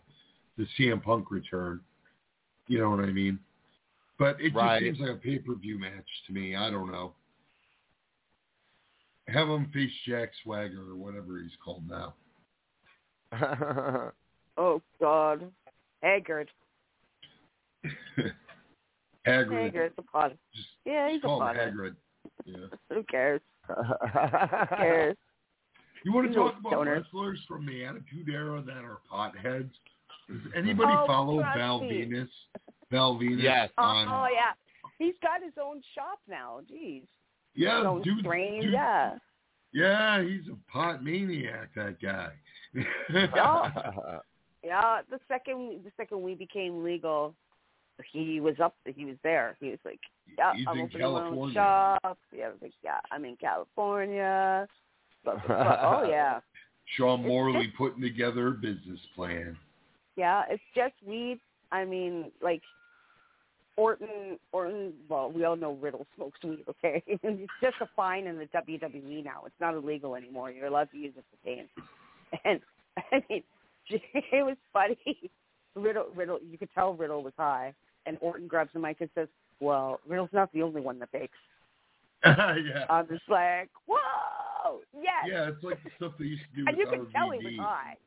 [0.58, 1.80] the CM Punk return.
[2.68, 3.40] You know what I mean?
[4.20, 4.80] But it Right.
[4.80, 6.56] just seems like a pay per view match to me.
[6.56, 7.14] I don't know.
[9.28, 12.14] Have him face Jack Swagger or whatever he's called now.
[14.58, 15.50] oh God
[16.04, 16.50] Haggard
[17.86, 18.34] Hagrid.
[19.26, 21.96] Haggard the pot Just, yeah he's just a call him pothead Hagrid.
[22.46, 22.58] Yeah.
[22.96, 23.42] Who cares?
[23.68, 25.18] Who cares?
[26.04, 27.04] You want to talk about stoners.
[27.04, 29.70] wrestlers from the Attitude Era that are potheads?
[30.30, 32.06] Does anybody Oh, follow trust Val me.
[32.06, 32.30] Venis?
[32.90, 33.70] Val Venis Yes.
[33.78, 34.54] Uh, on oh yeah,
[34.98, 36.60] he's got his own shop now.
[36.72, 37.04] Jeez.
[37.54, 38.62] yeah, his own dude, strain.
[38.62, 39.18] dude, Yeah.
[39.74, 41.70] yeah, he's a pot maniac.
[41.76, 42.30] That guy.
[42.74, 44.20] Yeah.
[44.64, 45.02] Yeah.
[45.10, 47.34] The second the second we became legal,
[48.12, 48.76] he was up.
[48.86, 49.58] He was there.
[49.60, 50.00] He was like,
[50.38, 52.18] yeah, He's I'm in opening my own shop.
[52.32, 54.68] Yeah, I was like, yeah, I'm in California.
[55.50, 56.40] Oh yeah.
[56.98, 59.58] Sean Morley just- putting together a business plan.
[60.16, 61.40] Yeah, it's just weed.
[61.72, 62.62] I mean, like
[63.78, 64.38] Orton.
[64.52, 64.94] Orton.
[65.08, 66.64] Well, we all know Riddle smokes weed.
[66.70, 69.44] Okay, it's just a fine in the WWE now.
[69.46, 70.52] It's not illegal anymore.
[70.52, 71.68] You're allowed to use it for pain.
[72.46, 72.62] And
[73.12, 73.44] I mean,
[73.90, 74.98] it was funny.
[75.76, 76.06] Riddle.
[76.16, 76.40] Riddle.
[76.50, 77.74] You could tell Riddle was high,
[78.06, 79.28] and Orton grabs the mic and says,
[79.60, 81.38] "Well, Riddle's not the only one that bakes."
[82.24, 82.86] yeah.
[82.90, 83.98] I'm just like, "Whoa,
[84.72, 87.30] Oh, yes!" Yeah, it's like the stuff they used to do and you could tell
[87.32, 87.98] he was high.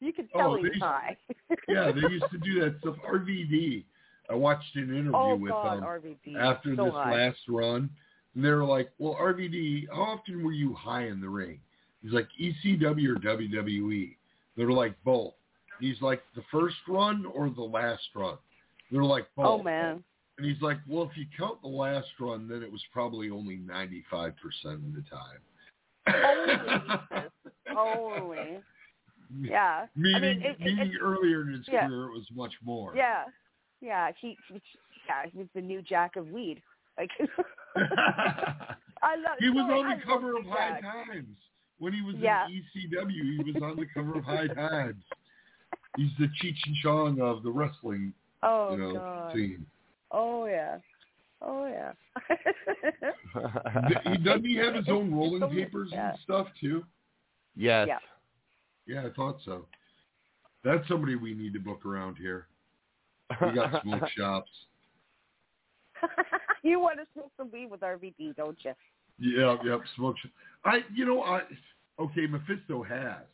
[0.00, 1.16] You could Oh, tell he was used- high.
[1.68, 2.96] yeah, they used to do that stuff.
[3.06, 3.84] RVD.
[4.28, 6.36] I watched an interview Oh, with God, them RVD.
[6.36, 7.14] after So this high.
[7.14, 7.88] last run,
[8.34, 11.60] and they were like, "Well, RVD, how often were you high in the ring?"
[12.02, 14.16] He's like, "ECW or WWE?"
[14.56, 15.34] They're like, "Both."
[15.80, 18.36] He's like, "The first run or the last run?"
[18.90, 20.02] They're like, oh, "Both." Oh man.
[20.38, 23.56] And he's like, "Well, if you count the last run, then it was probably only
[23.56, 25.40] ninety-five percent of the time."
[27.74, 28.58] Holy.
[29.42, 29.86] Yeah.
[29.96, 31.88] Meaning, I mean, it, meaning it, earlier in his yeah.
[31.88, 32.92] career, it was much more.
[32.94, 33.24] yeah.
[33.80, 34.12] Yeah.
[34.20, 34.62] He, he,
[35.08, 36.62] yeah, he was the new Jack of weed.
[36.96, 37.10] Like,
[37.76, 39.36] I love.
[39.40, 40.82] He was sorry, on I the cover love of High Jack.
[40.82, 41.36] Times
[41.78, 42.46] when he was Yeah.
[42.46, 42.52] in
[42.92, 43.44] ECW.
[43.44, 45.02] He was on the cover of High Times.
[45.96, 48.12] He's the Cheech and Chong of the wrestling,
[48.44, 49.32] Oh you know, God.
[49.34, 49.66] scene.
[50.12, 50.76] Oh yeah.
[51.42, 51.92] Oh yeah.
[54.10, 56.10] He doesn't he have his own rolling So- papers yeah.
[56.10, 56.84] and stuff too?
[57.54, 57.86] yes.
[57.88, 57.98] Yeah.
[58.88, 59.66] Yeah, I thought so.
[60.62, 62.46] That's somebody we need to book around here.
[63.40, 64.50] We got smoke shops.
[66.62, 68.72] you want to smoke some weed with RVD, don't you?
[69.18, 70.30] Yeah, yep, smoke shop.
[70.64, 71.40] I, you know, I
[72.00, 72.26] okay.
[72.28, 73.24] Mephisto has.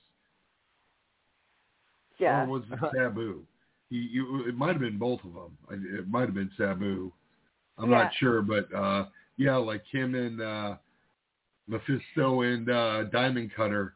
[2.18, 2.44] Yeah.
[2.44, 3.42] Or was it Sabu?
[3.90, 5.58] He, you, it might have been both of them.
[5.70, 7.12] It might have been Sabu.
[7.78, 8.02] I'm Yeah.
[8.02, 10.76] not sure, but uh yeah, like him and uh
[11.68, 13.94] Mephisto and uh Diamond Cutter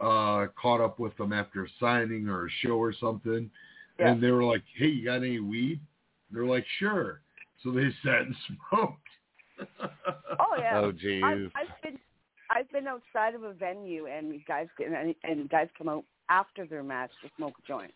[0.00, 3.50] uh caught up with them after a signing or a show or something,
[3.98, 4.10] Yeah.
[4.12, 5.80] and they were like, "Hey, you got any weed?"
[6.30, 7.20] They're like, "Sure."
[7.62, 8.36] So they sat and
[8.70, 8.98] smoked.
[10.40, 10.80] Oh yeah.
[10.80, 11.22] Oh, geez.
[11.24, 11.98] I've, I've been
[12.50, 16.82] I've been outside of a venue and guys and, and guys come out after their
[16.82, 17.92] match to smoke a joint.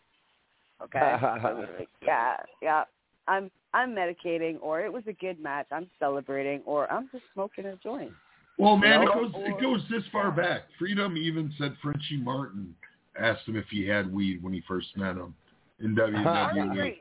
[0.82, 0.98] Okay.
[0.98, 2.84] I was like, yeah, yeah.
[3.28, 5.66] I'm I'm medicating, or it was a good match.
[5.70, 8.10] I'm celebrating, or I'm just smoking a joint.
[8.58, 9.28] Well, man, You it know?
[9.28, 10.62] goes it goes this far back.
[10.78, 12.74] Freedom even said Frenchy Martin
[13.20, 15.34] asked him if he had weed when he first met him
[15.80, 16.78] in WWE.
[16.78, 16.96] Race.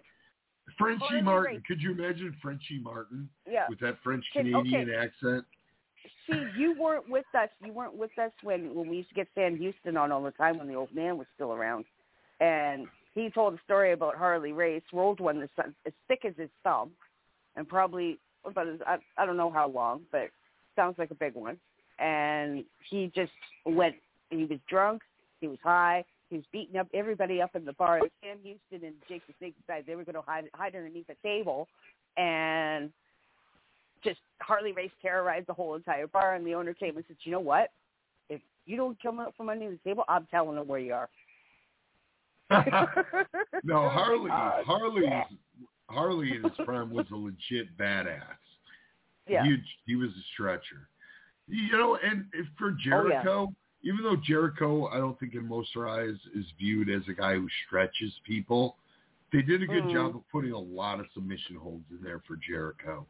[0.78, 3.68] Frenchy Martin, could you imagine Frenchy Martin Yeah.
[3.70, 4.96] with that French Canadian okay.
[4.96, 5.46] accent?
[6.30, 7.50] See, you weren't with us.
[7.64, 10.32] You weren't with us when when we used to get Sam Houston on all the
[10.32, 11.86] time when the old man was still around,
[12.42, 16.50] and he told a story about Harley Race rolled one that's as thick as his
[16.64, 16.92] thumb,
[17.56, 20.30] and probably about as, I, I don't know how long, but
[20.76, 21.58] sounds like a big one.
[21.98, 23.32] And he just
[23.66, 23.96] went.
[24.30, 25.02] He was drunk.
[25.40, 26.04] He was high.
[26.30, 28.02] He was beating up everybody up in the bar.
[28.22, 31.16] Sam Houston and Jake the Snake decided they were going to hide hide underneath a
[31.26, 31.70] table,
[32.18, 32.92] and
[34.04, 36.36] just Harley Race terrorized the whole entire bar.
[36.36, 37.72] And the owner came and said, "You know what?
[38.30, 41.10] If you don't come out from under the table, I'm telling them where you are."
[43.64, 45.24] No, Harley Oh, Harley's yeah.
[45.90, 48.22] Harley in his prime was a legit badass.
[49.28, 49.44] Yeah.
[49.46, 50.90] He, he was a stretcher.
[51.48, 53.54] You know, and if for Oh, Jericho,
[53.84, 57.48] even though Jericho, I don't think in most eyes is viewed as a guy who
[57.68, 58.78] stretches people,
[59.32, 59.94] they did a good Mhm.
[59.94, 63.06] job of putting a lot of submission holds in there for Jericho.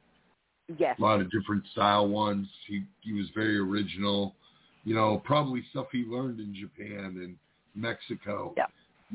[0.77, 0.97] Yes.
[0.97, 2.47] A lot of different style ones.
[2.67, 4.35] He he was very original.
[4.83, 7.37] You know, probably stuff he learned in Japan and
[7.75, 8.53] Mexico.
[8.57, 8.65] Yeah.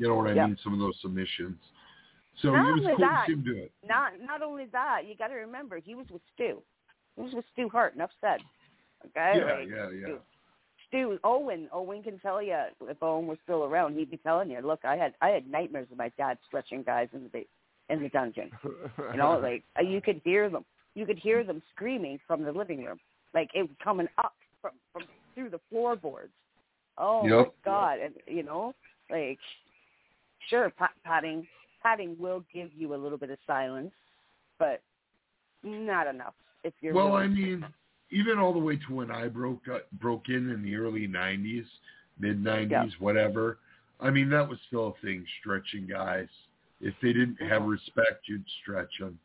[0.01, 0.47] You know what I Yeah.
[0.47, 0.57] mean?
[0.63, 1.61] Some of those submissions.
[2.37, 3.71] So Not it was only cool that, to see him do it.
[3.87, 6.63] Not not only that, you got to remember he was with Stu.
[7.15, 7.93] He was with Stu Hart.
[7.93, 8.39] Enough said.
[9.05, 9.37] Okay.
[9.37, 10.15] Yeah, Like, yeah, yeah.
[10.87, 14.59] Stu Owen Owen can tell you if Owen was still around, he'd be telling you,
[14.61, 17.45] look, I had I had nightmares of my dad stretching guys in the
[17.93, 18.49] in the dungeon.
[19.11, 20.65] You know, like uh, you could hear them.
[20.95, 22.99] You could hear them screaming from the living room,
[23.35, 24.33] like it was coming up
[24.63, 25.03] from from
[25.35, 26.33] through the floorboards.
[26.97, 27.53] Oh my Yep.
[27.63, 27.99] God!
[27.99, 28.73] And you know,
[29.11, 29.39] like
[30.49, 31.47] sure, pat- patting
[31.83, 33.91] patting will give you a little bit of silence,
[34.59, 34.81] but
[35.63, 36.93] not enough if you're.
[36.93, 37.65] Well, really- I mean,
[38.11, 41.65] even all the way to when I broke uh, broke in in the early '90s,
[42.19, 42.85] mid '90s, Yeah.
[42.99, 43.57] whatever.
[43.99, 46.27] I mean, that was still a thing, stretching guys.
[46.81, 49.19] If they didn't have respect, you'd stretch them.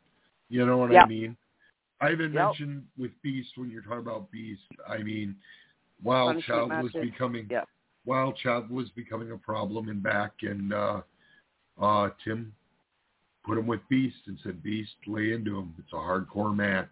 [0.51, 1.09] You know what I Yep.
[1.09, 1.37] mean?
[2.01, 2.45] I even Yep.
[2.49, 4.71] mentioned with Beast when you're talking about Beast.
[4.87, 5.35] I mean,
[6.03, 7.65] Wild Punishment Child was becoming Yeah.
[8.07, 11.01] Wild Child was becoming a problem in back, and uh,
[11.81, 12.55] uh, Tim
[13.45, 15.75] put him with Beast and said, "Beast, lay into him.
[15.79, 16.89] It's a hardcore match.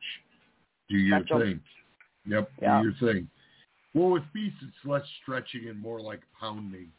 [0.91, 1.27] Do your 'em.
[1.27, 1.61] thing.
[2.27, 2.83] Yep, Yeah.
[2.83, 3.31] do your thing."
[3.95, 6.93] Well, with Beast, it's less stretching and more like pounding.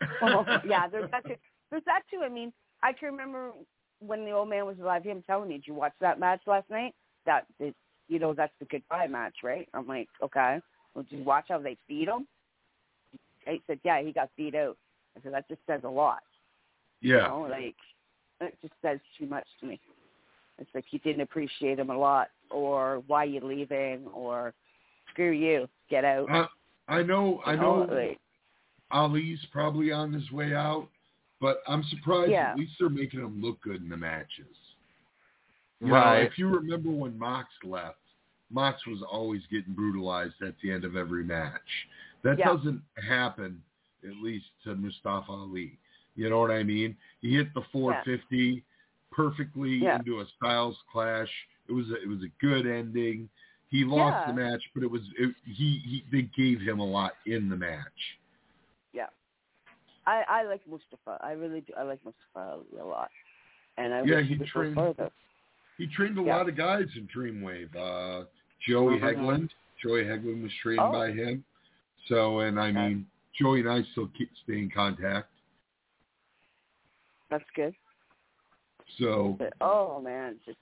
[0.20, 1.36] Oh, yeah, there's that too.
[1.70, 2.22] There's that too.
[2.24, 2.52] I mean,
[2.82, 3.52] I can remember
[4.00, 5.04] when the old man was alive.
[5.04, 6.94] Him telling me, "Did you watch that match last night?
[7.24, 7.74] That is,
[8.08, 10.60] you know, that's the goodbye match, right?" I'm like, "Okay."
[10.94, 12.26] Well, did you watch how they beat him?
[13.46, 14.76] He said, "Yeah, he got beat out."
[15.16, 16.22] I said, "That just says a lot."
[17.00, 17.28] You Yeah.
[17.28, 17.76] know, like
[18.40, 19.80] it just says too much to me.
[20.58, 24.54] It's like you didn't appreciate him a lot, or why you leaving, or
[25.10, 26.30] screw you, get out.
[26.30, 27.42] I, I know.
[27.44, 27.88] I You know.
[27.90, 28.18] like,
[28.90, 30.88] Ali's probably on his way out,
[31.40, 32.52] but I'm surprised Yeah.
[32.52, 34.56] at least they're making him look good in the matches.
[35.80, 36.22] You know, Right.
[36.22, 37.98] if you remember when Mox left,
[38.50, 41.88] Mox was always getting brutalized at the end of every match.
[42.24, 42.46] That Yeah.
[42.46, 43.62] doesn't happen,
[44.02, 45.78] at least to Mustafa Ali.
[46.16, 46.96] You know what I mean?
[47.20, 48.64] He hit the 450
[49.12, 49.96] perfectly Yeah.
[49.98, 51.30] into a Styles clash.
[51.68, 53.28] It was a, it was a good ending.
[53.68, 54.32] He lost Yeah.
[54.32, 57.56] the match, but it was it, he he they gave him a lot in the
[57.56, 58.18] match.
[58.92, 59.08] yeah.
[60.06, 61.18] I I like Mustafa.
[61.20, 61.72] I really do.
[61.76, 63.10] I like Mustafa Ali a lot,
[63.76, 65.10] and I Yeah, he trained- further.
[65.78, 66.36] He trained a Yeah.
[66.36, 67.74] lot of guys in Dreamwave.
[67.74, 68.26] Uh,
[68.60, 69.02] Joey Mhm.
[69.02, 69.50] Hegland.
[69.82, 70.92] Joey Hegland was trained Oh.
[70.92, 71.44] by him.
[72.08, 73.06] So, and I mean,
[73.40, 75.28] Joey and I still keep stay in contact.
[77.30, 77.74] That's good.
[78.98, 80.58] So, But, oh man, just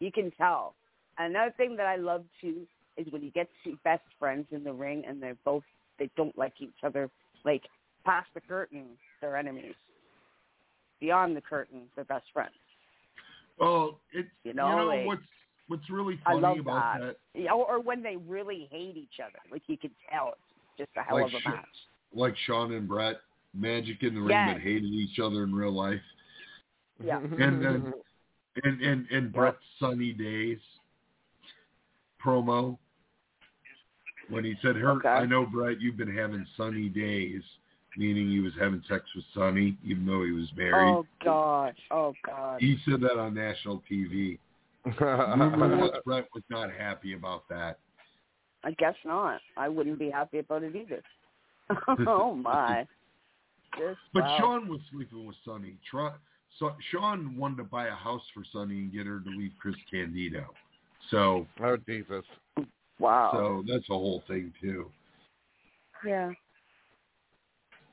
[0.00, 0.74] you can tell.
[1.18, 2.66] Another thing that I love too
[2.96, 5.62] is when you get to see best friends in the ring and they're both
[5.98, 7.10] they don't like each other.
[7.44, 7.62] Like
[8.04, 8.84] past the curtain,
[9.20, 9.74] they're enemies.
[11.00, 12.54] Beyond the curtain, they're best friends.
[13.58, 15.22] well, it's You you know, know, like- what's
[15.68, 17.16] what's really funny about that.
[17.34, 20.47] that, or, or when they really hate each other, like you can tell it's
[20.78, 21.66] just a hell like of a Sh- match.
[22.14, 23.16] like Shawn and Bret,
[23.54, 24.54] Magic in the ring, Yes.
[24.54, 26.00] but hated each other in real life,
[27.02, 27.18] Yeah.
[27.22, 27.92] and then
[28.64, 30.58] and and and Bret's Sunny Days
[32.24, 32.78] promo
[34.28, 35.08] when he said, "Her, Okay.
[35.08, 37.42] I know Bret, you've been having sunny days,"
[37.96, 40.92] meaning he was having sex with Sunny, even though he was married.
[40.92, 41.76] Oh gosh.
[41.90, 42.60] Oh god.
[42.60, 44.38] He said that on national TV.
[45.00, 47.78] Rumor was Bret was not happy about that.
[48.64, 49.40] I guess not.
[49.56, 51.02] I wouldn't be happy about it either.
[52.06, 52.86] oh my.
[53.78, 54.38] Just, But wow.
[54.38, 55.76] Shawn was sleeping with Sunny.
[55.88, 56.12] Try,
[56.58, 59.76] so Shawn wanted to buy a house for Sunny and get her to leave Chris
[59.90, 60.46] Candido.
[61.10, 62.24] So, oh Jesus.
[62.98, 63.30] Wow.
[63.32, 64.90] so that's a whole thing too.
[66.04, 66.32] Yeah.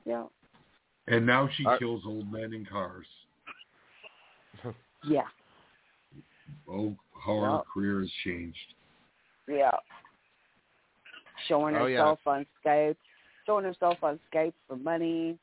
[0.04, 0.24] Yeah.
[1.06, 3.06] And now she Uh, kills old men in cars.
[5.04, 5.28] Yeah.
[6.68, 7.56] Oh, how Yeah.
[7.58, 8.74] her career has changed.
[9.46, 9.70] Yeah.
[11.48, 11.98] Showing Oh, yeah.
[11.98, 12.96] herself on Skype.
[13.46, 15.38] Showing herself on Skype for money.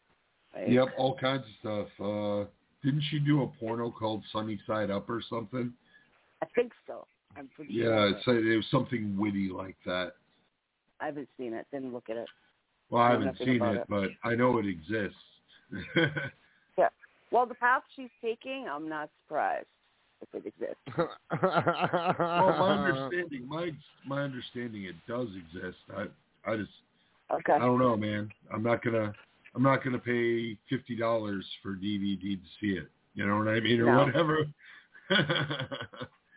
[0.56, 2.06] Like, Yep, all kinds of stuff.
[2.06, 2.50] Uh,
[2.84, 5.74] didn't she do a porno called Sunny Side Up or something?
[6.42, 7.08] I think so.
[7.38, 8.10] I'm pretty Yeah, sure.
[8.10, 10.14] it's, it was something witty like that.
[11.00, 11.66] I haven't seen it.
[11.72, 12.28] Didn't look at it.
[12.90, 13.84] Well, I Know haven't seen it, it.
[13.90, 15.18] but I know it exists.
[16.78, 16.90] Yeah.
[17.32, 19.68] Well, the path she's taking, I'm not surprised
[20.24, 20.82] if it exists.
[21.42, 23.72] well, my understanding, my
[24.06, 25.78] my understanding, it does exist.
[25.96, 26.06] I
[26.52, 26.72] I just
[27.32, 27.54] Okay.
[27.54, 28.30] I don't know, man.
[28.54, 29.14] I'm not gonna
[29.56, 32.88] I'm not gonna pay fifty dollars for DVD to see it.
[33.16, 34.06] You know what I mean, or No.
[34.06, 34.46] whatever.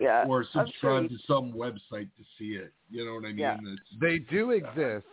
[0.00, 0.24] Yeah.
[0.28, 2.72] or subscribe to some website to see it.
[2.90, 3.38] You know what I mean?
[3.38, 3.54] Yeah.
[3.54, 5.06] It's- They do exist.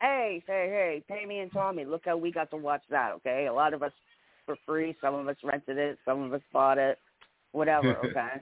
[0.00, 1.84] Hey, hey, hey, pay me and Tommy.
[1.84, 3.46] Look how we got to watch that, okay?
[3.46, 3.92] A lot of us
[4.44, 6.98] for free, some of us rented it, some of us bought it,
[7.54, 8.40] whatever, okay?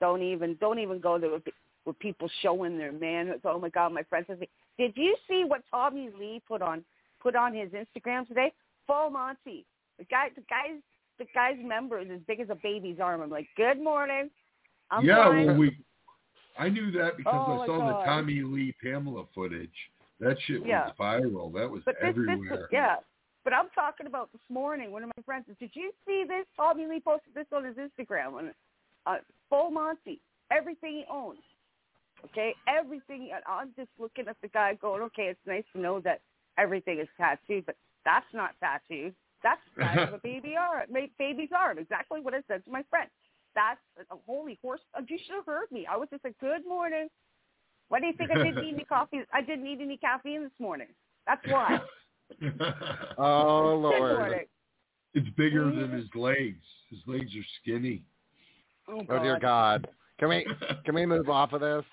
[0.00, 1.42] don't even don't even go there with,
[1.84, 3.34] with people showing their man.
[3.44, 4.38] Oh my god, my friend says,
[4.78, 6.84] Did you see what Tommy Lee put on
[7.22, 8.52] put on his Instagram today?
[8.86, 9.64] Full Monty.
[9.98, 10.80] The guy the guy's
[11.18, 13.20] the guy's member is as big as a baby's arm.
[13.20, 14.30] I'm like, Good morning.
[14.90, 15.46] I'm yeah, fine.
[15.46, 15.76] well, we
[16.58, 18.00] I knew that because Oh, I saw God.
[18.00, 19.70] the Tommy Lee Pamela footage.
[20.20, 21.52] That shit was viral.
[21.54, 22.50] That was But this, this everywhere.
[22.50, 22.96] was, yeah.
[23.44, 24.90] But I'm talking about this morning.
[24.90, 26.46] One of my friends said, "Did you see this?
[26.56, 28.54] Tommy Lee posted this on his Instagram on
[29.06, 29.16] uh,
[29.50, 31.38] full Monty, everything he owns.
[32.24, 33.30] Okay, everything.
[33.34, 36.20] And I'm just looking at the guy, going, "Okay, it's nice to know that
[36.56, 39.14] everything is tattooed, but that's not tattooed.
[39.42, 39.60] That's
[40.08, 40.86] of a baby arm,
[41.18, 41.78] baby's arm.
[41.78, 43.10] Exactly what I said to my friend.
[43.54, 43.80] That's
[44.10, 44.80] a holy horse.
[44.96, 45.86] uh, You should have heard me.
[45.86, 47.08] I was just like, "Good morning."
[47.90, 49.20] Why do you think I didn't need any coffee?
[49.34, 50.88] I didn't need any caffeine this morning.
[51.26, 51.78] That's why.
[53.18, 54.46] Oh Lord.
[55.14, 56.64] it's bigger than his legs.
[56.90, 58.02] His legs are skinny.
[58.88, 59.86] Oh, Oh dear God.
[60.18, 60.46] Can we
[60.84, 61.84] can we move off of this?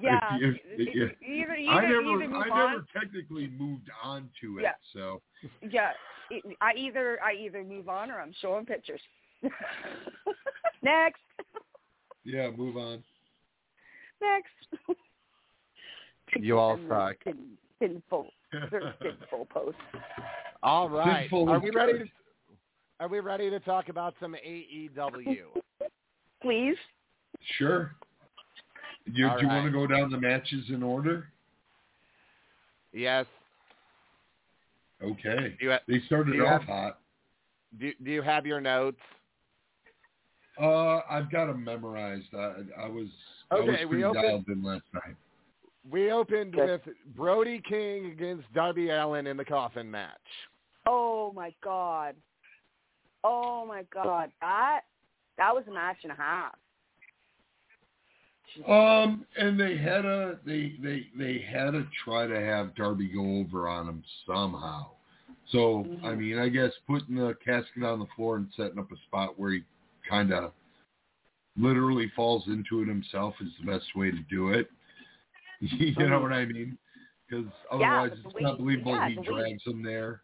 [0.00, 0.18] Yeah.
[0.40, 0.40] If
[0.94, 2.70] you- e- either, either, I never, either move I on.
[2.72, 4.62] never technically moved on to it.
[4.62, 4.72] Yeah.
[4.92, 5.22] So
[5.62, 5.90] Yeah,
[6.60, 9.00] I either I either move on or I'm showing pictures.
[10.82, 11.20] Next,
[12.24, 13.02] yeah, move on.
[14.20, 14.98] next.
[16.38, 17.16] You all And suck.
[17.78, 18.26] Sin, sinful,
[18.70, 19.80] they're sinful posts.
[20.62, 21.22] All right.
[21.24, 22.04] Sinful Are we ready to.
[23.00, 25.44] Are we ready to talk about some AEW?
[26.40, 26.76] Please.
[27.58, 27.94] Sure.
[29.04, 29.56] You, All do you right.
[29.62, 31.26] want to go down the matches in order?
[32.92, 33.26] yes.
[35.04, 35.54] Okay.
[35.60, 36.98] You, ha- They started off have- hot.
[37.78, 38.96] do, do you have your notes?
[40.58, 42.32] Uh, I've got them memorized.
[42.34, 42.54] I,
[42.84, 43.08] I was
[43.50, 45.14] I was Okay, we opened- dialed in last night.
[45.90, 46.82] We opened Good.
[46.86, 50.10] with Brody King against Darby Allin in the coffin match.
[50.86, 52.14] Oh my god.
[53.24, 54.30] Oh my god.
[54.40, 54.80] That
[55.38, 56.54] that was a match and a half.
[58.66, 63.40] Um, and they had a they they they had to try to have Darby go
[63.40, 64.90] over on him somehow.
[65.48, 66.18] So I Mhm.
[66.18, 69.52] mean, I guess putting the casket on the floor and setting up a spot where
[69.52, 69.64] he
[70.08, 70.52] kind of
[71.56, 74.70] literally falls into it himself is the best way to do it.
[75.60, 76.76] you know what I mean?
[77.28, 80.22] Because otherwise, the it's not believable yeah, he drags him there.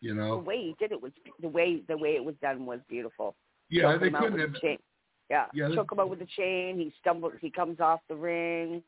[0.00, 2.66] You know, The way he did it was the way the way it was done
[2.66, 3.36] was beautiful.
[3.70, 4.52] Yeah, they couldn't have.
[4.52, 4.76] the.
[5.30, 6.78] Yeah, Yeah, choke him out with the chain.
[6.78, 7.34] He stumbles.
[7.40, 8.82] He comes off the ring,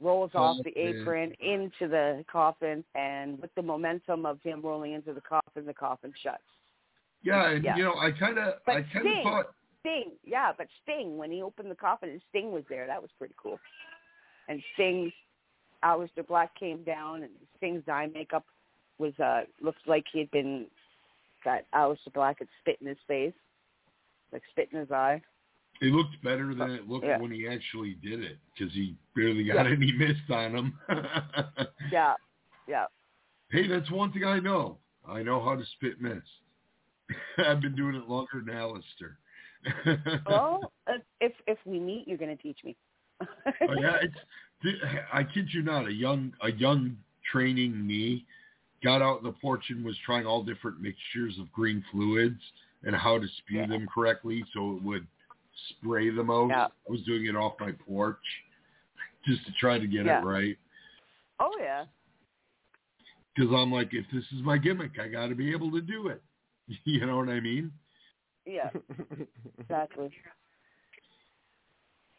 [0.00, 5.12] rolls off the apron into the coffin, and with the momentum of him rolling into
[5.12, 6.42] the coffin, the coffin shuts.
[7.22, 7.76] Yeah, and Yeah.
[7.76, 9.46] you know, I kind of, I kind of thought,
[9.80, 13.10] Sting, yeah, but Sting when he opened the coffin and Sting was there, that was
[13.18, 13.60] pretty cool.
[14.48, 15.12] And Sting's
[15.84, 18.44] Aleister Black came down, and Sting's eye makeup
[18.98, 20.66] was uh looks like he had been
[21.44, 23.32] got Aleister Black had spit in his face,
[24.32, 25.20] like spit in his eye.
[25.80, 27.18] It looked better than it looked Yeah.
[27.20, 29.72] when he actually did it because he barely got Yeah.
[29.76, 30.78] any mist on him.
[31.92, 32.14] Yeah,
[32.66, 32.86] yeah.
[33.50, 34.78] hey, that's one thing I know.
[35.06, 36.26] I know how to spit mist.
[37.38, 39.16] I've been doing it longer than Aleister.
[40.26, 40.72] Well,
[41.20, 42.76] if if we meet, you're going to teach me.
[43.20, 43.26] oh,
[43.80, 44.14] yeah, it's.
[45.12, 45.86] I kid you not.
[45.86, 46.96] A young, a young
[47.30, 48.24] training me
[48.82, 52.40] got out in the porch and was trying all different mixtures of green fluids
[52.82, 53.66] and how to spew Yeah.
[53.66, 55.06] them correctly so it would
[55.70, 56.48] spray them out.
[56.48, 56.66] Yeah.
[56.66, 58.18] I was doing it off my porch
[59.26, 60.20] just to try to get Yeah.
[60.20, 60.58] it right.
[61.40, 61.86] Oh yeah,
[63.34, 66.08] Because I'm like, if this is my gimmick, I got to be able to do
[66.08, 66.22] it.
[66.84, 67.72] You know what I mean?
[68.46, 68.70] yeah,
[69.58, 70.10] exactly.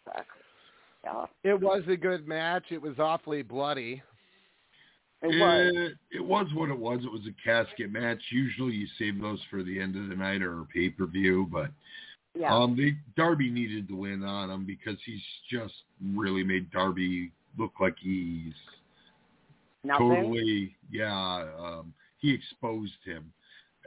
[0.07, 0.41] Exactly.
[1.05, 2.65] Yeah, It was a good match.
[2.71, 4.01] It was awfully bloody.
[5.21, 5.71] it was.
[5.75, 6.99] It, it was what it was.
[7.03, 8.21] It was a casket match.
[8.31, 11.47] Usually you save those for the end of the night or a pay per view,
[11.51, 11.69] but
[12.37, 12.53] Yeah.
[12.55, 15.73] um, they, Darby needed the win on him because he's just
[16.03, 18.53] really made Darby look like he's
[19.83, 20.09] Nothing.
[20.09, 21.45] totally yeah.
[21.59, 23.31] Um, he exposed him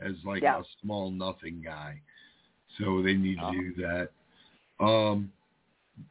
[0.00, 0.60] as like Yeah.
[0.60, 2.00] a small nothing guy,
[2.78, 3.50] so they need Oh.
[3.52, 4.10] to do that.
[4.80, 5.32] Um,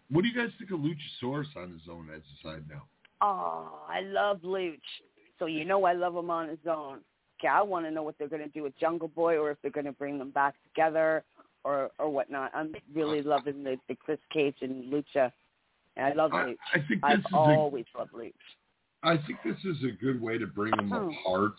[0.09, 2.81] what do you guys think of Luchasaurus on his own as a side note?
[3.21, 4.79] Oh, I love Luch.
[5.39, 6.99] So you know I love him on his own.
[7.39, 9.57] Okay, I want to know what they're going to do with Jungle Boy, or if
[9.61, 11.23] they're going to bring them back together,
[11.63, 12.51] or or whatnot.
[12.55, 15.31] I'm really loving the, the Chris Cage and Lucha.
[15.95, 16.55] I love Luch.
[16.73, 18.33] I think I've this is a- always loved Luch.
[19.03, 21.11] I think this is a good way to bring them Oh.
[21.21, 21.53] apart.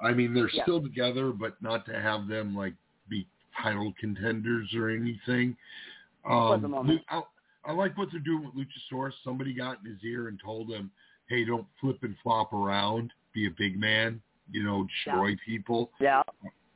[0.00, 0.62] I mean, they're Yeah.
[0.62, 2.74] still together, but not to have them like
[3.08, 3.26] be
[3.60, 5.56] title contenders or anything.
[6.22, 7.04] For the Um, moment.
[7.12, 7.22] Lu-
[7.66, 9.12] I, like what they're doing with Luchasaurus.
[9.24, 10.90] Somebody got in his ear and told him,
[11.28, 13.12] "Hey, don't flip and flop around.
[13.34, 14.20] Be a big man.
[14.50, 16.22] You know, destroy people." Yeah.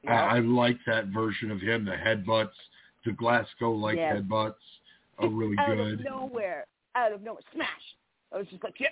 [0.08, 1.84] I, I like that version of him.
[1.84, 2.50] The headbutts,
[3.04, 4.16] the Glasgow like Yeah.
[4.16, 4.54] headbutts
[5.18, 5.80] are really out good.
[5.80, 7.68] Out of nowhere, out of nowhere, smash.
[8.32, 8.88] I was just like, yeah.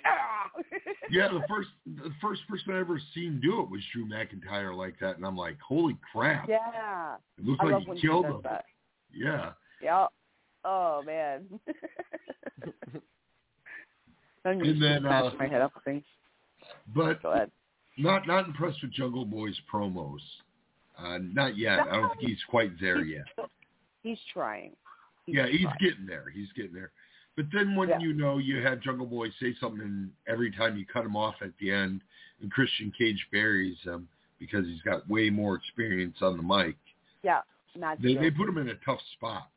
[1.09, 4.99] Yeah, the first the first person I ever seen do it was Drew McIntyre like
[4.99, 6.47] that, and I'm like, holy crap!
[6.47, 7.15] yeah.
[7.37, 8.41] It looked I like he killed him.
[8.43, 8.65] that.
[9.13, 9.51] Yeah,
[9.81, 10.07] Yeah.
[10.65, 11.45] Oh man.
[14.45, 16.03] I'm And then, uh, my head up things.
[16.95, 17.51] but Go ahead.
[17.97, 20.19] not not impressed with Jungle Boy's promos.
[20.97, 21.79] Uh, not yet.
[21.79, 23.25] I don't think he's quite there yet.
[24.03, 24.71] He's trying.
[25.25, 25.77] He's yeah, he's trying.
[25.79, 26.25] getting there.
[26.33, 26.91] He's getting there.
[27.35, 27.99] But then when Yeah.
[27.99, 31.51] you know you have Jungle Boy say something every time you cut him off at
[31.59, 32.01] the end,
[32.41, 34.07] and Christian Cage buries him
[34.39, 36.75] because he's got way more experience on the mic.
[37.23, 37.41] Yeah.
[37.75, 39.49] Not They they put him in a tough spot.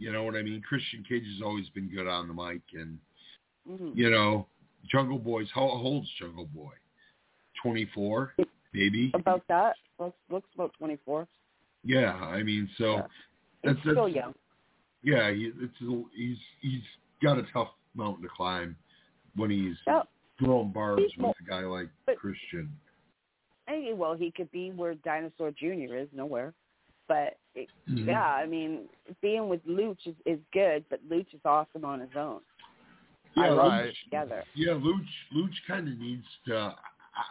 [0.00, 0.60] You know what I mean?
[0.62, 2.98] Christian Cage has always been good on the mic, and
[3.68, 3.94] Mhm.
[3.94, 4.48] You know,
[4.90, 6.72] Jungle Boy's how old's Jungle Boy?
[7.62, 8.34] Twenty four,
[8.72, 9.10] maybe.
[9.14, 11.28] About that, looks looks about twenty four.
[11.84, 13.06] Yeah, I mean, so Yeah.
[13.62, 14.34] that's that's still young.
[15.02, 15.30] yeah.
[15.30, 16.82] He, it's a- he's he's
[17.22, 18.76] got a tough mountain to climb
[19.36, 20.08] when he's Yep.
[20.38, 22.74] throwing barbs He's with more- a guy like but- Christian.
[23.68, 26.54] Hey, well, he could be where Dinosaur Junior is, nowhere.
[27.10, 28.06] But it, Mhm.
[28.06, 28.88] yeah, I mean,
[29.20, 32.40] being with Luch is, is good, but Luch is awesome on his own.
[33.36, 34.44] I Yeah, love Luch- together.
[34.54, 36.72] Yeah, Luch Luch kind of needs to.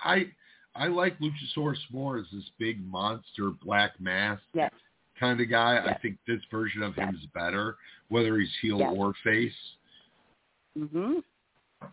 [0.03, 0.29] I
[0.75, 4.73] I like Luchasaurus more as this big monster black mask Yes.
[5.17, 5.77] kind of guy.
[5.81, 7.77] I think this version of him is better,
[8.09, 8.93] whether he's heel Yes.
[8.97, 9.75] or face.
[10.77, 11.23] Mhm.
[11.81, 11.87] You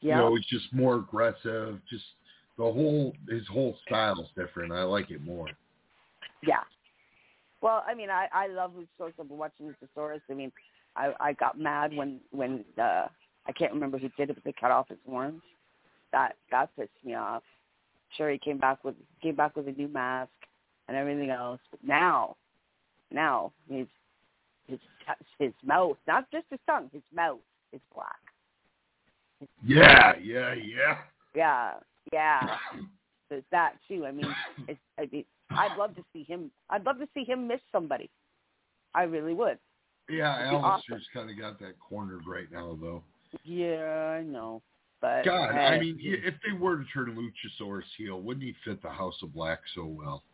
[0.00, 0.16] Yeah.
[0.16, 1.80] know, he's just more aggressive.
[1.86, 2.06] Just
[2.56, 4.72] the whole his whole style's different.
[4.72, 5.48] I like it more.
[6.42, 6.64] Yeah.
[7.60, 9.14] Well, I mean, I I love Luchasaurus.
[9.20, 10.20] I've been watching Luchasaurus.
[10.30, 10.52] I mean,
[10.96, 13.06] I I got mad when when uh
[13.46, 15.42] I can't remember who did it, but they cut off his horns.
[16.12, 17.42] That that pissed me off.
[18.16, 20.30] Sure, he came back with came back with a new mask
[20.88, 22.36] and everything else, but now,
[23.10, 23.86] now his
[24.66, 24.78] his
[25.38, 27.38] his mouth, not just his tongue, his mouth
[27.72, 28.16] is black.
[29.64, 30.98] Yeah, yeah, yeah.
[31.34, 31.74] Yeah,
[32.12, 32.56] yeah.
[33.28, 34.06] There's that too.
[34.06, 34.34] I mean,
[34.66, 36.50] it's, I mean, I'd love to see him.
[36.70, 38.10] I'd love to see him miss somebody.
[38.94, 39.58] I really would.
[40.08, 41.00] Yeah, Aleister's awesome.
[41.12, 43.02] kind of got that cornered right now, though.
[43.44, 44.62] Yeah, I know.
[45.00, 48.82] But God, I hey, mean, if they were to turn Luchasaurus heel, wouldn't he fit
[48.82, 50.24] the House of Black so well?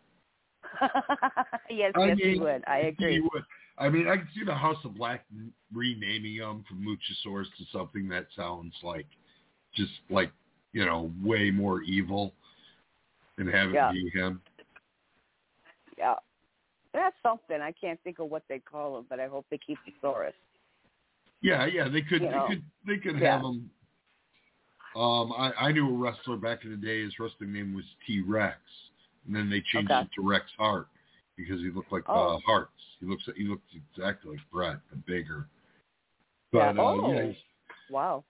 [1.71, 2.65] yes, I yes, he would.
[2.67, 3.15] I agree.
[3.15, 3.43] He would.
[3.77, 5.25] I mean, I can see the House of Black
[5.73, 9.07] renaming him from Luchasaurus to something that sounds like
[9.75, 10.31] just like
[10.73, 12.33] you know way more evil,
[13.39, 13.93] and have it Yeah.
[13.93, 14.41] be him.
[15.99, 16.15] Yeah,
[16.93, 17.61] that's something.
[17.61, 20.33] I can't think of what they call them, but I hope they keep the Saurus.
[21.43, 22.49] Yeah, yeah, they could, You know.
[22.49, 23.33] they could, they could Yeah.
[23.37, 23.71] have him.
[24.97, 27.03] Um, I, I knew a wrestler back in the day.
[27.03, 28.59] His wrestling name was T Rex,
[29.27, 30.03] and then they changed Okay.
[30.03, 30.87] it to Rex Hart
[31.37, 32.37] because he looked like Oh.
[32.37, 32.71] uh, Hearts.
[33.01, 35.49] He looks, he looks exactly like Bret, but bigger.
[36.53, 36.73] Yeah.
[36.73, 37.33] But uh, oh, yeah,
[37.91, 38.25] wow,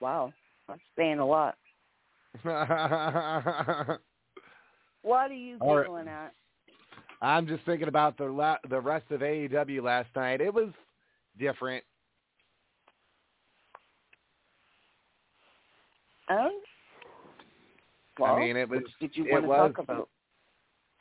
[0.00, 0.32] wow,
[0.68, 1.56] that's saying a lot.
[5.02, 5.84] What are you right.
[5.84, 6.34] giggling at?
[7.22, 10.40] I'm just thinking about the la- the rest of AEW last night.
[10.40, 10.68] It was
[11.38, 11.84] different.
[16.30, 16.50] Oh,
[18.18, 18.82] well, I mean, it was.
[19.00, 20.06] did you want to was, talk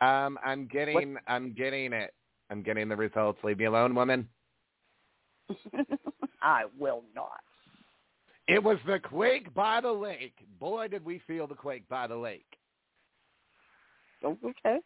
[0.01, 0.25] about?
[0.25, 1.17] Um, I'm getting.
[1.27, 2.13] I'm getting it.
[2.49, 3.39] I'm getting the results.
[3.43, 4.27] Leave me alone, woman.
[6.41, 7.41] I will not.
[8.47, 10.33] It was the quake by the lake.
[10.59, 12.58] Boy, did we feel the quake by the lake.
[14.23, 14.79] Oh, okay.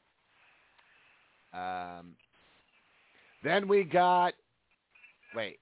[1.54, 2.16] Um,
[3.44, 4.34] then we got.
[5.36, 5.60] Wait.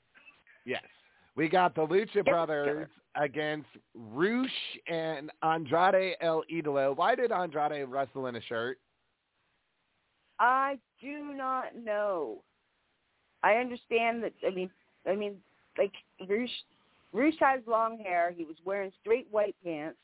[0.65, 0.83] Yes,
[1.35, 4.49] we got the Lucha Brothers against Roosh
[4.87, 6.95] and Andrade El Idolo.
[6.95, 8.77] Why did Andrade wrestle in a shirt?
[10.39, 12.41] I do not know.
[13.43, 14.33] I understand that.
[14.45, 14.69] I mean,
[15.07, 15.37] I mean,
[15.77, 15.93] like
[16.27, 16.51] Roosh,
[17.11, 18.33] Roosh has long hair.
[18.35, 19.97] He was wearing straight white pants.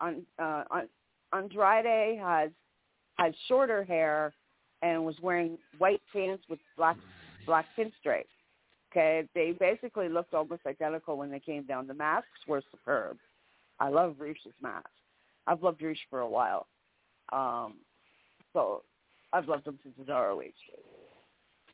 [0.00, 0.88] On uh, on
[1.32, 2.50] Andrade has
[3.18, 4.32] has shorter hair
[4.82, 6.96] and was wearing white pants with black
[7.46, 8.24] black pinstripes.
[8.90, 11.86] Okay, they basically looked almost identical when they came down.
[11.86, 13.18] The masks were superb.
[13.80, 14.88] I love Roosh's mask.
[15.46, 16.66] I've loved Roosh for a while.
[17.32, 17.74] Um,
[18.52, 18.82] so
[19.32, 20.40] I've loved him since his ROH.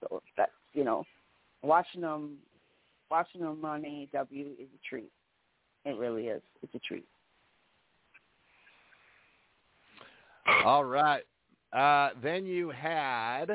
[0.00, 1.04] So that's you know,
[1.62, 2.36] watching them,
[3.10, 5.10] watching them on AEW is a treat.
[5.84, 6.42] It really is.
[6.62, 7.06] It's a treat.
[10.64, 11.22] All right.
[11.74, 13.46] Uh, then you had,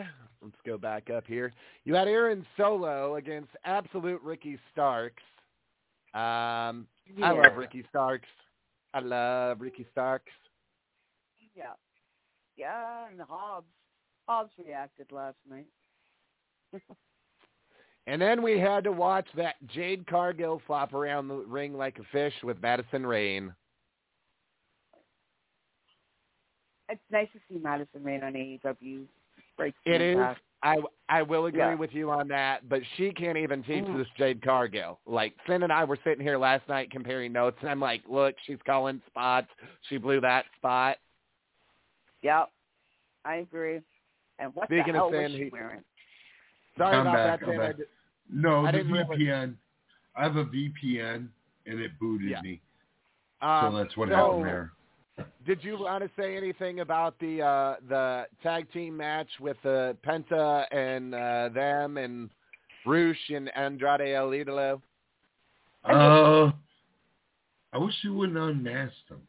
[0.41, 1.53] let's go back up here.
[1.85, 5.23] You had Aaron Solo against Absolute Ricky Starks.
[6.13, 6.87] Um,
[7.23, 8.27] I love Ricky Starks.
[8.93, 10.31] I love Ricky Starks.
[11.55, 11.73] Yeah,
[12.57, 13.67] yeah, and Hobbs,
[14.27, 15.67] Hobbs reacted last night.
[18.09, 22.03] And then we had to watch that Jade Cargill flop around the ring like a
[22.11, 23.53] fish with Madison Rayne.
[26.89, 29.03] It's nice to see Madison Rayne on AEW.
[29.57, 30.15] Break It is.
[30.15, 30.41] Impact.
[30.61, 30.75] I
[31.07, 31.75] I will agree Yeah.
[31.75, 33.97] with you on that, but she can't even teach Mm.
[33.97, 34.99] this Jade Cargill.
[35.05, 38.35] Like Finn and I were sitting here last night comparing notes, and I'm like, look,
[38.45, 39.47] she's calling spots.
[39.87, 40.97] She blew that spot.
[42.23, 42.49] Yep,
[43.23, 43.81] I agree.
[44.39, 45.83] And what Speaking the of hell Finn, was she he- wearing?
[46.77, 47.61] Sorry I'm about back, that, I'm Finn.
[47.61, 47.81] I back.
[48.31, 49.57] No, I the didn't VPN.
[50.15, 51.29] I have a VPN,
[51.65, 52.41] and it booted Yeah.
[52.41, 52.61] me.
[53.41, 54.71] Um, so that's what so- happened there.
[55.45, 59.93] Did you want to say anything about the uh, the tag team match with uh,
[60.05, 62.29] Penta and uh, them and
[62.85, 64.81] Roosh and Andrade El Idolo?
[65.85, 66.51] Uh,
[67.71, 69.21] I wish you wouldn't unmask them.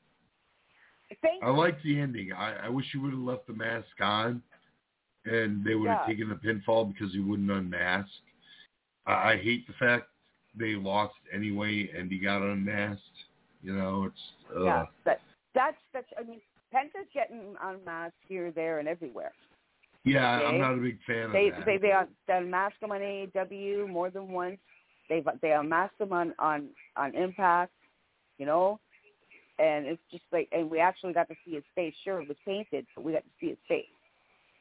[1.23, 2.33] Thank I like the ending.
[2.33, 4.43] I, I wish you would have left the mask on,
[5.25, 6.07] and they would have Yeah.
[6.07, 8.09] taken the pinfall because he wouldn't unmask.
[9.07, 10.07] I, I hate the fact
[10.59, 13.03] they lost anyway, and he got unmasked.
[13.63, 15.21] You know, it's uh, Yeah, but
[15.55, 16.07] that's that's.
[16.19, 16.41] I mean,
[16.73, 19.33] Penta's getting unmasked here, there, and everywhere.
[20.05, 20.39] yeah.
[20.39, 20.47] Okay.
[20.47, 21.67] I'm not a big fan They of that.
[21.67, 21.93] they they,
[22.27, 24.59] they unmasked him on AEW more than once.
[25.09, 27.73] They've they unmasked him on on on Impact,
[28.39, 28.79] you know,
[29.59, 31.95] and it's just like, and we actually got to see his face.
[32.05, 33.85] Sure, it was painted, but we got to see his face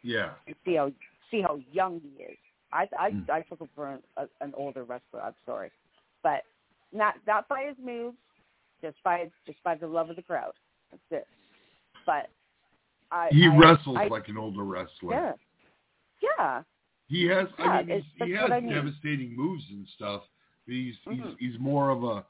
[0.02, 0.32] yeah.
[0.48, 0.92] and see how
[1.30, 2.38] see how young he is.
[2.74, 3.30] I I Mm.
[3.30, 5.22] I took him for an, a, an older wrestler.
[5.22, 5.72] I'm sorry,
[6.24, 6.42] but
[6.92, 8.18] not not by his moves,
[8.82, 10.54] just by just by the love of the crowd.
[10.92, 11.28] That's it.
[12.06, 12.30] But
[13.12, 15.12] I He I, wrestles I, like an older wrestler.
[15.14, 15.34] yeah
[16.22, 16.64] yeah
[17.08, 17.48] He has.
[17.58, 18.74] Yeah, I mean, he's, he has I mean.
[18.74, 20.24] devastating moves and stuff.
[20.66, 21.14] But he's Mhm.
[21.40, 22.26] he's he's more of a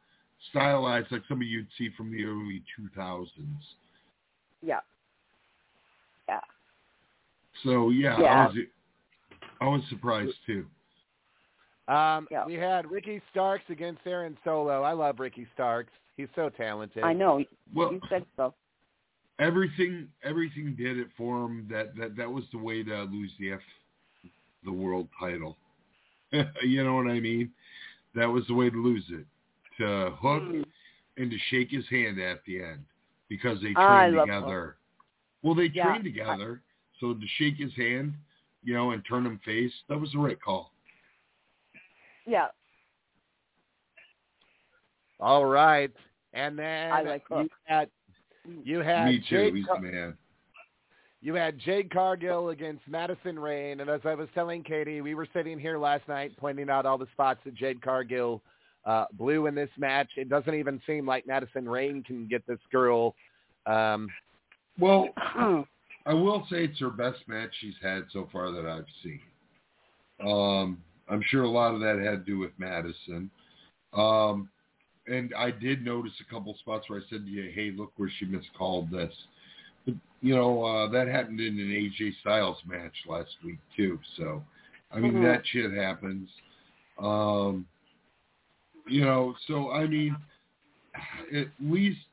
[0.52, 3.28] stylized like somebody you'd see from the early 2000s.
[4.62, 4.80] yeah
[6.28, 6.40] yeah.
[7.64, 8.44] So yeah, Yeah.
[8.44, 8.58] I was
[9.62, 10.66] I was surprised too.
[11.88, 12.46] Um, Yeah.
[12.46, 14.84] We had Ricky Starks against Aaron Solo.
[14.84, 15.92] I love Ricky Starks.
[16.20, 17.02] He's so talented.
[17.02, 17.42] I know.
[17.74, 18.54] Well, you said so.
[19.40, 21.66] everything everything did it for him.
[21.72, 23.62] That that that was the way to lose the F
[24.66, 25.56] the world title.
[26.62, 27.52] you know what I mean?
[28.16, 29.26] That was the way to lose it.
[29.78, 30.66] To hook Mm.
[31.16, 32.84] and to shake his hand at the end
[33.30, 34.76] because they trained love together.
[35.42, 35.86] Well, they Yeah.
[35.86, 36.62] trained together,
[37.00, 38.14] so to shake his hand,
[38.62, 40.74] you know, and turn him face, that was the right call.
[42.26, 42.50] Yeah,
[45.20, 45.92] All right,
[46.34, 47.90] and then I like you had
[48.64, 49.52] you had Me too.
[49.52, 50.18] Jade Car- man.
[51.22, 55.28] you had Jade Cargill against Madison Rayne, and as I was telling Katie, we were
[55.34, 58.42] sitting here last night pointing out all the spots that Jade Cargill
[58.86, 60.10] uh, blew in this match.
[60.16, 63.14] It doesn't even seem like Madison Rain can get this girl.
[63.66, 64.10] Um,
[64.80, 65.10] Well,
[66.06, 69.20] I will say it's her best match she's had so far that I've seen.
[70.26, 73.30] Um, I'm sure a lot of that had to do with Madison.
[73.94, 74.50] Um,
[75.10, 78.12] and I did notice a couple spots where I said to you, hey, look where
[78.20, 79.14] she miscalled this.
[79.86, 84.00] But, you know, uh, that happened in an AJ Styles match last week, too.
[84.18, 84.44] So,
[84.92, 85.22] I mean, Mhm.
[85.22, 86.30] that shit happens.
[86.98, 87.68] Um,
[88.88, 90.16] you know, so, I mean,
[91.34, 92.06] at least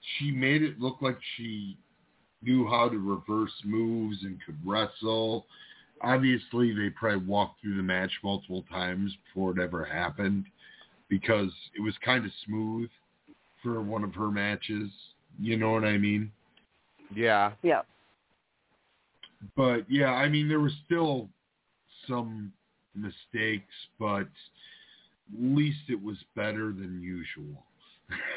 [0.00, 1.76] she made it look like she
[2.42, 5.46] knew how to reverse moves and could wrestle.
[6.02, 10.46] Obviously, they probably walked through the match multiple times before it ever happened
[11.08, 12.90] because it was kind of smooth
[13.62, 14.90] for one of her matches.
[15.38, 16.30] You know what I mean?
[17.14, 17.82] yeah, yeah.
[19.56, 21.28] But yeah, I mean, there were still
[22.08, 22.52] some
[22.94, 27.64] mistakes, but at least it was better than usual.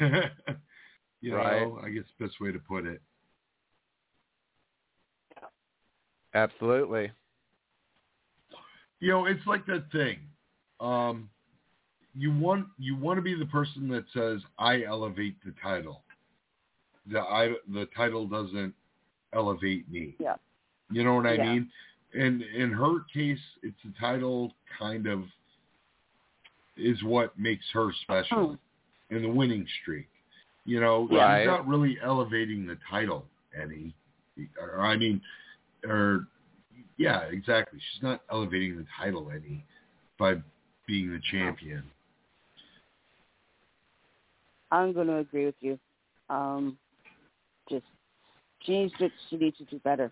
[1.20, 1.62] you Right.
[1.62, 3.00] know, I guess the best way to put it.
[6.34, 7.10] absolutely.
[9.00, 10.18] you know, it's like that thing.
[10.80, 11.28] Um,
[12.14, 16.02] you want you want to be the person that says, "I elevate the title."
[17.10, 18.74] The I the title doesn't
[19.32, 20.14] elevate me.
[20.18, 20.36] Yeah.
[20.90, 21.52] You know what I Yeah.
[21.52, 21.72] mean?
[22.14, 25.24] And in her case, it's the title kind of
[26.76, 28.56] is what makes her special
[29.08, 29.14] hmm.
[29.14, 30.08] in the winning streak.
[30.64, 31.40] You know, Right.
[31.40, 33.94] she's not really elevating the title any.
[34.60, 35.20] Or, I mean,
[35.84, 36.28] or
[36.96, 37.80] yeah, exactly.
[37.80, 39.64] She's not elevating the title any
[40.18, 40.42] by
[40.86, 41.90] being the champion.
[44.72, 45.78] I'm going to agree with you.
[46.30, 46.76] Um,
[47.68, 47.84] just
[48.62, 50.10] she needs to she needs to do better.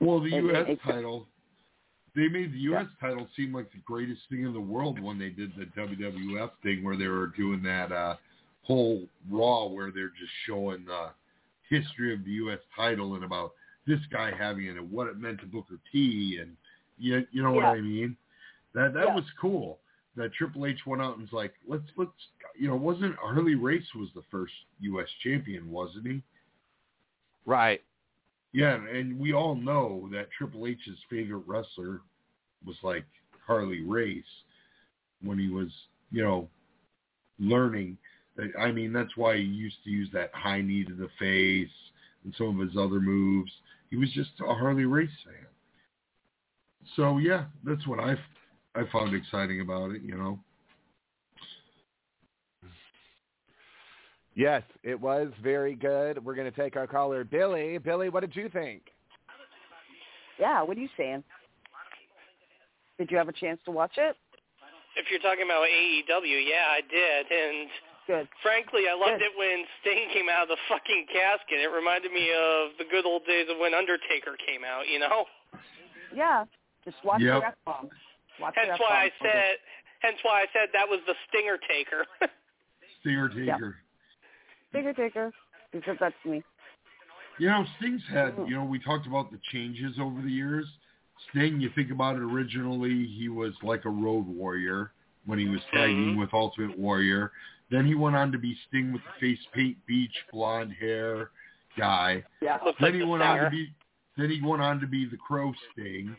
[0.00, 0.66] Well, the And U.S.
[0.68, 1.26] it- title,
[2.14, 2.86] they made the U.S.
[3.00, 6.84] title seem like the greatest thing in the world when they did the WWF thing
[6.84, 8.16] where they were doing that uh,
[8.62, 11.08] whole Raw where they're just showing the
[11.68, 12.58] history of the U.S.
[12.76, 13.52] title and about
[13.86, 16.56] this guy having it and what it meant to Booker T and
[16.98, 18.14] you you know what I mean?
[18.74, 19.14] That that Yeah.
[19.14, 19.78] was cool.
[20.16, 22.10] That Triple H went out and was like, let's let's
[22.58, 25.08] you know, wasn't Harley Race was the first U.S.
[25.22, 26.22] champion, wasn't he?
[27.46, 27.80] Right.
[28.52, 32.00] Yeah, and we all know that Triple H's favorite wrestler
[32.66, 33.04] was like
[33.46, 34.24] Harley Race
[35.22, 35.68] when he was,
[36.10, 36.48] you know,
[37.38, 37.96] learning.
[38.58, 41.70] I mean, that's why he used to use that high knee to the face
[42.24, 43.52] and some of his other moves.
[43.90, 45.46] He was just a Harley Race fan.
[46.96, 48.16] So yeah, that's what I
[48.74, 50.02] I found exciting about it.
[50.02, 50.38] You know.
[54.34, 56.24] Yes, it was very good.
[56.24, 57.78] We're going to take our caller, Billy.
[57.78, 58.82] Billy, what did you think?
[60.38, 61.22] Yeah, what are you saying?
[62.98, 64.16] Did you have a chance to watch it?
[64.96, 67.68] If you're talking about AEW, yeah, I did, and
[68.06, 68.28] Good.
[68.42, 69.26] frankly, I loved Good.
[69.26, 71.60] it when Sting came out of the fucking casket.
[71.60, 74.88] It reminded me of the good old days of when Undertaker came out.
[74.88, 75.26] You know.
[76.14, 76.44] Yeah.
[76.84, 77.26] Just watch Yep.
[77.26, 77.90] your F bombs.
[78.40, 79.32] Watch Hence why I F-bombs.
[79.32, 79.54] said.
[80.00, 82.06] Hence why I said that was the Stinger Taker.
[83.00, 83.76] Stinger Taker.
[84.70, 85.32] Stinger taker.
[85.72, 86.42] Because that's me.
[87.38, 88.48] You know, Sting's had, mm.
[88.48, 90.66] you know, we talked about the changes over the years.
[91.30, 94.92] Sting, you think about it originally, he was like a road warrior
[95.26, 96.20] when he was tagging mm-hmm.
[96.20, 97.30] with Ultimate Warrior.
[97.70, 101.30] Then he went on to be Sting with the face paint beach blonde hair
[101.78, 102.24] guy.
[102.42, 102.58] Yeah.
[102.64, 103.72] Looks then like he the went on to be
[104.16, 106.16] then he went on to be the Crow Sting.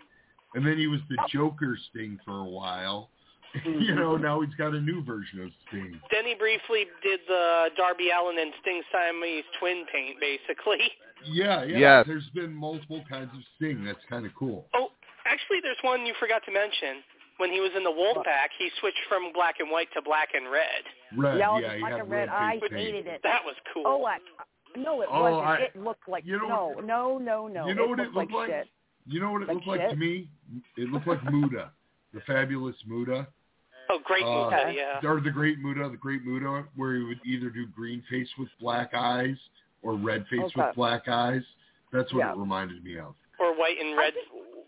[0.53, 3.09] And then he was the Joker Sting for a while.
[3.65, 4.23] you know, mm-hmm.
[4.23, 5.99] now he's got a new version of Sting.
[6.11, 10.79] then he briefly did the Darby Allin and Sting Siamese twin paint, basically.
[11.23, 11.77] Yeah, yeah.
[11.77, 12.05] Yes.
[12.07, 13.85] There's been multiple kinds of Sting.
[13.85, 14.65] That's kind of cool.
[14.73, 14.89] Oh,
[15.27, 17.03] actually, there's one you forgot to mention.
[17.37, 20.51] When he was in the Wolfpack, he switched from black and white to black and
[20.51, 20.81] red.
[21.15, 22.19] Red, yeah, yeah, he black had and red.
[22.21, 22.73] red I face paint.
[22.73, 23.21] hated it.
[23.21, 23.83] That was cool.
[23.85, 24.19] Oh, what?
[24.75, 25.47] No, it Oh, wasn't.
[25.47, 27.67] I- it looked like you know no, no, no, no.
[27.67, 28.67] you know it what it looked looked like?
[29.05, 29.13] Shit.
[29.13, 30.29] You know what it Like looked like to me?
[30.77, 31.71] It looked like Muta,
[32.13, 33.27] the fabulous Muta.
[33.89, 35.01] Oh, great Uh, movie, yeah.
[35.03, 38.47] Or the great Muta, the great Muta, where he would either do green face with
[38.59, 39.35] black eyes
[39.81, 40.61] or red face Okay.
[40.67, 41.43] with black eyes.
[41.91, 42.31] That's what Yeah.
[42.31, 43.15] it reminded me of.
[43.39, 44.13] Or white and red,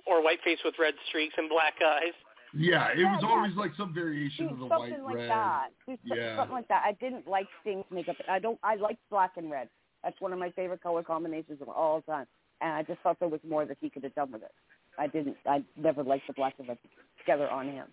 [0.07, 2.14] or white face with red streaks and black eyes.
[2.55, 3.30] Yeah, it was yeah.
[3.30, 5.30] always like some variation Do of the something white like red.
[5.30, 5.69] that.
[5.88, 6.35] Do some- Yeah.
[6.35, 6.84] something like that.
[6.85, 8.18] I didn't like Sting's makeup.
[8.27, 8.60] I don't.
[8.61, 9.69] I like black and red.
[10.03, 12.27] That's one of my favorite color combinations of all time.
[12.64, 14.52] And I just thought there was more that he could have done with it.
[14.98, 15.35] I didn't.
[15.45, 16.77] I never liked the black and red
[17.19, 17.88] together on him.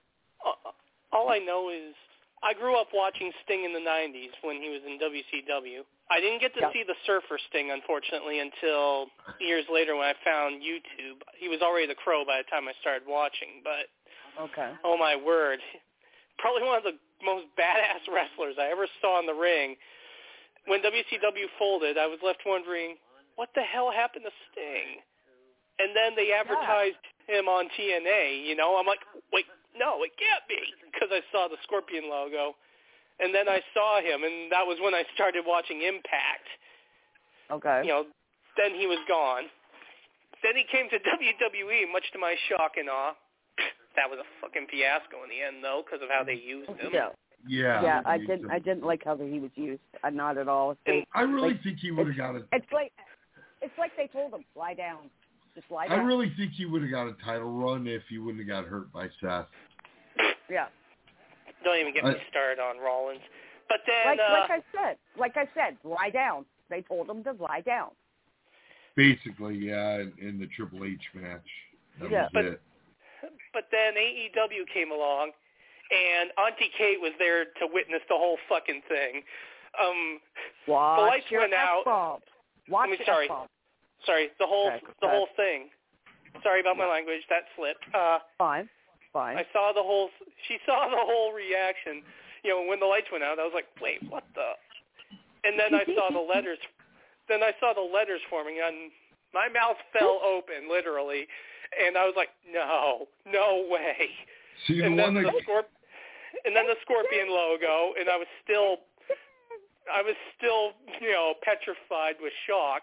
[0.47, 0.53] Uh,
[1.13, 1.93] All I know is
[2.43, 5.83] I grew up watching Sting in the 90s when he was in WCW.
[6.11, 6.73] I didn't get to Yeah.
[6.73, 9.09] see the Surfer Sting, unfortunately, until
[9.41, 11.19] years later when I found YouTube.
[11.37, 13.91] He was already the Crow by the time I started watching, but
[14.41, 14.71] Okay.
[14.85, 15.59] oh my word,
[16.39, 19.77] probably one of the most badass wrestlers I ever saw in the ring.
[20.67, 22.97] When WCW folded, I was left wondering,
[23.41, 25.01] what the hell happened to Sting?
[25.81, 28.77] And then they advertised him on TNA, you know.
[28.77, 29.01] I'm like,
[29.33, 30.61] wait, no, it can't be,
[30.93, 32.53] because I saw the Scorpion logo.
[33.17, 36.45] And then I saw him, and that was when I started watching Impact.
[37.49, 37.81] Okay.
[37.89, 38.05] You know,
[38.61, 39.49] then he was gone.
[40.45, 43.17] Then he came to WWE, much to my shock and awe.
[43.97, 46.93] That was a fucking fiasco in the end, though, because of how they used him.
[46.93, 47.09] Yeah.
[47.49, 47.83] Yeah.
[47.83, 48.51] Yeah, I didn't.
[48.51, 49.81] I didn't like how he was used.
[50.05, 50.77] Uh, not at all.
[50.85, 52.45] They- I really like, think he would have got a.
[52.53, 52.93] It's like
[53.63, 55.11] it's like they told him lie down,
[55.55, 56.01] just lie down.
[56.01, 58.71] I really think he would have got a title run if he wouldn't have got
[58.71, 59.47] hurt by Seth.
[60.51, 60.67] yeah.
[61.65, 63.21] Don't even get me started on Rollins.
[63.69, 66.45] But then, Like uh, like I said, like I said, lie down.
[66.71, 67.91] They told him to lie down.
[68.97, 71.41] Basically, yeah, in, in the Triple H match.
[72.01, 72.23] That Yeah.
[72.23, 72.61] was But- it.
[73.53, 75.33] but then AEW came along,
[75.93, 79.23] and Auntie Kate was there to witness the whole fucking thing.
[79.79, 80.21] Um,
[80.67, 81.81] Watch the lights your went out.
[81.81, 82.21] F-bomb.
[82.71, 83.49] Watch I mean, sorry, F-bomb.
[84.07, 85.17] sorry, the whole Okay, the okay.
[85.17, 85.69] whole thing.
[86.43, 87.23] Sorry about my language.
[87.29, 87.85] That slipped.
[87.93, 88.69] Uh, Fine.
[89.13, 89.37] Fine.
[89.37, 90.09] I saw the whole.
[90.47, 92.03] She saw the whole reaction.
[92.45, 94.55] You know, when the lights went out, I was like, "Wait, what the?"
[95.43, 96.59] And then I saw the letters.
[97.29, 98.91] Then I saw the letters forming, and
[99.35, 101.27] my mouth fell open, literally.
[101.75, 104.11] And I was like, "No, no way!"
[104.67, 105.75] See, the and one then that the scorp-
[106.45, 108.79] and then the scorpion logo, and I was still,
[109.93, 112.83] I was still, you know, petrified with shock.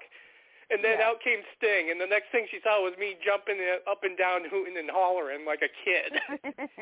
[0.69, 1.07] And then Yeah.
[1.07, 3.57] out came Sting, and the next thing she saw was me jumping
[3.89, 6.19] up and down, hooting and hollering like a kid.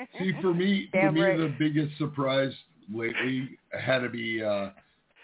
[0.17, 2.51] See, for me, for Damn me, the biggest surprise
[2.91, 4.69] lately had to be uh,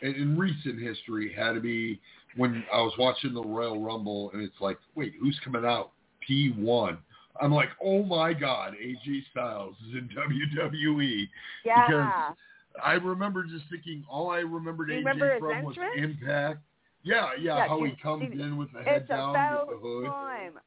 [0.03, 1.99] in, in recent history had to be
[2.35, 5.93] when I was watching the Royal Rumble, and it's like, wait, who's coming out?
[6.29, 6.99] P1.
[7.41, 10.09] I'm like, oh my God, AJ Styles is in
[10.59, 11.27] WWE.
[11.65, 11.81] yeah.
[11.87, 12.37] Because
[12.83, 15.75] I remember just thinking, all I remembered AJ remember his from was?
[15.97, 16.59] Impact.
[17.03, 19.31] Yeah, yeah, Yeah, how do he you- comes do- in with the head It's down
[19.31, 20.05] about with the hood.
[20.05, 20.59] time.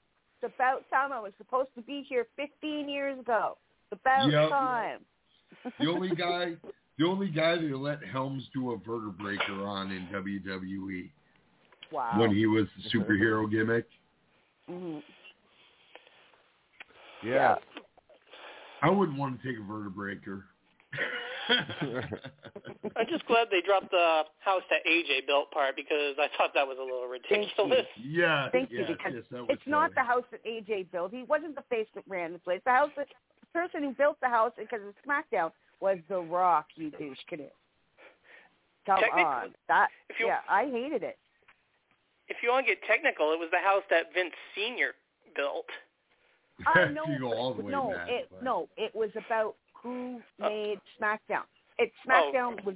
[0.42, 1.12] It's about time.
[1.12, 3.56] I was supposed to be here 15 years ago.
[3.90, 4.48] It's about Yep.
[4.50, 5.04] time.
[5.78, 6.56] The only guy,
[6.98, 11.10] the only guy that let Helms do a Vertebreaker on in WWE
[11.92, 12.18] wow.
[12.18, 13.88] when he was the superhero gimmick.
[14.66, 14.98] hmm
[17.22, 17.56] Yeah.
[18.82, 20.42] I wouldn't want to take a Vertebreaker.
[22.96, 26.66] I'm just glad they dropped the house that AJ built part because I thought that
[26.66, 27.50] was a little ridiculous.
[27.58, 29.94] Thank yeah, Thank yeah, you, because yes, that was it's not silly.
[29.96, 31.12] the house that AJ built.
[31.12, 32.60] He wasn't the face that ran the place.
[32.64, 33.08] The house that
[33.40, 35.50] the person who built the house because of SmackDown
[35.80, 36.66] was The Rock.
[36.76, 37.44] You douche canoe.
[38.86, 41.18] Come Technically, on, that if you- yeah, I hated it.
[42.28, 44.92] If you want to get technical, it was the house that Vince Senior
[45.36, 45.66] built.
[46.66, 47.04] I know.
[47.06, 48.08] you go all the way no, back.
[48.08, 51.44] it but- no, it was about who made SmackDown.
[51.78, 52.10] It Oh.
[52.10, 52.74] SmackDown was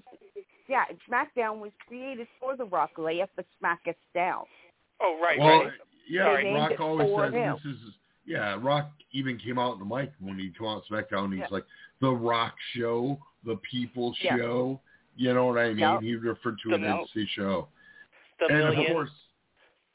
[0.69, 2.91] yeah, SmackDown was created for The Rock.
[2.99, 4.45] Lay us the smack us down.
[5.01, 5.73] Oh, right, well, right.
[6.09, 7.57] yeah, They Rock always says him.
[7.65, 7.95] this is.
[8.27, 11.31] Yeah, Rock even came out in the mic when he came out on SmackDown.
[11.33, 11.47] He's Yeah.
[11.51, 11.65] like
[12.01, 14.37] the Rock Show, the People Yeah.
[14.37, 14.81] Show.
[15.17, 15.79] You know what I mean?
[15.79, 16.03] Yep.
[16.03, 17.69] He referred to The it mil- as the show.
[18.39, 18.81] The and million.
[18.81, 19.11] of course,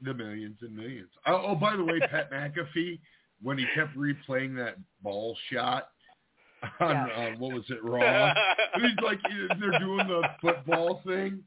[0.02, 1.10] the millions and millions.
[1.28, 3.00] Oh, oh by the way, Pat McAfee,
[3.44, 5.92] when he kept replaying that ball shot
[6.80, 7.06] on Yeah.
[7.34, 8.02] uh, what was it, Raw?
[8.74, 9.20] and he's like,
[9.60, 11.44] they're doing the football thing.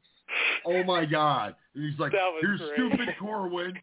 [0.65, 1.55] Oh my God!
[1.75, 2.73] And he's like, That here's great.
[2.75, 3.73] stupid Corwin,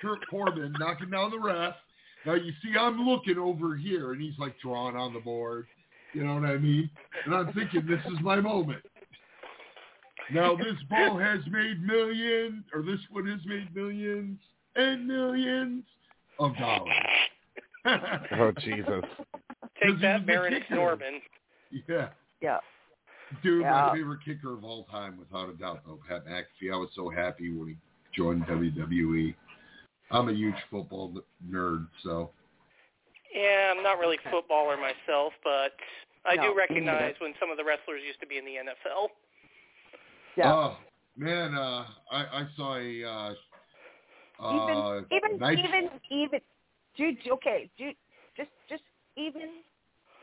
[0.00, 1.74] Kurt Corbin knocking down the ref.
[2.26, 5.66] Now you see, I'm looking over here, and he's like drawing on the board.
[6.12, 6.88] You know what I mean?
[7.24, 8.82] And I'm thinking, this is my moment.
[10.32, 14.38] Now this ball has made millions, or this one has made millions
[14.76, 15.84] and millions
[16.38, 16.92] of dollars.
[18.32, 19.04] Oh Jesus!
[19.82, 20.74] Take that, was Baron kicker.
[20.74, 21.20] Norman.
[21.88, 22.08] Yeah.
[22.40, 22.58] Yeah.
[23.42, 23.88] Dude, Yeah.
[23.88, 26.72] my favorite kicker of all time, without a doubt, though, Pat McAfee.
[26.72, 27.76] I was so happy when he
[28.14, 29.34] joined WWE.
[30.10, 31.14] I'm a huge football
[31.48, 32.30] nerd, so
[33.34, 35.72] Yeah, I'm not really a footballer myself, but
[36.24, 39.08] I No, do recognize when some of the wrestlers used to be in the NFL.
[40.36, 40.52] Yeah.
[40.52, 40.76] oh
[41.16, 43.34] man, uh, I, I saw a uh,
[44.40, 46.40] uh, even even even even
[46.96, 47.94] dude okay dude
[48.36, 48.82] just just
[49.16, 49.48] even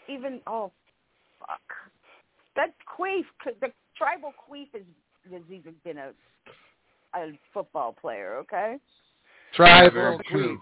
[0.09, 0.71] even oh
[1.39, 1.61] fuck
[2.55, 3.23] that queef
[3.61, 4.83] the tribal queef is
[5.31, 6.11] has even been a
[7.15, 8.77] a football player okay
[9.53, 10.57] Tribal queef.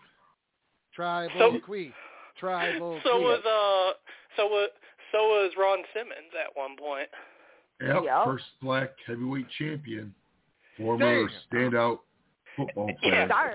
[0.95, 1.93] Tribal So- queef.
[2.39, 3.21] Tribal So queef.
[3.21, 3.93] was uh,
[4.35, 4.69] so was
[5.11, 7.07] so was Ron Simmons at one point.
[7.81, 8.25] Yep, Yep.
[8.25, 10.13] first black heavyweight champion,
[10.77, 11.29] former Damn.
[11.71, 11.99] standout
[12.55, 13.27] football player.
[13.27, 13.53] Darn.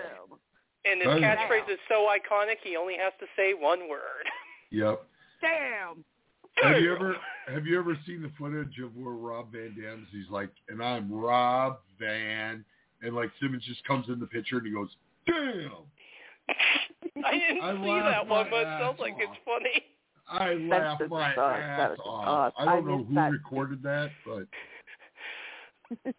[0.84, 4.28] And his catchphrase is so iconic he only has to say one word.
[4.74, 5.04] Yep.
[5.40, 6.04] damn
[6.62, 7.16] Have you ever
[7.52, 11.12] have you ever seen the footage of where Rob Van Dam's he's like, and I'm
[11.12, 12.64] Rob Van,
[13.02, 14.88] and like Simmons just comes in the picture and he goes,
[15.26, 15.70] damn.
[17.24, 19.20] I didn't I see that one, but it sounds like off.
[19.20, 19.84] it's funny.
[20.28, 21.54] I That's laughed just my bizarre.
[21.60, 22.26] ass That was off.
[22.26, 22.52] odd.
[22.58, 23.30] I I don't know who that.
[23.30, 24.46] recorded that, but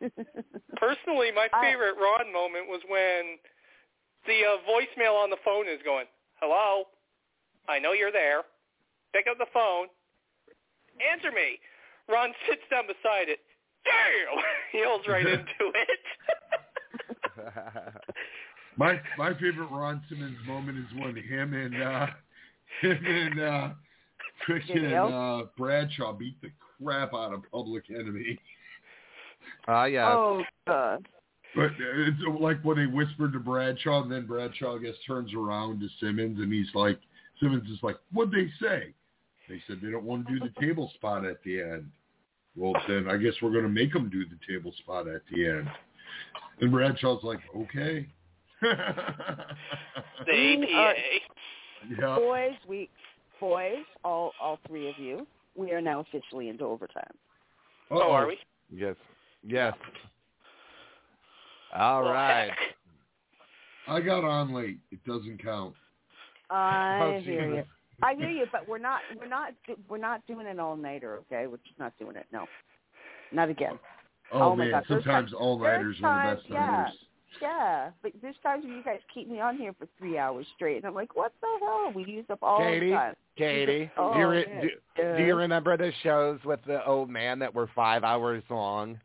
[0.77, 3.37] Personally, my I- favorite Ron moment was when
[4.27, 6.05] the uh, voicemail on the phone is going,
[6.39, 6.85] "Hello,
[7.67, 8.41] I know you're there.
[9.13, 9.87] Pick up the phone.
[11.11, 11.59] Answer me."
[12.07, 13.39] Ron sits down beside it.
[13.83, 14.43] Damn!
[14.71, 15.99] He yells right into it.
[18.77, 22.07] my my favorite Ron Simmons moment is when him and uh
[22.81, 23.69] him and uh
[24.47, 25.07] freaking Video?
[25.07, 26.51] uh Bradshaw beat the
[26.83, 28.37] crap out of Public Enemy.
[29.67, 30.05] Ah, yes.
[30.07, 31.07] oh god
[31.55, 35.79] But it's like when they whispered to Bradshaw, and then Bradshaw, I guess, turns around
[35.79, 36.99] to Simmons, and he's like,
[37.39, 38.93] Simmons is like, what'd they say?
[39.49, 41.89] They said they don't want to do the table spot at the end.
[42.55, 45.45] Well, then I guess we're going to make them do the table spot at the
[45.47, 45.69] end.
[46.61, 48.07] And Bradshaw's like, okay.
[48.61, 48.69] The
[50.27, 50.73] APA.
[50.73, 50.93] Uh,
[51.99, 52.15] yeah.
[52.15, 52.89] boys we
[53.39, 57.13] boys all all three of you we are now officially into overtime
[57.91, 58.37] Oh, are we?
[58.73, 58.95] Yes.
[59.45, 59.73] Yes.
[61.75, 62.49] All Well, right.
[62.49, 62.57] heck.
[63.87, 64.79] I got on late.
[64.91, 65.75] It doesn't count.
[66.49, 67.63] I Oh, hear you
[68.03, 69.53] I hear you, but we're not we're not
[69.89, 71.47] we're not doing an all nighter, okay?
[71.47, 72.25] We're just not doing it.
[72.31, 72.45] No,
[73.31, 73.79] not again.
[74.31, 76.65] Oh, Oh, my man, God, sometimes all-nighters are the best yeah.
[76.65, 76.95] nighters.
[77.41, 80.77] Yeah, but there's times when you guys keep me on here for three hours straight,
[80.77, 81.91] and I'm like, what the hell?
[81.93, 83.13] We use up all Katie, the time.
[83.37, 85.17] Katie, Oh, do, you re- do, Yeah.
[85.17, 88.99] do you remember the shows with the old man that were five hours long?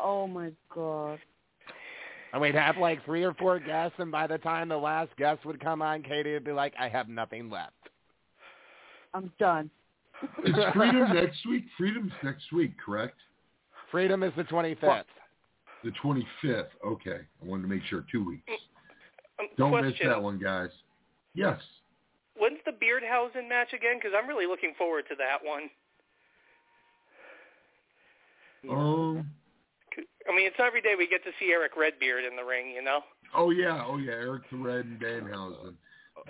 [0.00, 1.20] Oh my god.
[2.34, 5.46] And we'd have like three or four guests, and by the time the last guest
[5.46, 7.74] would come on, Katie would be like, I have nothing left.
[9.14, 9.70] I'm done.
[10.44, 11.64] Is Freedom next week?
[11.78, 13.14] Freedom's next week, correct?
[13.92, 15.04] Freedom is the 25th.
[15.84, 16.66] The 25th.
[16.84, 17.20] Okay.
[17.40, 18.04] I wanted to make sure.
[18.10, 18.42] Two weeks.
[19.38, 19.90] Um, Don't question.
[19.90, 20.70] miss that one, guys.
[21.34, 21.60] Yes.
[22.36, 23.98] When's the Beardhausen match again?
[23.98, 25.70] Because I'm really looking forward to that one.
[28.76, 29.30] Um.
[30.28, 32.82] I mean, it's every day we get to see Erick Redbeard in the ring, you
[32.82, 33.00] know.
[33.34, 33.84] Oh yeah.
[33.86, 34.12] Oh yeah.
[34.12, 35.74] Eric the Red and Danhausen.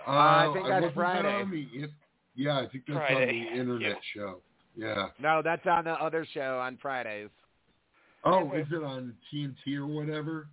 [0.07, 1.29] Uh, I think that's wasn't that Friday.
[1.29, 1.89] on the
[2.37, 4.41] yeah, I think that's on the internet show.
[4.77, 5.09] Yeah.
[5.21, 7.29] No, that's on the other show on Fridays.
[8.25, 10.49] Oh, is it on TNT or whatever?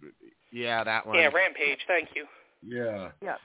[0.52, 1.18] Yeah, that one.
[1.18, 1.80] Yeah, Rampage.
[1.88, 2.26] Thank you.
[2.68, 3.10] Yeah.
[3.22, 3.36] Yeah.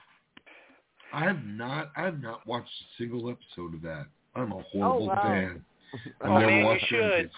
[1.12, 1.93] I have not.
[1.97, 4.06] I have not watched a single episode of that.
[4.35, 5.23] I'm a horrible wow.
[5.23, 5.64] fan.
[6.20, 6.98] I've Oh, never man, you should.
[6.98, 7.31] Rampage.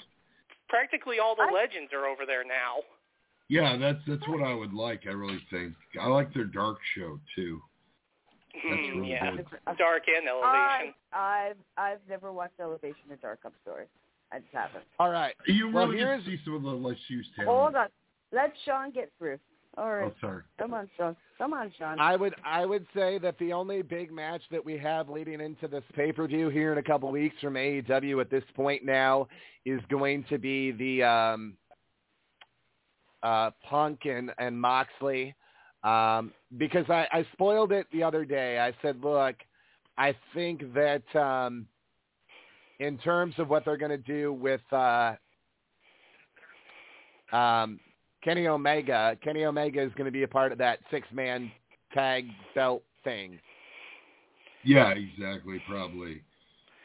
[0.68, 2.82] Practically all the legends are over there now.
[3.48, 5.02] Yeah, that's that's what I would like.
[5.06, 5.74] I really think.
[6.00, 7.60] I like their dark show too.
[8.54, 9.46] Hmm, really yeah, good.
[9.78, 10.94] dark and elevation.
[11.12, 13.40] I, I've I've never watched Elevation or Dark.
[13.44, 13.86] I'm sorry,
[14.32, 14.84] I just haven't.
[14.98, 15.34] All right.
[15.46, 17.50] You Well, really here's- get to see some of the less used talent.
[17.56, 17.88] Hold on,
[18.32, 19.38] let Sean get through.
[19.78, 20.42] All right, Oh, sorry.
[20.58, 21.16] come on, Sean.
[21.38, 22.00] Come on, Sean.
[22.00, 25.68] I would I would say that the only big match that we have leading into
[25.68, 29.28] this pay per view here in a couple weeks from AEW at this point now
[29.64, 31.56] is going to be the um,
[33.22, 35.36] uh, Punk and and Moxley
[35.84, 38.58] um, because I, I spoiled it the other day.
[38.58, 39.36] I said, look,
[39.96, 41.66] I think that um,
[42.80, 45.14] in terms of what they're going to do with uh,
[47.32, 47.78] um,
[48.22, 51.50] Kenny Omega, Kenny Omega is going to be a part of that six-man
[51.94, 53.38] tag belt thing.
[54.64, 56.22] Yeah, exactly, probably.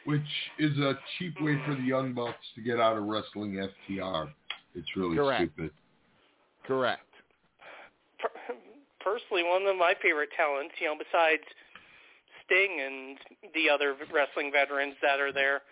[0.04, 0.20] Which
[0.58, 3.54] is a cheap way for the Young Bucks to get out of wrestling
[3.90, 4.28] FTR.
[4.74, 5.50] It's really Correct.
[5.54, 5.70] stupid.
[6.66, 7.02] Correct.
[9.00, 11.42] Personally, one of my favorite talents, you know, besides
[12.44, 15.62] Sting and the other wrestling veterans that are there,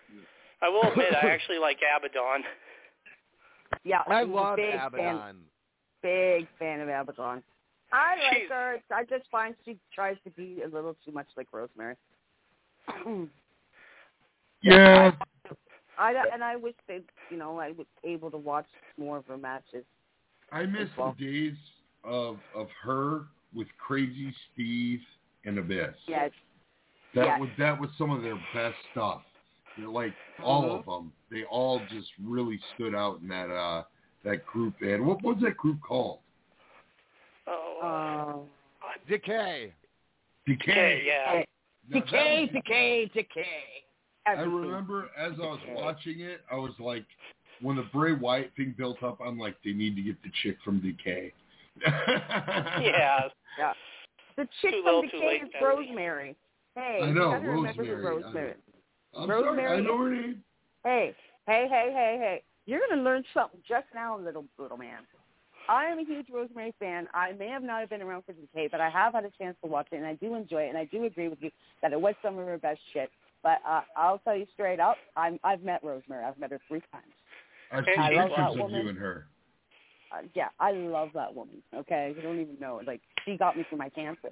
[0.61, 2.43] I will admit I actually like Abaddon.
[3.83, 5.35] Yeah, I love big Fan, Abaddon.
[6.03, 7.41] Big fan of Abaddon.
[7.91, 8.79] I like She's- her.
[8.91, 11.95] I just find she tries to be a little too much like Rosemary.
[14.61, 15.11] Yeah.
[15.99, 18.65] I and I wish they, you know, I was able to watch
[18.97, 19.83] more of her matches.
[20.51, 21.15] I miss well.
[21.19, 21.57] the days
[22.03, 23.23] of of her
[23.53, 25.01] with Crazy Steve
[25.45, 25.95] and Abyss.
[26.07, 26.31] Yes.
[27.13, 27.39] That Yeah.
[27.39, 29.21] was that was some of their best stuff.
[29.77, 30.79] They're like all Mhm.
[30.79, 33.83] of them, they all just really stood out in that uh
[34.23, 34.75] that group.
[34.81, 36.19] And what was that group called?
[37.47, 38.45] Oh,
[38.81, 39.73] Uh, Decay.
[40.45, 41.03] Decay.
[41.05, 41.43] yeah.
[41.89, 43.83] Now, decay, was- decay, decay.
[44.25, 47.05] I remember as I was watching it, I was like,
[47.61, 50.57] when the Bray Wyatt thing built up, I'm like, they need to get the chick
[50.63, 51.33] from Decay.
[51.85, 53.27] Yeah.
[53.57, 53.73] Yeah.
[54.37, 56.35] The chick Too from Decay is Rosemary.
[56.75, 58.53] Hey, I know, gotta remember who Rosemary, I Rosemary.
[59.15, 60.43] I'm Rosemary sorry, I know her name.
[60.83, 62.43] Hey, hey, hey, hey, hey!
[62.65, 64.99] You're gonna learn something just now, little little man.
[65.69, 67.07] I am a huge Rosemary fan.
[67.13, 69.55] I may have not have been around for Decay, but I have had a chance
[69.63, 71.93] to watch it, and I do enjoy it, and I do agree with you that
[71.93, 73.09] it was some of her best shit.
[73.43, 76.23] But uh, I'll tell you straight up, I'm I've met Rosemary.
[76.23, 77.13] I've met her three times.
[77.71, 78.81] I've seen I love that of woman.
[78.83, 79.27] you and her.
[80.13, 81.61] Uh, yeah, I love that woman.
[81.73, 82.81] Okay, you don't even know.
[82.85, 84.29] Like she got me through my cancer.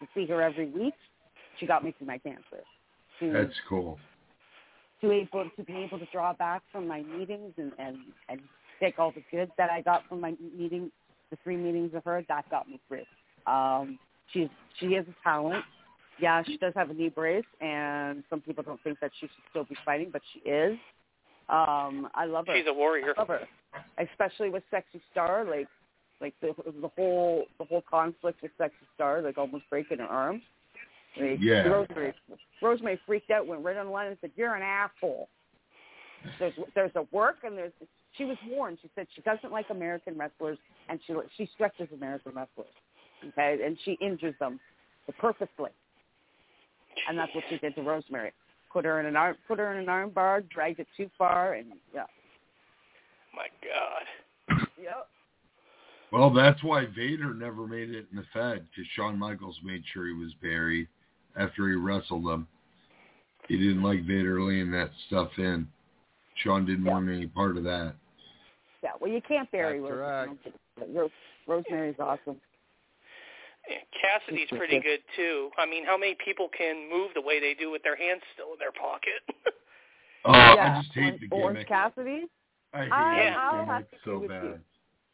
[0.00, 0.94] To see her every week,
[1.58, 2.64] she got me through my cancer.
[3.20, 3.98] To, That's cool.
[5.00, 7.98] To able to be able to draw back from my meetings and and
[8.28, 8.40] and
[8.80, 10.90] take all the good that I got from my meeting,
[11.30, 13.04] the three meetings of her, that got me through.
[13.52, 13.98] Um,
[14.32, 14.48] she's
[14.78, 15.64] she is a talent.
[16.18, 19.44] Yeah, she does have a knee brace, and some people don't think that she should
[19.50, 20.78] still be fighting, but she is.
[21.48, 22.56] Um, I love her.
[22.56, 23.14] She's a warrior.
[23.16, 23.48] I love her,
[23.98, 25.44] especially with Sexy Star.
[25.44, 25.68] Like,
[26.20, 30.42] like the the whole the whole conflict with Sexy Star, like almost breaking her arm.
[31.16, 31.68] Like, Yeah.
[31.68, 32.14] Rosemary,
[32.62, 35.28] Rosemary freaked out, went right on the line and said, "You're an asshole."
[36.38, 37.72] There's there's a work and there's
[38.16, 38.78] she was warned.
[38.82, 40.58] She said she doesn't like American wrestlers
[40.88, 42.72] and she she stretches American wrestlers,
[43.28, 44.60] okay, and she injures them
[45.18, 45.70] purposely,
[47.08, 48.32] and that's what she did to Rosemary.
[48.72, 51.54] Put her in an arm, put her in an arm bar, dragged it too far,
[51.54, 52.04] and yeah,
[53.34, 54.66] My God.
[54.80, 55.08] yep.
[56.12, 60.06] Well, that's why Vader never made it in the Fed because Shawn Michaels made sure
[60.06, 60.88] he was buried
[61.36, 62.46] after he wrestled him.
[63.48, 65.66] He didn't like Vader laying that stuff in.
[66.36, 67.94] Sean didn't want any part of that.
[68.82, 70.38] Yeah, well, you can't bury That's Rosemary.
[70.94, 71.10] Ro-
[71.46, 72.36] Rosemary's awesome.
[74.00, 75.50] Cassidy's pretty good too.
[75.58, 78.52] I mean, how many people can move the way they do with their hands still
[78.52, 79.20] in their pocket?
[80.22, 81.68] Oh, yeah, I just hate the Orange gimmick.
[81.68, 82.26] Cassidy.
[82.74, 84.50] I hate I- that I'll have gimmick to so agree with you.
[84.50, 84.60] bad.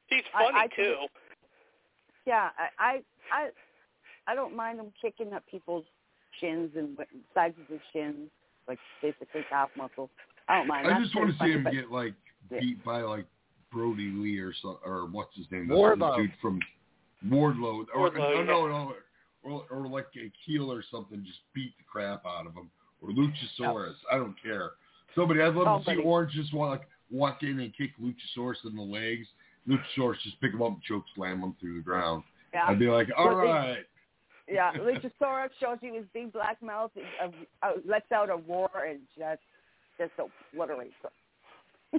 [0.08, 0.94] He's funny I too.
[0.98, 1.10] think-
[2.26, 3.02] Yeah, I, I,
[3.32, 3.48] I,
[4.26, 5.84] I don't mind him kicking at people's
[6.40, 8.28] shins and wh- sides of their shins,
[8.68, 10.10] like basically calf muscles.
[10.48, 10.86] I don't mind.
[10.86, 12.14] I That's just want to see him funny, get like
[12.50, 12.60] Yeah.
[12.60, 13.26] beat by like
[13.72, 15.68] Brodie Lee or so, or what's his name?
[15.68, 16.16] The Wardlow.
[16.16, 16.60] dude from
[17.26, 17.86] Wardlow.
[17.94, 18.94] Or, Wardlow, no, no, no,
[19.42, 21.22] or, or like a heel or something.
[21.26, 22.70] Just beat the crap out of him.
[23.02, 23.94] Or Luchasaurus.
[24.10, 24.14] Oh.
[24.14, 24.72] I don't care.
[25.14, 25.40] Somebody.
[25.42, 28.74] I'd love to oh, see Orange just want like walk in and kick Luchasaurus in
[28.76, 29.26] the legs.
[29.68, 32.22] Luchasaurus just pick him up and choke slam him through the ground.
[32.54, 32.66] Yeah.
[32.68, 33.78] I'd be like, all Well, they- right.
[34.48, 36.92] Yeah, Luchasaurus shows you his big black mouth,
[37.22, 37.28] uh,
[37.62, 39.40] uh, lets out a roar, and just
[39.98, 41.12] just obliterates them.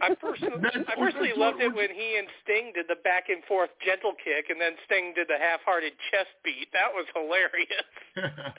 [0.01, 3.69] I personally, I personally loved it when he and Sting did the back and forth
[3.83, 6.67] gentle kick, and then Sting did the half-hearted chest beat.
[6.73, 7.87] That was hilarious.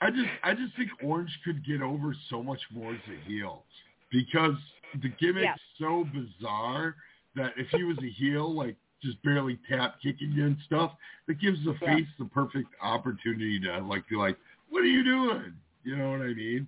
[0.00, 3.64] I just I just think Orange could get over so much more as a heel
[4.10, 4.54] because
[5.02, 5.54] the gimmick's Yeah.
[5.78, 6.96] so bizarre
[7.34, 8.76] that if he was a heel, like
[9.06, 10.92] just barely tap kicking you and stuff,
[11.26, 11.96] that gives the Yeah.
[11.96, 14.36] face the perfect opportunity to like be like,
[14.68, 15.54] "What are you doing?"
[15.84, 16.66] You know what I mean?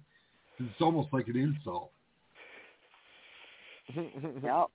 [0.60, 1.90] It's almost like an insult.
[3.94, 4.70] Yep.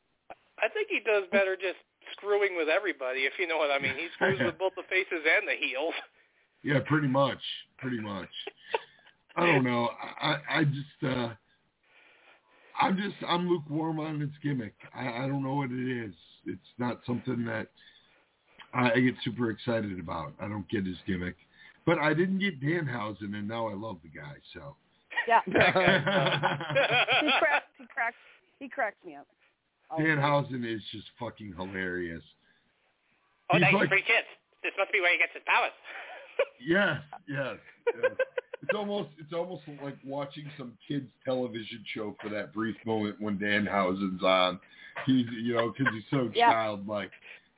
[0.60, 1.78] I think he does better just
[2.14, 3.96] screwing with everybody, if you know what I mean.
[3.98, 5.94] He screws with both the faces and the heels.
[6.66, 7.42] Yeah, pretty much,
[7.78, 8.30] pretty much.
[9.36, 9.90] I don't know.
[10.02, 11.34] I I I just uh
[12.80, 14.74] I'm just I'm lukewarm on its gimmick.
[14.96, 16.14] I, I don't know what it is.
[16.46, 17.68] It's not something that
[18.74, 20.34] I I get super excited about.
[20.42, 21.36] I don't get his gimmick.
[21.86, 24.76] But I didn't get Danhausen and now I love the guy, so
[25.28, 25.42] Yeah.
[25.46, 25.52] he
[27.40, 27.66] cracks.
[27.78, 28.16] He cracks.
[28.60, 29.28] He cracks me up.
[29.92, 32.24] Oh, Danhausen is just fucking hilarious.
[33.52, 34.28] Oh, He's nice like- free kids.
[34.64, 35.72] This must be where he gets his powers.
[36.66, 37.58] Yes, yes.
[38.02, 38.12] yes.
[38.64, 43.38] it's almost it's almost like watching some kids television show for that brief moment when
[43.38, 44.60] Danhausen's on.
[45.06, 46.52] He's you know because he's so Yeah.
[46.52, 47.12] childlike.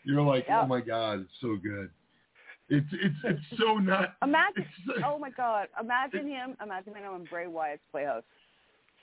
[0.03, 0.61] You're like, Yeah.
[0.61, 1.89] oh my god, it's so good.
[2.69, 4.15] It's it's it's so not.
[4.23, 4.65] Imagine.
[5.05, 5.67] Oh my God!
[5.79, 6.57] Imagine him.
[6.63, 8.23] Imagine him in Bray Wyatt's Playhouse.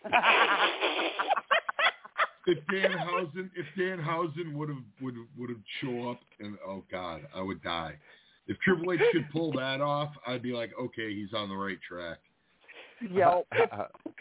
[2.44, 6.82] If Dan Danhausen if Dan Danhausen would have would would have show up and oh
[6.90, 7.94] god, I would die.
[8.48, 11.78] If Triple H could pull that off, I'd be like, okay, he's on the right
[11.86, 12.18] track.
[13.10, 13.44] Yo.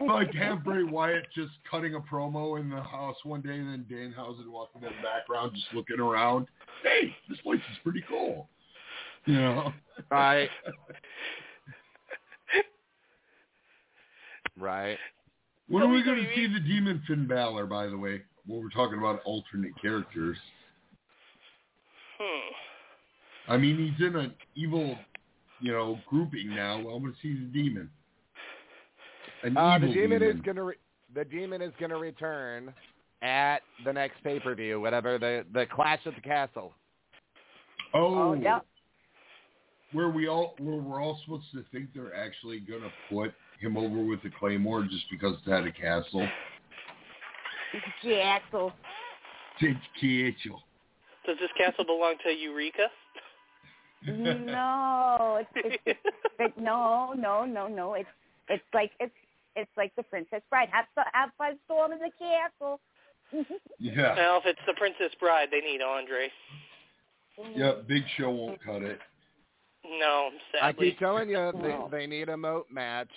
[0.07, 3.85] like have Bray Wyatt just cutting a promo in the house one day, and then
[3.89, 6.47] Dan Danhausen walking in the background, just looking around.
[6.83, 8.47] Hey, this place is pretty cool.
[9.25, 9.73] You know,
[10.09, 10.49] Right.
[14.59, 14.97] right.
[15.67, 17.67] When are we going to see the Demon Finn Balor?
[17.67, 20.37] By the way, when we're talking about alternate characters,
[22.19, 22.53] Hmm.
[23.47, 24.97] I mean he's in an evil,
[25.59, 26.79] you know, grouping now.
[26.79, 27.89] I want to see the demon.
[29.43, 30.75] An Uh, the evil demon is gonna re-
[31.13, 32.73] the demon is gonna return
[33.21, 36.73] at the next pay per view, whatever the the Clash at the Castle.
[37.93, 38.59] Oh, Oh, yeah.
[39.91, 44.03] Where we all where we're all supposed to think they're actually gonna put him over
[44.03, 46.27] with the Claymore just because it's at a castle.
[48.03, 48.73] Jackal.
[49.59, 50.63] It's castle.
[51.25, 52.87] Does this castle belong to Eureka?
[54.05, 55.99] No, it's, it's,
[56.39, 57.93] it's no, no, no, no.
[57.93, 58.09] It's
[58.49, 59.13] it's like it's
[59.55, 60.69] it's like the Princess Bride.
[60.71, 62.79] Have to have fun storm in the castle.
[63.79, 64.15] Yeah.
[64.15, 66.27] Well, if it's the Princess Bride, they need Andre.
[67.55, 68.99] Yeah, Big Show won't cut it.
[69.83, 70.87] No, sadly.
[70.87, 71.87] I keep telling you, No.
[71.91, 73.09] they, they need a moat match.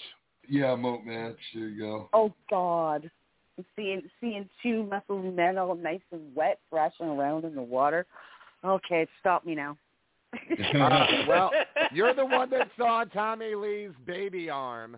[0.48, 1.36] Yeah, moat match.
[1.54, 2.08] There you go.
[2.12, 3.10] Oh God,
[3.76, 8.06] seeing seeing two muscle men all nice and wet, thrashing around in the water.
[8.64, 9.76] Okay, stop me now.
[10.74, 11.50] Uh, well,
[11.92, 14.96] you're the one that saw Tommy Lee's baby arm.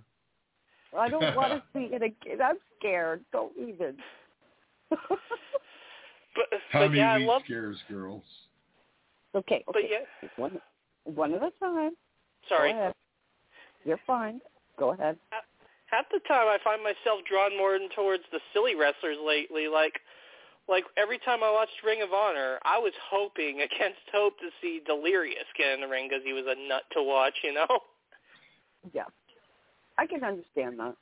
[0.97, 2.41] I don't want to see it again.
[2.43, 3.25] I'm scared.
[3.33, 3.97] Don't even.
[6.37, 7.43] But, but Tommy yeah, I Lee love.
[7.47, 8.23] scares girls.
[9.35, 9.89] Okay, But okay.
[10.23, 10.61] yeah, One
[11.05, 11.93] one at a time.
[12.47, 12.73] sorry.
[12.73, 12.95] Go ahead.
[13.87, 14.41] You're fine.
[14.79, 15.17] Go ahead.
[15.87, 19.67] Half the time, I find myself drawn more towards the silly wrestlers lately.
[19.69, 19.95] Like,
[20.69, 24.81] like every time I watched Ring of Honor, I was hoping against hope to see
[24.85, 27.35] Delirious get in the ring because he was a nut to watch.
[27.43, 27.67] You know.
[28.95, 29.03] Yeah,
[29.99, 30.95] I can understand that.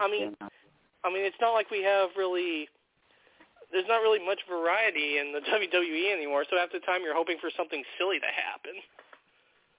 [0.00, 0.50] I mean, that.
[1.04, 2.68] I mean, it's not like we have really.
[3.70, 6.44] There's not really much variety in the WWE anymore.
[6.50, 8.72] So half the time, you're hoping for something silly to happen.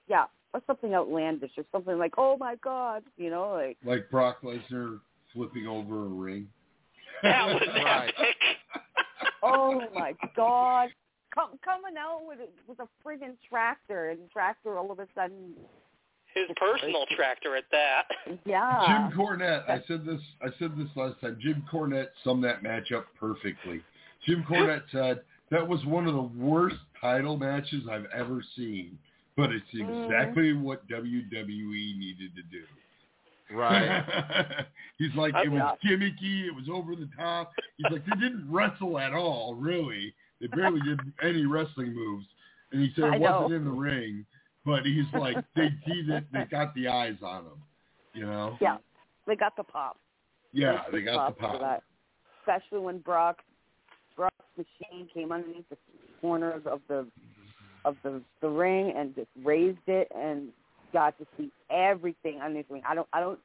[0.08, 4.38] yeah, or something outlandish, or something like, oh my God, you know, like Like Brock
[4.42, 5.00] Lesnar
[5.34, 6.48] flipping over a ring.
[7.24, 8.12] That was Right.
[8.18, 8.36] epic.
[9.42, 10.90] oh my God,
[11.34, 15.54] Come, coming out with a, with a friggin' tractor, and tractor all of a sudden,
[16.32, 18.04] His personal tractor at that.
[18.46, 19.68] yeah, Jim Cornette.
[19.68, 20.20] I said this.
[20.42, 21.38] I said this last time.
[21.40, 23.80] Jim Cornette summed that match up perfectly.
[24.26, 28.96] Jim Cornette said that was one of the worst title matches I've ever seen,
[29.36, 30.04] but it's Mm.
[30.06, 32.64] exactly what WWE needed to do.
[33.52, 34.04] Right.
[34.98, 36.46] He's like, I- it was gimmicky.
[36.46, 37.52] It was over the top.
[37.76, 40.14] He's like, they didn't wrestle at all, really.
[40.40, 42.26] They barely did any wrestling moves.
[42.72, 43.42] And he said I it know.
[43.42, 44.24] wasn't in the ring,
[44.64, 46.24] but he's like, they did it.
[46.32, 47.62] they got the eyes on him.
[48.14, 48.56] You know?
[48.60, 48.76] yeah,
[49.26, 49.96] they got the pop.
[50.52, 51.60] Yeah, They they got the for pop.
[51.60, 51.82] that.
[52.42, 53.38] Especially when Brock
[54.16, 55.76] Brock's machine came underneath the
[56.20, 57.06] corners of the
[57.84, 60.48] of the the ring and just raised it and
[60.94, 62.82] got to see everything underneath the ring.
[62.88, 63.38] I don't I don't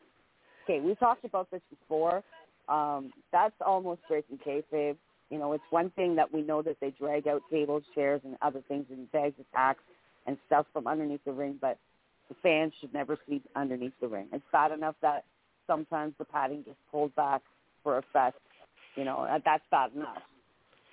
[0.63, 2.23] okay, we talked about this before.
[2.69, 4.95] Um, that's almost breaking kayfabe.
[5.29, 8.37] You know, it's one thing that we know that they drag out tables, chairs, and
[8.41, 9.81] other things and bags of tacks
[10.27, 11.77] and stuff from underneath the ring, but
[12.29, 14.27] the fans should never see underneath the ring.
[14.31, 15.25] It's bad enough that
[15.67, 17.41] sometimes the padding gets pulled back
[17.83, 18.37] for effect.
[18.95, 20.21] You know, that's bad enough.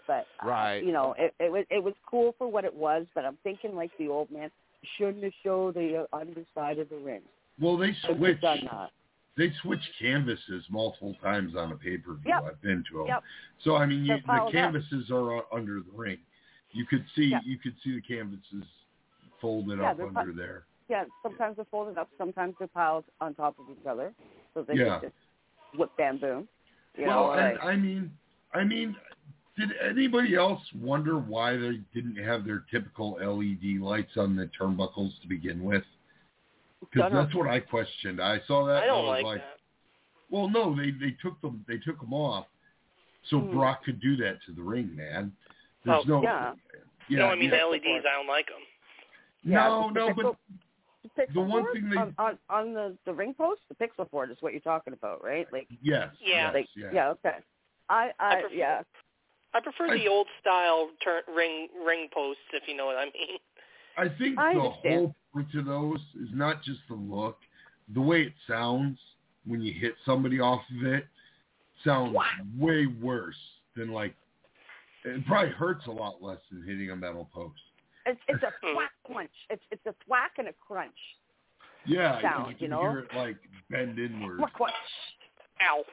[0.07, 0.85] But uh, Right.
[0.85, 3.07] you know, it, it was it was cool for what it was.
[3.15, 4.51] But I'm thinking like the old man
[4.97, 7.23] shouldn't have showed the underside of the ring.
[7.61, 8.41] Well, they Shouldn't have switch.
[8.41, 8.89] done.
[9.37, 12.23] They switch canvases multiple times on a pay per view.
[12.35, 12.45] Yep.
[12.47, 13.07] I've been to them.
[13.09, 13.23] Yep.
[13.65, 14.53] So I mean, you, the piled up.
[14.53, 16.19] canvases are uh, under the ring.
[16.73, 17.41] You could see Yeah.
[17.45, 18.65] you could see the canvases
[19.41, 20.65] folded Yeah, up under pi- there.
[20.89, 24.15] Yeah, sometimes they're folded up, sometimes they're piled on top of each other,
[24.55, 25.01] so they Yeah.
[25.03, 25.15] just
[25.77, 26.47] whip bamboo.
[26.97, 28.11] You well, know, and like, I mean,
[28.55, 28.97] I mean,
[29.57, 35.19] did anybody else wonder why they didn't have their typical LED lights on the turnbuckles
[35.23, 35.83] to begin with?
[36.81, 38.21] Because that's what I questioned.
[38.21, 38.83] I saw that.
[38.83, 39.57] I don't and I was like like, that.
[40.31, 42.47] well, no, they they took them they took them off,
[43.31, 43.57] so Hmm.
[43.57, 45.33] Brock could do that to the ring, man.
[45.85, 46.53] There's Oh, no, yeah.
[47.09, 47.59] yeah, no, I mean yeah.
[47.61, 48.05] the LEDs.
[48.07, 48.57] I don't like them.
[49.45, 50.37] No, the no, pixel-
[51.15, 53.75] but the the one board thing they- on, on on the the ring post, the
[53.75, 55.47] pixel board is what you're talking about, right?
[55.53, 56.47] Like, yes, Yeah.
[56.47, 56.91] yes, like yes.
[56.93, 57.37] yeah, okay.
[57.89, 58.83] I I, I prefer- yeah.
[59.57, 63.05] I prefer I- the old style turn ring ring posts, if you know what I
[63.07, 63.39] mean.
[63.97, 64.95] I think I the understand.
[64.95, 67.39] whole point to those is not just the look,
[67.95, 68.99] the way it sounds
[69.47, 71.07] when you hit somebody off of it
[71.85, 72.15] sounds
[72.59, 73.37] way worse
[73.77, 74.15] than like
[75.05, 77.61] it probably hurts a lot less than hitting a metal post.
[78.05, 79.31] It's it's a thwack crunch.
[79.49, 80.99] It's it's a thwack and a crunch.
[81.87, 82.81] Yeah, Sound, you you can know?
[82.81, 83.37] hear it like
[83.71, 84.37] bend inward.
[84.41, 84.75] Thwack crunch.
[85.63, 85.85] Ow!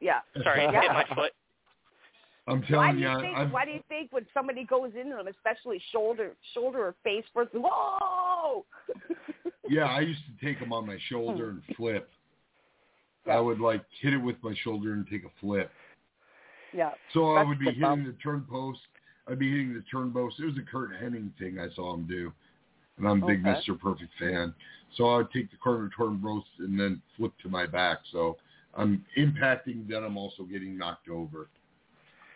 [0.00, 0.20] Yeah.
[0.42, 0.80] Sorry, I Yeah.
[0.80, 1.32] hit my foot.
[2.50, 3.36] I'm Why telling do you, you think?
[3.36, 7.24] I've, Why do you think when somebody goes into them, especially shoulder, shoulder or face
[7.32, 7.50] first?
[7.54, 8.64] Whoa!
[9.68, 11.58] yeah, I used to take them on my shoulder Hmm.
[11.66, 12.10] and flip.
[13.30, 15.70] I would like hit it with my shoulder and take a flip.
[16.72, 16.92] yeah.
[17.12, 18.80] So I would be hitting the turn post.
[19.28, 20.40] I'd be hitting the turn post.
[20.40, 22.32] It was a Curt Hennig thing I saw him do,
[22.98, 23.60] and I'm a big Okay.
[23.60, 23.78] Mr.
[23.78, 24.52] Perfect fan.
[24.96, 27.98] So I'd take the corner turn post and then flip to my back.
[28.10, 28.38] So
[28.74, 31.48] I'm impacting, then I'm also getting knocked over.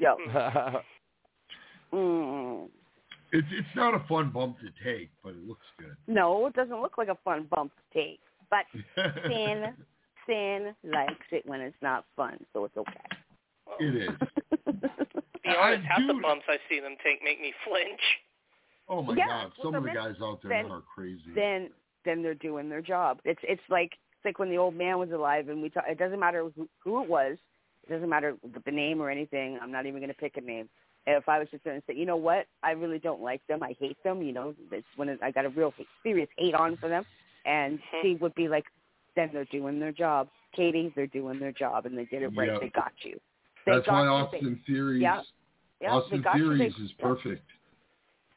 [0.04, 0.80] Yeah.
[1.92, 2.68] Mm.
[3.32, 5.96] It's it's not a fun bump to take, but it looks good.
[6.08, 8.20] No, it doesn't look like a fun bump to take.
[8.50, 8.64] But
[9.28, 9.74] Sin,
[10.26, 12.94] Sin likes it when it's not fun, so it's okay.
[13.80, 14.08] it is.
[14.66, 14.72] To
[15.44, 18.00] be honest, half the bumps I see them take make me flinch.
[18.88, 19.44] Oh my Yeah, God!
[19.44, 21.22] that's what Some of the guys out there then- are crazy.
[21.34, 21.70] Then,
[22.04, 23.20] then they're doing their job.
[23.24, 25.98] It's it's like it's like when the old man was alive, and we talk, it
[25.98, 27.36] doesn't matter who, who it was.
[27.86, 29.58] It doesn't matter the, the name or anything.
[29.60, 30.68] I'm not even going to pick a name.
[31.06, 33.62] If I was just going to say, you know what, I really don't like them.
[33.62, 34.22] I hate them.
[34.22, 37.04] You know, it's when it, I got a real serious hate on for them,
[37.44, 37.96] and mm-hmm.
[38.02, 38.64] she would be like,
[39.14, 40.28] then they're doing their job.
[40.56, 42.48] Katie, they're doing their job, and they did it right.
[42.52, 42.60] Yep.
[42.60, 43.20] They got you.
[43.66, 44.08] They That's got why you.
[44.08, 45.02] Austin Theory's.
[45.02, 45.20] Yeah.
[45.80, 46.44] Yeah, they Austin got you.
[46.44, 47.04] Theories They- is yeah.
[47.04, 47.46] perfect.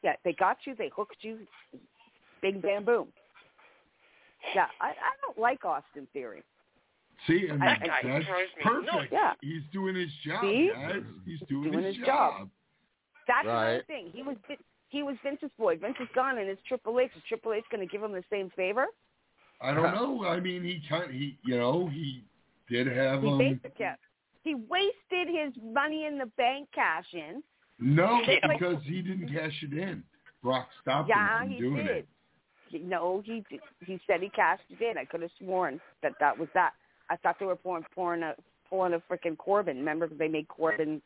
[0.02, 0.74] Yeah, they got you.
[0.76, 1.38] They hooked you.
[2.42, 3.08] Big bam boom.
[4.54, 6.42] Yeah, I, I don't like Austin Theory.
[7.26, 8.26] See, and That that's guy that's
[8.62, 8.92] perfect.
[8.92, 9.08] nuts.
[9.10, 9.32] Yeah.
[9.40, 10.70] He's doing his job, See?
[10.72, 11.02] guys.
[11.24, 12.48] He's doing, Doing his, his job.
[13.26, 13.86] That's another Right.
[13.86, 14.10] thing.
[14.14, 14.56] He was Vin-
[14.88, 15.76] he was Vince's boy.
[15.76, 17.10] Vince is gone, and it's Triple H.
[17.16, 18.86] Is Triple H going to give him the same favor?
[19.60, 20.24] I don't know.
[20.26, 22.24] I mean, he kind he you know he
[22.70, 24.00] did have He um basic kept.
[24.44, 27.42] He wasted his money in the bank cash in.
[27.80, 30.02] no because he didn't cash it in.
[30.42, 32.06] Brock stopped Yeah, him from he doing did.
[32.70, 32.84] it.
[32.84, 33.60] No, he did.
[33.84, 34.96] he said he cashed it in.
[34.96, 36.72] I could have sworn that that was that.
[37.10, 38.34] I thought they were pouring pouring a
[38.68, 39.78] pulling a freaking Corbin.
[39.78, 41.00] Remember they made Corbin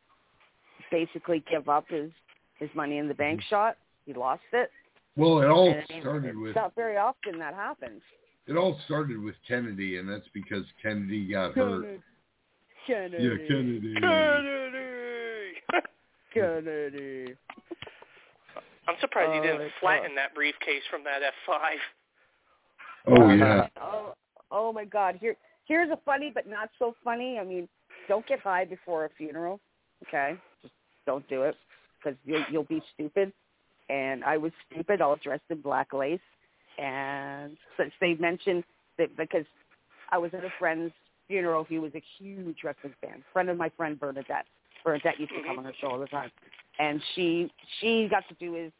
[0.90, 2.10] basically give up his
[2.58, 3.48] his money in the bank mm-hmm.
[3.48, 3.76] shot.
[4.06, 4.70] He lost it.
[5.16, 8.02] Well, it all And it- started it's with not very often that happens.
[8.47, 12.00] it all started with Kennedy, and that's because Kennedy got hurt.
[12.86, 13.22] Kennedy.
[13.22, 13.94] Yeah, Kennedy.
[14.00, 14.74] Kennedy.
[16.34, 17.34] Kennedy.
[18.89, 21.58] I'm surprised Oh, you didn't it's flatten that briefcase from that F5.
[23.08, 23.66] Oh yeah.
[23.81, 24.14] Oh,
[24.50, 25.16] oh my God!
[25.20, 25.36] Here,
[25.73, 27.39] here's a funny but not so funny.
[27.39, 27.67] I mean,
[28.07, 29.59] don't get high before a funeral.
[30.07, 30.75] Okay, just
[31.07, 31.55] don't do it
[31.99, 33.33] because you'll you'll be stupid.
[33.89, 36.20] And I was stupid, all dressed in black lace.
[36.78, 38.65] And since they mentioned
[38.99, 39.47] that because
[40.10, 40.92] I was at a friend's
[41.26, 43.25] funeral, he was a huge wrestling fan.
[43.33, 44.47] Friend of my friend Bernadette.
[44.84, 46.31] Bernadette used to come on her show all the time,
[46.81, 48.73] and she she got to do his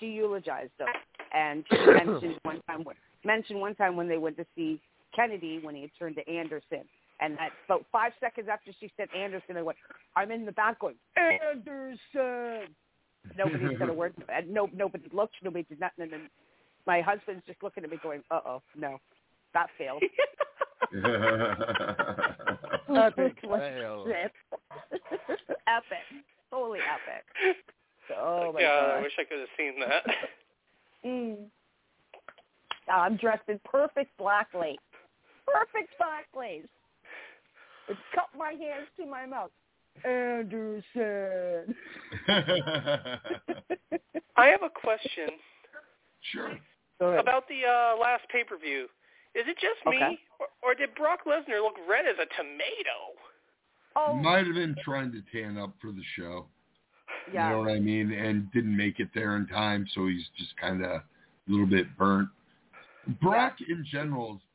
[0.00, 0.88] she eulogized him,
[1.32, 4.80] and she mentioned one time when mentioned one time when they went to see
[5.14, 6.82] Kennedy when he had turned to Anderson,
[7.20, 9.78] and that about five seconds after she said Anderson, I went,
[10.16, 12.74] I'm in the back going Anderson.
[13.38, 14.14] Nobody said a word.
[14.28, 15.36] And no, nobody looked.
[15.42, 16.04] Nobody did nothing.
[16.04, 16.30] And then
[16.86, 18.98] my husband's just looking at me going, "Uh oh, no,
[19.54, 20.02] that failed."
[22.94, 24.04] Epic What fail.
[24.06, 24.32] shit.
[25.66, 26.04] epic,
[26.50, 27.24] totally epic.
[28.18, 30.02] Oh my God, I wish I could have seen that.
[31.04, 31.46] Mm.
[32.88, 34.78] I'm dressed in perfect black lace.
[35.52, 36.66] Perfect black lace.
[37.88, 39.50] It cut my hands to my mouth.
[40.04, 41.74] Anderson.
[44.36, 45.28] I have a question
[46.32, 46.58] sure.
[47.00, 48.84] about the uh, last pay per view.
[49.34, 53.16] Is it just me, or, or did Brock Lesnar look red as a tomato?
[53.96, 56.46] Oh, Might have been trying to tan up for the show.
[57.32, 57.48] yeah.
[57.48, 58.12] You know what I mean?
[58.12, 61.02] And didn't make it there in time, so he's just kind of a
[61.46, 62.28] little bit burnt.
[63.20, 64.51] Brock in general is ha-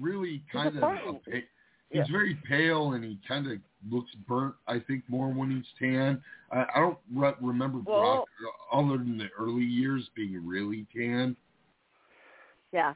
[0.00, 1.00] really kind of burnt.
[1.08, 1.46] a pa-
[1.90, 3.58] he's very pale and he kind of
[3.90, 4.54] looks burnt.
[4.66, 6.22] I think more when he's tan.
[6.52, 8.26] I, I don't re- remember Brock
[8.72, 11.36] uh, other than the early years being really tan.
[12.72, 12.94] Yeah.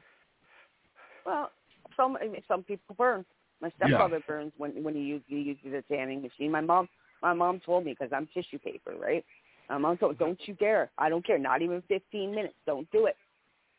[1.25, 1.51] Well,
[1.95, 3.25] some I mean, some people burn.
[3.61, 6.51] My stepfather burns when when he uses he uses the tanning machine.
[6.51, 6.87] My mom
[7.21, 9.23] my mom told me because I'm tissue paper, right?
[9.69, 10.91] My mom told don't you dare.
[10.97, 11.37] I don't care.
[11.37, 12.55] Not even 15 minutes.
[12.65, 13.15] Don't do it.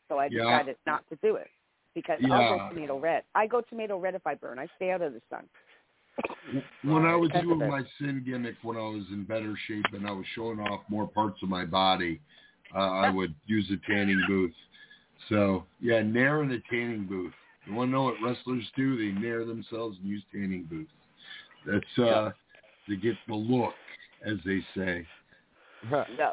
[0.09, 0.43] So I Yeah.
[0.43, 1.47] decided not to do it
[1.95, 2.57] because I'll Yeah.
[2.57, 3.23] go tomato red.
[3.35, 4.59] I go tomato red if I burn.
[4.59, 5.47] I stay out of the sun.
[6.83, 10.11] When I was doing my sin gimmick, when I was in better shape and I
[10.11, 12.19] was showing off more parts of my body,
[12.75, 14.53] uh, I would use a tanning booth.
[15.29, 17.33] So yeah, nair in a tanning booth.
[17.65, 18.97] You want to know what wrestlers do?
[18.97, 20.91] They nair themselves and use tanning booths.
[21.65, 22.31] That's uh,
[22.89, 23.73] to get the look,
[24.25, 25.07] as they say.
[25.89, 26.31] Yeah.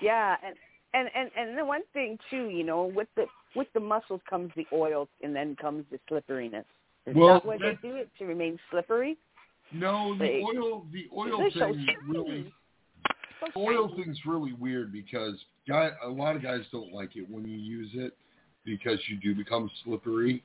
[0.00, 0.54] Yeah, and
[0.94, 4.50] and and and the one thing too, you know, with the with the muscles comes
[4.56, 6.64] the oil, and then comes the slipperiness.
[7.06, 9.16] Is Well, that why that- they do it to remain slippery?
[9.72, 12.52] No, the They- oil, the oil They're so thing really,
[13.40, 17.46] So oil thing's really weird because guy, a lot of guys don't like it when
[17.46, 18.16] you use it
[18.64, 20.42] because you do become slippery.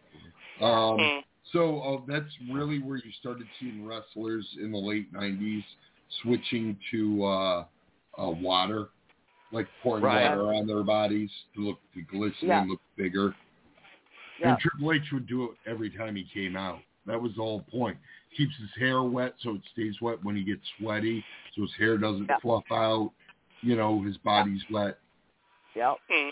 [0.60, 1.20] Um, Hmm.
[1.54, 5.64] so uh, that's really where you started seeing wrestlers in the late '90s
[6.22, 7.66] switching to uh,
[8.18, 8.90] uh, water,
[9.52, 10.30] like pouring Right.
[10.30, 12.62] water on their bodies to look to glisten Yeah.
[12.62, 13.36] and look bigger.
[14.40, 14.52] Yeah.
[14.52, 16.80] And Triple H would do it every time he came out.
[17.06, 17.98] That was the whole point.
[18.38, 21.24] Keeps his hair wet so it stays wet when he gets sweaty,
[21.56, 22.38] so his hair doesn't Yeah.
[22.40, 23.12] fluff out.
[23.62, 25.00] You know, his body's wet.
[25.76, 25.98] Yep.
[26.10, 26.30] Hmm.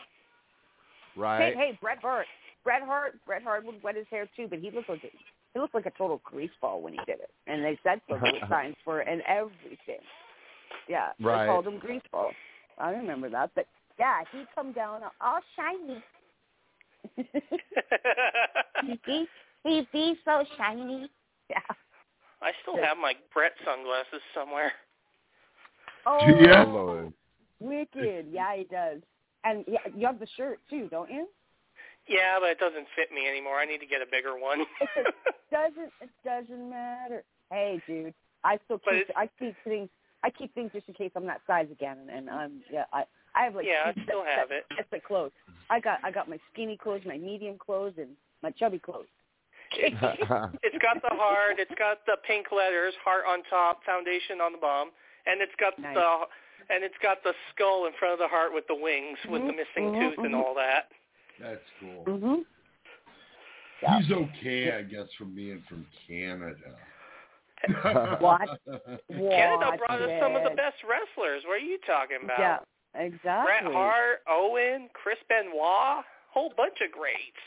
[1.16, 1.54] Right.
[1.56, 2.28] Hey, hey, Bret Hart.
[2.64, 3.18] Bret Hart.
[3.26, 5.92] Bret Hart would wet his hair too, but he looked like he looked like a
[5.92, 7.32] total greaseball when he did it.
[7.48, 10.00] And they said so many signs for it and everything.
[10.88, 11.46] Yeah, Right.
[11.46, 12.32] they called him greaseball.
[12.78, 13.66] I remember that, but
[14.00, 16.04] yeah, he'd come down all shiny.
[17.16, 19.28] he'd be
[19.64, 21.10] he'd be so shiny.
[21.50, 21.60] Yeah.
[22.42, 24.72] I still have my Bret sunglasses somewhere.
[26.06, 26.64] Oh, Yeah.
[26.64, 27.14] Lord.
[27.60, 28.28] wicked.
[28.32, 29.02] Yeah, he does.
[29.44, 31.28] And yeah, you have the shirt too, don't you?
[32.08, 33.56] Yeah, but it doesn't fit me anymore.
[33.60, 34.62] I need to get a bigger one.
[34.96, 35.14] it
[35.52, 37.24] doesn't it doesn't matter.
[37.52, 39.90] Hey, dude, I still keep I keep things
[40.24, 43.04] I keep things just in case I'm that size again, and, and I'm yeah I
[43.36, 44.66] I have like Yeah, I still sets- have it.
[44.76, 45.32] sets of clothes.
[45.70, 48.10] I got I got my skinny clothes, my medium clothes, and
[48.42, 49.08] my chubby clothes.
[49.72, 51.56] it's got the heart.
[51.60, 54.90] It's got the pink letters, heart on top, foundation on the bottom,
[55.26, 55.94] and it's got Nice.
[55.96, 59.42] the and it's got the skull in front of the heart with the wings, with
[59.46, 60.40] the Mhm, missing mhm, tooth and mhm.
[60.40, 60.90] all that.
[61.40, 62.04] That's cool.
[62.08, 62.46] Mhm.
[63.82, 64.00] Yeah.
[64.02, 66.76] He's okay, I guess, from being from Canada.
[68.20, 68.48] What?
[69.10, 71.44] Canada Watch brought us some of the best wrestlers.
[71.46, 72.40] What are you talking about?
[72.40, 72.58] Yeah,
[72.96, 73.46] exactly.
[73.46, 77.44] Bret Hart, Owen, Chris Benoit, whole bunch of greats.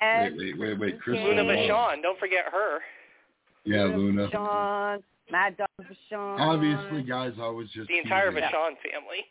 [0.00, 1.00] And Wait, wait, wait, wait.
[1.00, 1.68] Chris Luna Benoit.
[1.70, 2.78] Vachon, don't forget her.
[3.64, 4.28] Yeah, Luna.
[4.30, 6.38] Sean, Mad Dog Vachon.
[6.40, 8.44] Obviously, guys, I was just The entire teasing.
[8.44, 9.26] Vachon family.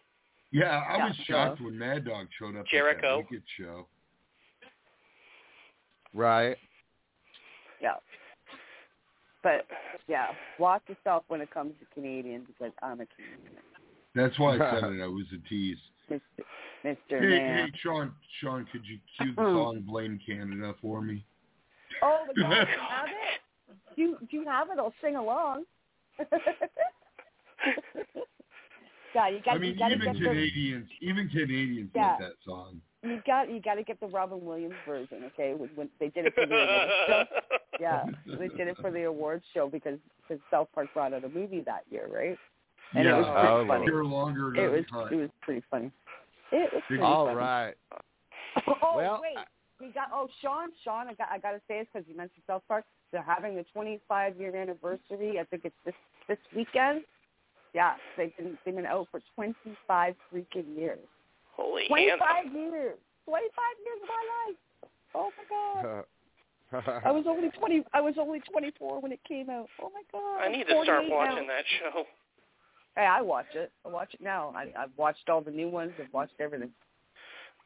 [0.51, 1.23] Yeah, I was Yeah.
[1.47, 3.19] shocked when Mad Dog showed up Jericho.
[3.19, 3.87] at that show.
[6.13, 6.57] Right.
[9.47, 9.57] Yeah.
[9.57, 9.65] But
[10.07, 10.27] yeah,
[10.59, 13.61] watch yourself when it comes to Canadian because I'm a Canadian.
[14.15, 15.01] That's why I said it.
[15.01, 15.77] I was a tease.
[16.11, 16.21] Mr.
[16.85, 16.95] Mr.
[17.09, 21.25] Hey, hey, Sean, Sean, could you cue the song "Blame Canada" for me?
[22.01, 23.41] Oh, the guy you have it?
[23.95, 24.79] You do you have it?
[24.79, 25.65] I'll sing along.
[29.13, 32.09] God, you got I mean, you got to even Canadians, even Canadians Yeah.
[32.09, 32.81] like that song.
[33.07, 35.53] You got you got to get the Robin Williams version, okay?
[35.53, 37.23] When, when they did it for the awards show.
[37.79, 41.29] Yeah, they did it for the awards show because because South Park brought out a
[41.29, 42.35] movie that year, right?
[42.95, 43.85] And yeah, it was pretty Oh, funny.
[43.85, 45.91] Here longer It was doesn't it was pretty funny.
[46.51, 47.37] It was pretty All funny.
[47.37, 47.73] right.
[48.81, 49.37] Oh Well, wait,
[49.79, 52.41] we got oh Sean, Sean, I got I got to say this because you mentioned
[52.47, 52.85] South Park.
[53.11, 55.39] They're having the 25 year anniversary.
[55.39, 55.93] I think it's this
[56.27, 57.03] this weekend.
[57.75, 60.97] Yeah, they've been they've been out for 25 freaking years.
[61.57, 62.53] Holy 25 Hannah.
[62.53, 62.97] years.
[63.25, 63.51] 25
[63.83, 64.59] years of my life.
[65.15, 66.05] Oh my god.
[67.03, 67.83] I I was only 20.
[67.93, 69.67] I was only 24 when it came out.
[69.81, 70.43] Oh my god.
[70.43, 71.15] I need to start 48 now.
[71.15, 72.03] watching that show.
[72.95, 73.71] Hey, I watch it.
[73.85, 74.53] I watch it now.
[74.55, 75.91] I, I've watched all the new ones.
[76.01, 76.71] I've watched everything.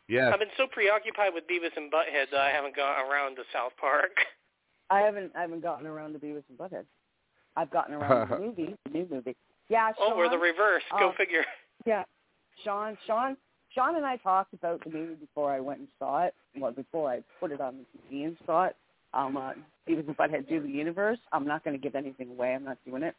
[0.08, 0.30] Yeah.
[0.32, 3.72] I've been so preoccupied with Beavis and Butthead that I haven't gone around to South
[3.80, 4.12] Park.
[4.90, 6.86] I haven't I haven't gotten around to Beavis and Butthead.
[7.56, 9.36] I've gotten around to the movie, the new movie.
[9.70, 10.84] Yeah, Sean, Oh, we're the reverse.
[11.00, 11.46] Go uh, figure.
[11.86, 12.04] Yeah,
[12.64, 13.38] Sean, Sean,
[13.74, 16.34] Sean and I talked about the movie before I went and saw it.
[16.58, 18.76] Well, before I put it on the TV and saw it.
[19.14, 19.52] Um, uh,
[19.88, 22.54] even if I had do the universe, I'm not going to give anything away.
[22.54, 23.16] I'm not doing it.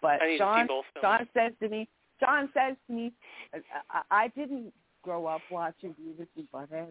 [0.00, 1.18] But I need to see Sean, both films.
[1.18, 1.88] Sean says to me,
[2.20, 3.12] Sean says to me,
[3.52, 3.58] I,
[3.90, 6.88] I, I didn't grow up watching Beavis and Butthead.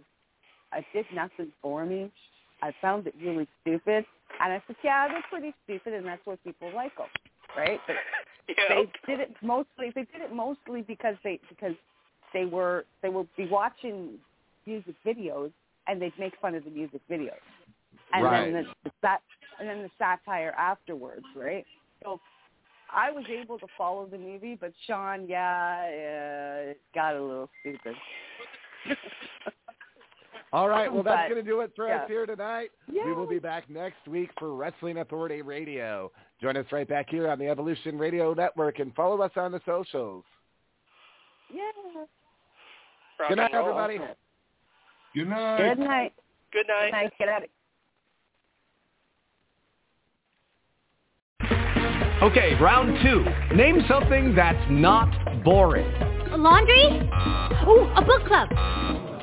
[0.74, 2.12] It did nothing for me.
[2.62, 4.06] I found it really stupid.
[4.42, 7.08] And I said, yeah, they're pretty stupid, and that's why people like them,
[7.58, 7.80] right?
[7.88, 7.96] But
[8.70, 9.92] they did it mostly.
[9.94, 11.76] They did it mostly because they because
[12.36, 14.20] they were they would be watching
[14.68, 15.52] music videos
[15.88, 17.32] and they'd make fun of the music videos,
[18.14, 18.52] and Right.
[18.52, 19.20] then the,
[19.60, 21.66] and then the satire afterwards, right?
[22.04, 22.20] So
[22.92, 27.50] I was able to follow the movie, but Sean, yeah, uh, it got a little
[27.62, 27.96] stupid.
[30.54, 32.70] All right, well, that's going to do it for us here tonight.
[32.88, 36.12] We will be back next week for Wrestling Authority Radio.
[36.42, 39.62] Join us right back here on the Evolution Radio Network and follow us on the
[39.66, 40.24] socials.
[41.54, 41.62] Yeah.
[43.30, 44.00] Good night, everybody.
[45.14, 45.58] Good night.
[45.58, 46.14] Good night.
[46.52, 46.86] Good night.
[46.86, 47.14] Good night.
[47.18, 47.50] Get out of
[52.22, 53.24] Okay, round two.
[53.56, 55.86] Name something that's not boring.
[56.32, 56.86] A laundry?
[57.68, 58.50] Ooh, a book club.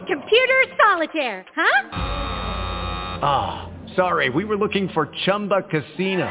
[0.07, 1.89] Computer solitaire, huh?
[3.25, 6.31] Ah, sorry, we were looking for Chumba Casino.